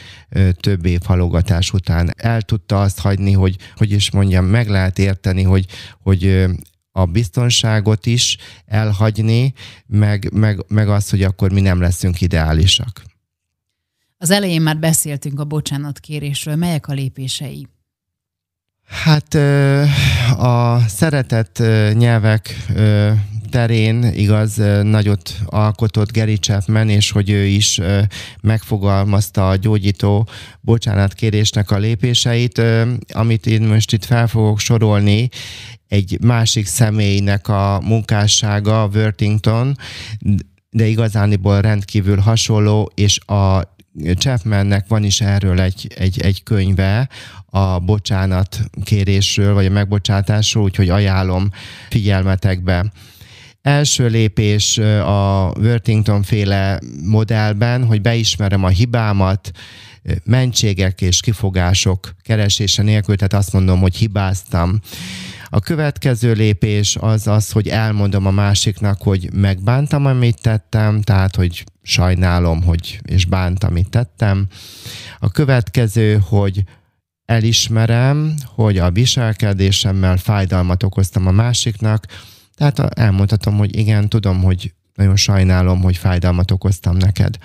több 0.61 0.86
év 0.86 1.01
halogatás 1.05 1.72
után 1.72 2.12
el 2.16 2.43
tudta 2.43 2.80
azt 2.80 2.99
hagyni, 2.99 3.32
hogy, 3.32 3.57
hogy 3.76 3.90
is 3.90 4.11
mondjam, 4.11 4.45
meg 4.45 4.68
lehet 4.68 4.99
érteni, 4.99 5.43
hogy, 5.43 5.66
hogy 6.03 6.47
a 6.93 7.05
biztonságot 7.05 8.07
is 8.07 8.36
elhagyni, 8.66 9.53
meg, 9.86 10.32
meg, 10.32 10.64
meg 10.68 10.88
az, 10.88 11.11
hogy 11.11 11.22
akkor 11.22 11.53
mi 11.53 11.61
nem 11.61 11.80
leszünk 11.80 12.20
ideálisak. 12.20 13.03
Az 14.18 14.30
elején 14.30 14.62
már 14.62 14.78
beszéltünk 14.78 15.40
a 15.40 15.45
bocsánatkérésről. 15.45 16.57
Melyek 16.57 16.88
a 16.88 16.93
lépései? 16.93 17.66
Hát 18.86 19.34
a 20.38 20.78
szeretett 20.88 21.62
nyelvek 21.93 22.57
terén 23.53 24.03
igaz 24.03 24.62
nagyot 24.82 25.34
alkotott 25.46 26.12
Gary 26.12 26.36
Chapman, 26.36 26.88
és 26.88 27.11
hogy 27.11 27.30
ő 27.30 27.44
is 27.44 27.80
megfogalmazta 28.42 29.48
a 29.48 29.57
gyógyító 29.57 30.28
bocsánatkérésnek 30.61 31.70
a 31.70 31.78
lépéseit, 31.78 32.62
amit 33.09 33.46
én 33.46 33.62
most 33.62 33.92
itt 33.92 34.05
fel 34.05 34.26
fogok 34.26 34.59
sorolni, 34.59 35.28
egy 35.88 36.18
másik 36.20 36.66
személynek 36.66 37.48
a 37.48 37.80
munkássága, 37.84 38.90
Worthington, 38.94 39.76
de 40.70 40.86
igazániból 40.86 41.61
rendkívül 41.61 42.18
hasonló, 42.18 42.90
és 42.94 43.18
a 43.18 43.74
Chapmannek 44.14 44.84
van 44.88 45.05
is 45.05 45.20
erről 45.20 45.61
egy, 45.61 45.86
egy, 45.96 46.20
egy 46.20 46.42
könyve 46.42 47.09
a 47.46 47.78
bocsánat 47.78 48.61
kérésről, 48.84 49.55
vagy 49.55 49.66
a 49.66 49.70
megbocsátásról, 49.70 50.64
úgyhogy 50.64 50.88
ajánlom 50.88 51.50
figyelmetekbe. 51.88 52.92
Első 53.62 54.06
lépés 54.06 54.78
a 54.78 55.52
Worthington 55.58 56.22
féle 56.22 56.78
modellben, 57.02 57.84
hogy 57.84 58.00
beismerem 58.00 58.64
a 58.64 58.68
hibámat, 58.68 59.50
mentségek 60.24 61.00
és 61.00 61.20
kifogások 61.20 62.14
keresése 62.22 62.82
nélkül, 62.82 63.16
tehát 63.16 63.32
azt 63.32 63.52
mondom, 63.52 63.80
hogy 63.80 63.96
hibáztam. 63.96 64.80
A 65.48 65.60
következő 65.60 66.32
lépés 66.32 66.96
az 67.00 67.26
az, 67.26 67.50
hogy 67.50 67.68
elmondom 67.68 68.26
a 68.26 68.30
másiknak, 68.30 69.02
hogy 69.02 69.32
megbántam, 69.32 70.06
amit 70.06 70.40
tettem, 70.40 71.02
tehát, 71.02 71.36
hogy 71.36 71.64
sajnálom, 71.82 72.62
hogy 72.62 73.00
és 73.02 73.24
bántam, 73.24 73.70
amit 73.70 73.88
tettem. 73.88 74.46
A 75.18 75.30
következő, 75.30 76.22
hogy 76.28 76.62
elismerem, 77.24 78.34
hogy 78.44 78.78
a 78.78 78.90
viselkedésemmel 78.90 80.16
fájdalmat 80.16 80.82
okoztam 80.82 81.26
a 81.26 81.30
másiknak, 81.30 82.06
tehát 82.70 82.98
elmondhatom, 82.98 83.56
hogy 83.56 83.76
igen, 83.76 84.08
tudom, 84.08 84.42
hogy 84.42 84.74
nagyon 84.94 85.16
sajnálom, 85.16 85.82
hogy 85.82 85.96
fájdalmat 85.96 86.50
okoztam 86.50 86.96
neked. 86.96 87.36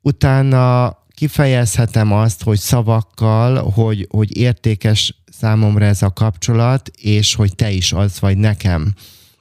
Utána 0.00 0.96
kifejezhetem 1.14 2.12
azt, 2.12 2.42
hogy 2.42 2.58
szavakkal, 2.58 3.70
hogy, 3.70 4.06
hogy 4.10 4.36
értékes 4.36 5.22
számomra 5.38 5.84
ez 5.84 6.02
a 6.02 6.12
kapcsolat, 6.12 6.90
és 7.00 7.34
hogy 7.34 7.54
te 7.54 7.70
is 7.70 7.92
az 7.92 8.20
vagy 8.20 8.36
nekem. 8.36 8.94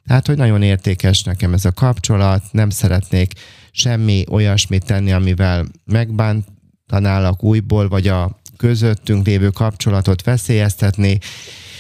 Tehát, 0.05 0.27
hogy 0.27 0.38
nagyon 0.38 0.61
értékes 0.61 1.23
nekem 1.23 1.53
ez 1.53 1.65
a 1.65 1.71
kapcsolat, 1.71 2.43
nem 2.51 2.69
szeretnék 2.69 3.33
semmi 3.71 4.23
olyasmit 4.29 4.85
tenni, 4.85 5.11
amivel 5.11 5.65
megbántanálak 5.85 7.43
újból, 7.43 7.88
vagy 7.88 8.07
a 8.07 8.39
közöttünk 8.57 9.25
lévő 9.25 9.49
kapcsolatot 9.49 10.23
veszélyeztetni, 10.23 11.19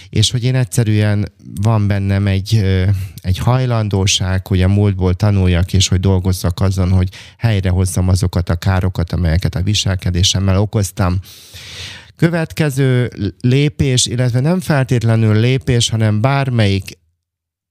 és 0.09 0.31
hogy 0.31 0.43
én 0.43 0.55
egyszerűen 0.55 1.31
van 1.61 1.87
bennem 1.87 2.27
egy, 2.27 2.65
egy 3.21 3.37
hajlandóság, 3.37 4.47
hogy 4.47 4.61
a 4.61 4.67
múltból 4.67 5.13
tanuljak, 5.13 5.73
és 5.73 5.87
hogy 5.87 5.99
dolgozzak 5.99 6.59
azon, 6.59 6.91
hogy 6.91 7.09
helyrehozzam 7.37 8.09
azokat 8.09 8.49
a 8.49 8.55
károkat, 8.55 9.11
amelyeket 9.11 9.55
a 9.55 9.61
viselkedésemmel 9.61 10.59
okoztam. 10.59 11.19
Következő 12.15 13.11
lépés, 13.41 14.05
illetve 14.05 14.39
nem 14.39 14.59
feltétlenül 14.59 15.39
lépés, 15.39 15.89
hanem 15.89 16.21
bármelyik 16.21 16.97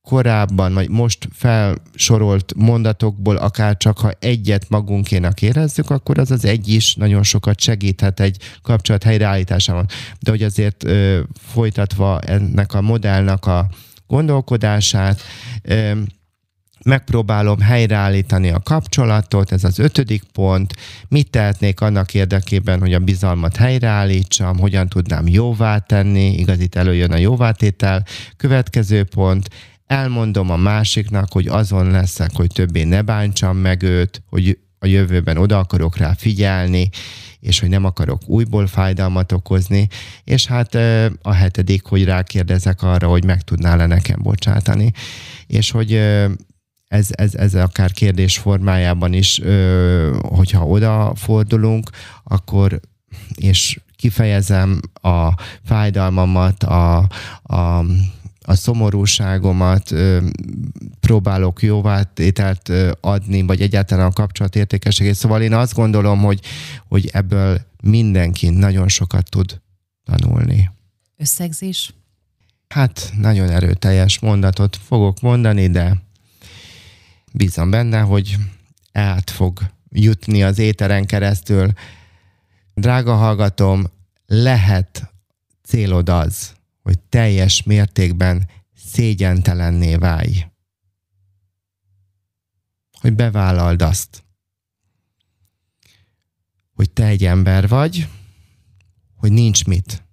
korábban, 0.07 0.75
vagy 0.75 0.89
most 0.89 1.29
felsorolt 1.33 2.53
mondatokból, 2.57 3.37
akár 3.37 3.77
csak 3.77 3.99
ha 3.99 4.13
egyet 4.19 4.69
magunkénak 4.69 5.43
érezzük, 5.43 5.91
akkor 5.91 6.19
az 6.19 6.31
az 6.31 6.45
egy 6.45 6.69
is 6.69 6.95
nagyon 6.95 7.23
sokat 7.23 7.61
segíthet 7.61 8.21
egy 8.21 8.37
kapcsolat 8.63 9.03
helyreállításában. 9.03 9.87
De 10.21 10.31
hogy 10.31 10.43
azért 10.43 10.85
ö, 10.85 11.21
folytatva 11.41 12.21
ennek 12.21 12.75
a 12.75 12.81
modellnak 12.81 13.47
a 13.47 13.69
gondolkodását, 14.07 15.21
ö, 15.63 15.93
megpróbálom 16.85 17.61
helyreállítani 17.61 18.51
a 18.51 18.61
kapcsolatot, 18.61 19.53
ez 19.53 19.65
az 19.65 19.79
ötödik 19.79 20.23
pont, 20.33 20.75
mit 21.09 21.31
tehetnék 21.31 21.81
annak 21.81 22.15
érdekében, 22.15 22.81
hogy 22.81 22.95
a 22.95 22.99
bizalmat 22.99 23.57
helyreállítsam, 23.57 24.59
hogyan 24.59 24.89
tudnám 24.89 25.29
jóvá 25.29 25.79
tenni, 25.79 26.33
igaz 26.33 26.61
itt 26.61 26.75
előjön 26.75 27.13
a 27.13 27.17
jóvátétel. 27.17 28.05
Következő 28.37 29.05
pont, 29.05 29.49
elmondom 29.87 30.51
a 30.51 30.57
másiknak, 30.57 31.32
hogy 31.32 31.47
azon 31.47 31.91
leszek, 31.91 32.30
hogy 32.34 32.51
többé 32.53 32.82
ne 32.82 33.03
bántsam 33.03 33.57
meg 33.57 33.82
őt, 33.82 34.22
hogy 34.28 34.59
a 34.78 34.87
jövőben 34.87 35.37
oda 35.37 35.59
akarok 35.59 35.97
rá 35.97 36.14
figyelni, 36.14 36.89
és 37.41 37.61
hogy 37.61 37.68
nem 37.68 37.84
akarok 37.84 38.28
újból 38.28 38.66
fájdalmat 38.66 39.32
okozni, 39.32 39.89
és 40.24 40.47
hát 40.47 40.74
a 41.22 41.32
hetedik, 41.32 41.84
hogy 41.84 42.05
rákérdezek 42.05 42.82
arra, 42.82 43.09
hogy 43.09 43.24
meg 43.24 43.43
tudnál-e 43.43 43.87
nekem 43.87 44.22
bocsátani, 44.22 44.93
és 45.47 45.70
hogy 45.70 45.93
ez, 46.89 47.09
ez, 47.11 47.34
ez 47.34 47.55
akár 47.55 47.93
kérdés 47.93 48.39
formájában 48.39 49.12
is, 49.12 49.41
hogyha 50.22 50.66
odafordulunk, 50.66 51.91
akkor 52.24 52.80
és 53.34 53.80
kifejezem 53.97 54.80
a 54.93 55.28
fájdalmamat, 55.64 56.62
a, 56.62 56.97
a 57.43 57.84
a 58.49 58.55
szomorúságomat 58.55 59.90
ö, 59.90 60.26
próbálok 61.01 61.62
jóvátételt 61.62 62.72
adni, 63.01 63.42
vagy 63.42 63.61
egyáltalán 63.61 64.07
a 64.07 64.12
kapcsolat 64.12 64.57
értékességét. 64.57 65.14
Szóval 65.14 65.42
én 65.42 65.55
azt 65.55 65.74
gondolom, 65.74 66.18
hogy, 66.18 66.40
hogy 66.88 67.09
ebből 67.12 67.61
mindenki 67.82 68.49
nagyon 68.49 68.88
sokat 68.88 69.30
tud 69.30 69.61
tanulni. 70.05 70.70
Összegzés? 71.16 71.94
Hát 72.68 73.12
nagyon 73.20 73.49
erőteljes 73.51 74.18
mondatot 74.18 74.76
fogok 74.76 75.20
mondani, 75.20 75.68
de 75.68 76.03
bízom 77.32 77.70
benne, 77.70 78.01
hogy 78.01 78.36
át 78.92 79.30
fog 79.30 79.61
jutni 79.90 80.42
az 80.42 80.59
éteren 80.59 81.07
keresztül. 81.07 81.72
Drága 82.74 83.14
hallgatom, 83.14 83.86
lehet 84.26 85.12
célod 85.62 86.09
az, 86.09 86.56
hogy 86.87 86.99
teljes 86.99 87.62
mértékben 87.62 88.49
szégyentelenné 88.74 89.95
válj. 89.95 90.47
Hogy 93.01 93.14
bevállald 93.14 93.82
azt, 93.82 94.24
hogy 96.74 96.91
te 96.91 97.07
egy 97.07 97.24
ember 97.24 97.68
vagy, 97.68 98.09
hogy 99.16 99.32
nincs 99.32 99.64
mit, 99.64 100.05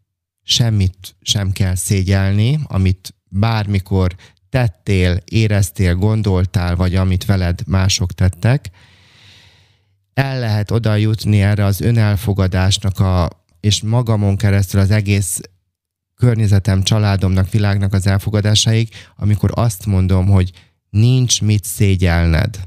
semmit 0.44 1.16
sem 1.22 1.52
kell 1.52 1.76
szégyelni, 1.76 2.60
amit 2.64 3.16
bármikor 3.30 4.16
tettél, 4.50 5.20
éreztél, 5.26 5.96
gondoltál, 5.96 6.76
vagy 6.76 6.96
amit 6.96 7.26
veled 7.26 7.68
mások 7.68 8.14
tettek, 8.14 8.70
el 10.14 10.40
lehet 10.40 10.72
oda 10.72 10.96
jutni 10.96 11.42
erre 11.42 11.66
az 11.66 11.82
önelfogadásnak 11.82 13.00
a, 13.00 13.30
és 13.60 13.82
magamon 13.82 14.38
keresztül 14.38 14.80
az 14.80 14.92
egész 14.92 15.42
környezetem, 16.16 16.84
családomnak, 16.84 17.50
világnak 17.50 17.94
az 17.94 18.08
elfogadásáig, 18.08 18.90
amikor 19.16 19.52
azt 19.54 19.86
mondom, 19.86 20.26
hogy 20.26 20.52
nincs 20.90 21.42
mit 21.42 21.64
szégyelned, 21.64 22.60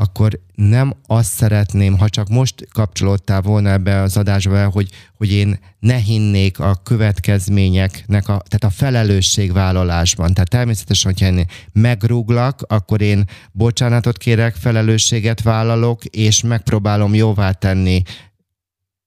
akkor 0.00 0.40
nem 0.54 0.92
azt 1.06 1.32
szeretném, 1.32 1.98
ha 1.98 2.08
csak 2.08 2.28
most 2.28 2.68
kapcsolódtál 2.72 3.40
volna 3.40 3.70
ebbe 3.70 4.00
az 4.00 4.16
adásba, 4.16 4.68
hogy, 4.68 4.88
hogy 5.14 5.32
én 5.32 5.58
ne 5.78 5.96
hinnék 5.96 6.58
a 6.58 6.74
következményeknek, 6.82 8.28
a, 8.28 8.42
tehát 8.48 8.64
a 8.64 8.70
felelősségvállalásban. 8.70 10.34
Tehát 10.34 10.48
természetesen, 10.48 11.12
hogyha 11.12 11.26
én 11.26 11.46
megrúglak, 11.72 12.62
akkor 12.66 13.00
én 13.00 13.24
bocsánatot 13.52 14.18
kérek, 14.18 14.54
felelősséget 14.54 15.42
vállalok, 15.42 16.04
és 16.04 16.42
megpróbálom 16.42 17.14
jóvá 17.14 17.52
tenni 17.52 18.02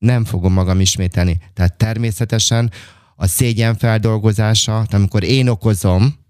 nem 0.03 0.25
fogom 0.25 0.53
magam 0.53 0.79
ismételni. 0.79 1.37
Tehát 1.53 1.77
természetesen 1.77 2.71
a 3.15 3.27
szégyen 3.27 3.75
feldolgozása, 3.75 4.71
tehát 4.71 4.93
amikor 4.93 5.23
én 5.23 5.47
okozom, 5.47 6.21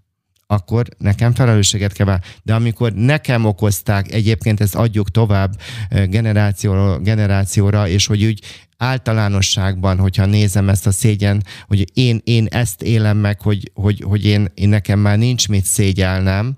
akkor 0.46 0.86
nekem 0.98 1.34
felelősséget 1.34 1.92
kell 1.92 2.18
De 2.42 2.54
amikor 2.54 2.92
nekem 2.92 3.44
okozták, 3.44 4.12
egyébként 4.12 4.60
ezt 4.60 4.74
adjuk 4.74 5.10
tovább 5.10 5.60
generációra, 5.88 6.98
generációra, 6.98 7.88
és 7.88 8.06
hogy 8.06 8.24
úgy 8.24 8.40
általánosságban, 8.76 9.98
hogyha 9.98 10.26
nézem 10.26 10.68
ezt 10.68 10.86
a 10.86 10.92
szégyen, 10.92 11.44
hogy 11.66 11.90
én, 11.94 12.20
én 12.24 12.46
ezt 12.50 12.82
élem 12.82 13.16
meg, 13.16 13.40
hogy, 13.40 13.70
hogy, 13.74 14.02
hogy 14.06 14.24
én, 14.24 14.48
én 14.54 14.68
nekem 14.68 14.98
már 14.98 15.18
nincs 15.18 15.48
mit 15.48 15.64
szégyelnem, 15.64 16.56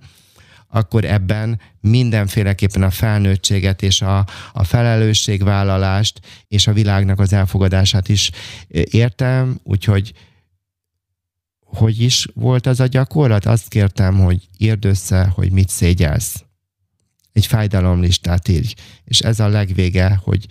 akkor 0.69 1.05
ebben 1.05 1.61
mindenféleképpen 1.81 2.83
a 2.83 2.91
felnőttséget 2.91 3.83
és 3.83 4.03
a, 4.03 4.27
a 4.53 4.65
felelősségvállalást 4.65 6.21
és 6.49 6.67
a 6.67 6.73
világnak 6.73 7.21
az 7.21 7.33
elfogadását 7.33 8.09
is 8.09 8.31
e, 8.31 8.83
értem, 8.91 9.61
úgyhogy 9.63 10.13
hogy 11.61 12.01
is 12.01 12.27
volt 12.35 12.67
az 12.67 12.81
a 12.81 12.87
gyakorlat? 12.87 13.45
Azt 13.47 13.69
kértem, 13.69 14.15
hogy 14.15 14.49
írd 14.59 14.85
össze, 14.85 15.33
hogy 15.35 15.53
mit 15.53 15.69
szégyelsz. 15.69 16.45
Egy 17.33 17.47
fájdalomlistát 17.47 18.49
írj. 18.49 18.75
És 19.05 19.21
ez 19.21 19.41
a 19.41 19.49
legvége, 19.49 20.21
hogy 20.23 20.47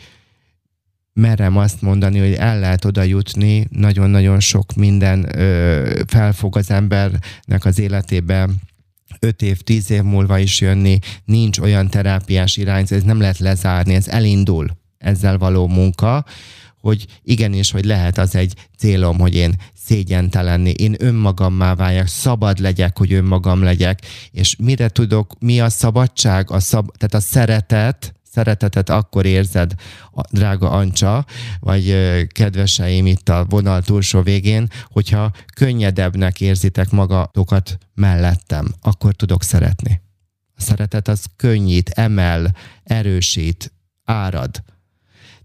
merem 1.13 1.57
azt 1.57 1.81
mondani, 1.81 2.19
hogy 2.19 2.33
el 2.33 2.59
lehet 2.59 2.85
oda 2.85 3.03
jutni, 3.03 3.67
nagyon-nagyon 3.69 4.39
sok 4.39 4.73
minden 4.73 5.39
ö, 5.39 6.01
felfog 6.07 6.57
az 6.57 6.71
embernek 6.71 7.65
az 7.65 7.79
életében 7.79 8.61
5 9.25 9.41
év, 9.41 9.61
10 9.61 9.91
év 9.91 10.01
múlva 10.01 10.37
is 10.37 10.61
jönni, 10.61 10.99
nincs 11.25 11.59
olyan 11.59 11.89
terápiás 11.89 12.57
irány, 12.57 12.85
ez 12.89 13.03
nem 13.03 13.19
lehet 13.19 13.37
lezárni, 13.37 13.93
ez 13.93 14.07
elindul. 14.07 14.77
Ezzel 14.97 15.37
való 15.37 15.67
munka, 15.67 16.25
hogy 16.81 17.05
igenis, 17.23 17.71
hogy 17.71 17.85
lehet 17.85 18.17
az 18.17 18.35
egy 18.35 18.53
célom, 18.77 19.19
hogy 19.19 19.35
én 19.35 19.55
szégyentelenni, 19.85 20.69
én 20.69 20.95
önmagammá 20.97 21.75
váljak, 21.75 22.07
szabad 22.07 22.59
legyek, 22.59 22.97
hogy 22.97 23.13
önmagam 23.13 23.63
legyek, 23.63 24.01
és 24.31 24.55
mire 24.55 24.89
tudok, 24.89 25.35
mi 25.39 25.59
a 25.59 25.69
szabadság, 25.69 26.51
a 26.51 26.59
szab, 26.59 26.97
tehát 26.97 27.13
a 27.13 27.27
szeretet, 27.27 28.13
szeretetet 28.35 28.89
akkor 28.89 29.25
érzed, 29.25 29.73
drága 30.29 30.69
Ancsa, 30.69 31.25
vagy 31.59 31.95
kedveseim 32.27 33.05
itt 33.05 33.29
a 33.29 33.45
vonal 33.49 33.81
túlsó 33.81 34.21
végén, 34.21 34.69
hogyha 34.87 35.31
könnyedebbnek 35.55 36.41
érzitek 36.41 36.89
magatokat 36.89 37.77
mellettem, 37.93 38.73
akkor 38.81 39.13
tudok 39.13 39.43
szeretni. 39.43 40.01
A 40.55 40.61
szeretet 40.61 41.07
az 41.07 41.25
könnyít, 41.35 41.89
emel, 41.89 42.55
erősít, 42.83 43.73
árad. 44.03 44.63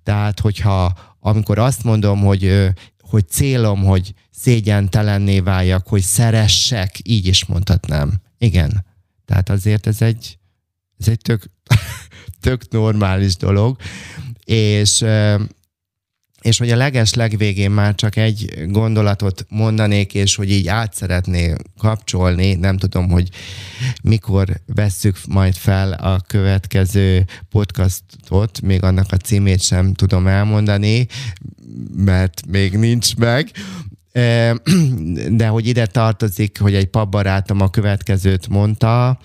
Tehát, 0.03 0.41
hogyha 0.41 0.99
amikor 1.21 1.59
azt 1.59 1.85
mondom, 1.85 2.21
hogy, 2.21 2.69
hogy 3.01 3.29
célom, 3.29 3.85
hogy 3.85 4.15
szégyentelenné 4.31 5.41
váljak, 5.41 5.87
hogy 5.87 6.03
szeressek, 6.03 6.97
így 7.03 7.27
is 7.27 7.45
mondhatnám. 7.45 8.21
Igen. 8.39 8.87
Tehát 9.25 9.49
azért 9.49 9.87
ez 9.87 10.03
egy, 10.03 10.39
ez 10.99 11.09
egy 11.09 11.21
tök, 11.21 11.51
tök 12.41 12.63
normális 12.71 13.37
dolog, 13.37 13.77
és 14.45 15.05
és 16.41 16.59
hogy 16.59 16.71
a 16.71 16.77
leges 16.77 17.15
legvégén 17.15 17.71
már 17.71 17.95
csak 17.95 18.17
egy 18.17 18.67
gondolatot 18.67 19.47
mondanék, 19.49 20.15
és 20.15 20.35
hogy 20.35 20.51
így 20.51 20.69
át 20.69 20.95
szeretné 20.95 21.55
kapcsolni, 21.79 22.55
nem 22.55 22.77
tudom, 22.77 23.11
hogy 23.11 23.29
mikor 24.03 24.61
vesszük 24.67 25.17
majd 25.29 25.55
fel 25.55 25.93
a 25.93 26.21
következő 26.27 27.25
podcastot, 27.51 28.61
még 28.61 28.83
annak 28.83 29.13
a 29.13 29.17
címét 29.17 29.61
sem 29.61 29.95
tudom 29.95 30.27
elmondani, 30.27 31.07
mert 31.97 32.43
még 32.47 32.77
nincs 32.77 33.17
meg, 33.17 33.51
de 35.41 35.47
hogy 35.47 35.67
ide 35.67 35.87
tartozik, 35.87 36.61
hogy 36.61 36.75
egy 36.75 36.89
papbarátom 36.89 37.61
a 37.61 37.71
következőt 37.71 38.49
mondta, 38.49 39.19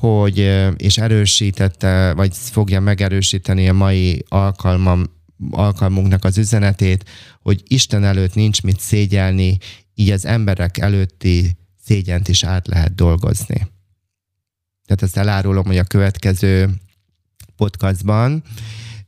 hogy, 0.00 0.38
és 0.76 0.98
erősítette, 0.98 2.12
vagy 2.12 2.36
fogja 2.36 2.80
megerősíteni 2.80 3.68
a 3.68 3.72
mai 3.72 4.24
alkalmam, 4.28 5.04
alkalmunknak 5.50 6.24
az 6.24 6.38
üzenetét, 6.38 7.04
hogy 7.42 7.62
Isten 7.66 8.04
előtt 8.04 8.34
nincs 8.34 8.62
mit 8.62 8.80
szégyelni, 8.80 9.58
így 9.94 10.10
az 10.10 10.26
emberek 10.26 10.78
előtti 10.78 11.56
szégyent 11.84 12.28
is 12.28 12.44
át 12.44 12.66
lehet 12.66 12.94
dolgozni. 12.94 13.68
Tehát 14.86 15.02
ezt 15.02 15.16
elárulom, 15.16 15.64
hogy 15.64 15.78
a 15.78 15.84
következő 15.84 16.70
podcastban 17.56 18.42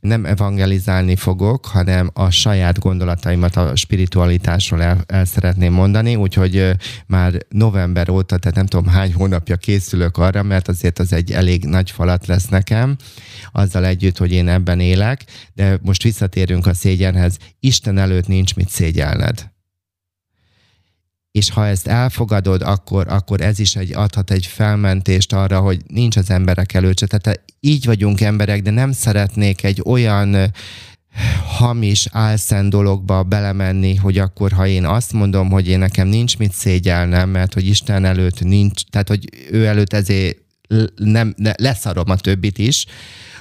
nem 0.03 0.25
evangelizálni 0.25 1.15
fogok, 1.15 1.65
hanem 1.65 2.09
a 2.13 2.29
saját 2.29 2.79
gondolataimat 2.79 3.55
a 3.55 3.75
spiritualitásról 3.75 4.81
el, 4.81 5.03
el 5.07 5.25
szeretném 5.25 5.73
mondani, 5.73 6.15
úgyhogy 6.15 6.71
már 7.07 7.37
november 7.49 8.09
óta, 8.09 8.37
tehát 8.37 8.57
nem 8.57 8.65
tudom 8.65 8.87
hány 8.87 9.13
hónapja 9.13 9.55
készülök 9.55 10.17
arra, 10.17 10.43
mert 10.43 10.67
azért 10.67 10.99
az 10.99 11.13
egy 11.13 11.31
elég 11.31 11.65
nagy 11.65 11.91
falat 11.91 12.27
lesz 12.27 12.47
nekem, 12.47 12.95
azzal 13.51 13.85
együtt, 13.85 14.17
hogy 14.17 14.31
én 14.31 14.47
ebben 14.47 14.79
élek, 14.79 15.25
de 15.53 15.79
most 15.81 16.03
visszatérünk 16.03 16.65
a 16.65 16.73
szégyenhez. 16.73 17.37
Isten 17.59 17.97
előtt 17.97 18.27
nincs 18.27 18.55
mit 18.55 18.69
szégyelned 18.69 19.52
és 21.33 21.49
ha 21.49 21.67
ezt 21.67 21.87
elfogadod, 21.87 22.61
akkor, 22.61 23.07
akkor 23.07 23.41
ez 23.41 23.59
is 23.59 23.75
egy, 23.75 23.93
adhat 23.93 24.31
egy 24.31 24.45
felmentést 24.45 25.33
arra, 25.33 25.59
hogy 25.59 25.81
nincs 25.87 26.15
az 26.15 26.29
emberek 26.29 26.73
előtt. 26.73 26.97
Tehát 26.97 27.43
így 27.59 27.85
vagyunk 27.85 28.21
emberek, 28.21 28.61
de 28.61 28.71
nem 28.71 28.91
szeretnék 28.91 29.63
egy 29.63 29.81
olyan 29.85 30.51
hamis, 31.57 32.07
álszent 32.11 32.69
dologba 32.69 33.23
belemenni, 33.23 33.95
hogy 33.95 34.17
akkor, 34.17 34.51
ha 34.51 34.67
én 34.67 34.85
azt 34.85 35.13
mondom, 35.13 35.49
hogy 35.49 35.67
én 35.67 35.79
nekem 35.79 36.07
nincs 36.07 36.37
mit 36.37 36.53
szégyelnem, 36.53 37.29
mert 37.29 37.53
hogy 37.53 37.67
Isten 37.67 38.05
előtt 38.05 38.43
nincs, 38.43 38.81
tehát 38.89 39.07
hogy 39.07 39.29
ő 39.51 39.65
előtt 39.65 39.93
ezért 39.93 40.37
nem, 40.95 41.35
leszarom 41.57 42.09
a 42.09 42.15
többit 42.15 42.57
is, 42.57 42.85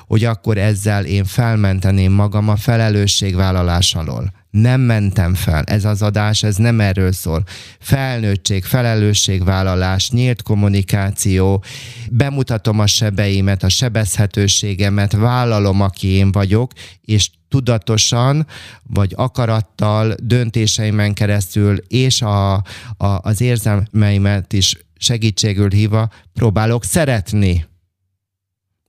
hogy 0.06 0.24
akkor 0.24 0.58
ezzel 0.58 1.04
én 1.04 1.24
felmenteném 1.24 2.12
magam 2.12 2.48
a 2.48 2.56
felelősségvállalás 2.56 3.94
alól 3.94 4.41
nem 4.52 4.80
mentem 4.80 5.34
fel. 5.34 5.62
Ez 5.62 5.84
az 5.84 6.02
adás, 6.02 6.42
ez 6.42 6.56
nem 6.56 6.80
erről 6.80 7.12
szól. 7.12 7.42
Felnőttség, 7.78 8.64
felelősségvállalás, 8.64 10.10
nyílt 10.10 10.42
kommunikáció, 10.42 11.64
bemutatom 12.10 12.78
a 12.78 12.86
sebeimet, 12.86 13.62
a 13.62 13.68
sebezhetőségemet, 13.68 15.12
vállalom, 15.12 15.80
aki 15.80 16.08
én 16.08 16.32
vagyok, 16.32 16.72
és 17.00 17.30
tudatosan, 17.48 18.46
vagy 18.82 19.12
akarattal, 19.16 20.14
döntéseimen 20.22 21.14
keresztül, 21.14 21.76
és 21.88 22.22
a, 22.22 22.52
a, 22.52 22.62
az 22.96 23.40
érzelmeimet 23.40 24.52
is 24.52 24.76
segítségül 24.96 25.70
hívva 25.70 26.10
próbálok 26.32 26.84
szeretni. 26.84 27.66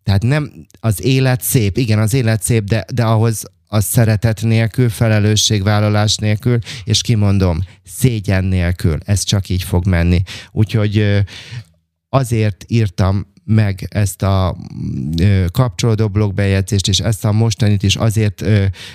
Tehát 0.03 0.24
nem 0.24 0.51
az 0.80 1.03
élet 1.03 1.41
szép, 1.41 1.78
igen, 1.78 1.99
az 1.99 2.14
élet 2.14 2.43
szép, 2.43 2.64
de, 2.64 2.86
de 2.93 3.03
ahhoz 3.03 3.43
a 3.74 3.80
szeretet 3.80 4.41
nélkül, 4.41 4.89
felelősségvállalás 4.89 6.15
nélkül, 6.15 6.59
és 6.84 7.01
kimondom, 7.01 7.59
szégyen 7.84 8.43
nélkül. 8.43 8.97
Ez 9.05 9.24
csak 9.24 9.49
így 9.49 9.63
fog 9.63 9.88
menni. 9.88 10.21
Úgyhogy 10.51 11.24
azért 12.09 12.65
írtam 12.67 13.32
meg 13.45 13.88
ezt 13.89 14.21
a 14.21 14.57
kapcsolódó 15.51 16.07
blogbejegyzést, 16.07 16.88
és 16.88 16.99
ezt 16.99 17.26
a 17.26 17.32
mostanit 17.32 17.84
is 17.84 17.95
azért 17.95 18.43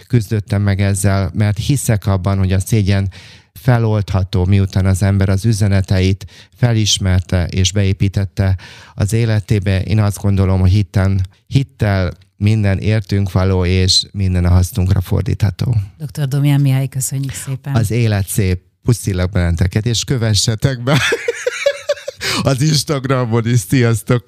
küzdöttem 0.06 0.62
meg 0.62 0.80
ezzel, 0.80 1.30
mert 1.34 1.58
hiszek 1.58 2.06
abban, 2.06 2.38
hogy 2.38 2.52
a 2.52 2.60
szégyen 2.60 3.10
feloldható, 3.52 4.44
miután 4.44 4.86
az 4.86 5.02
ember 5.02 5.28
az 5.28 5.44
üzeneteit 5.44 6.26
felismerte 6.56 7.46
és 7.46 7.72
beépítette 7.72 8.56
az 8.94 9.12
életébe. 9.12 9.82
Én 9.82 9.98
azt 9.98 10.20
gondolom, 10.20 10.60
hogy 10.60 10.70
hitten, 10.70 11.26
hittel 11.46 12.12
minden 12.38 12.78
értünk 12.78 13.32
való, 13.32 13.64
és 13.64 14.02
minden 14.12 14.44
a 14.44 14.48
hasznunkra 14.48 15.00
fordítható. 15.00 15.76
Dr. 15.98 16.28
Domján 16.28 16.60
Mihály, 16.60 16.88
köszönjük 16.88 17.32
szépen. 17.32 17.74
Az 17.74 17.90
élet 17.90 18.28
szép. 18.28 18.66
Puszilak 18.82 19.30
benneteket, 19.30 19.86
és 19.86 20.04
kövessetek 20.04 20.82
be 20.82 20.98
az 22.42 22.62
Instagramon 22.62 23.48
is. 23.48 23.60
Sziasztok! 23.60 24.24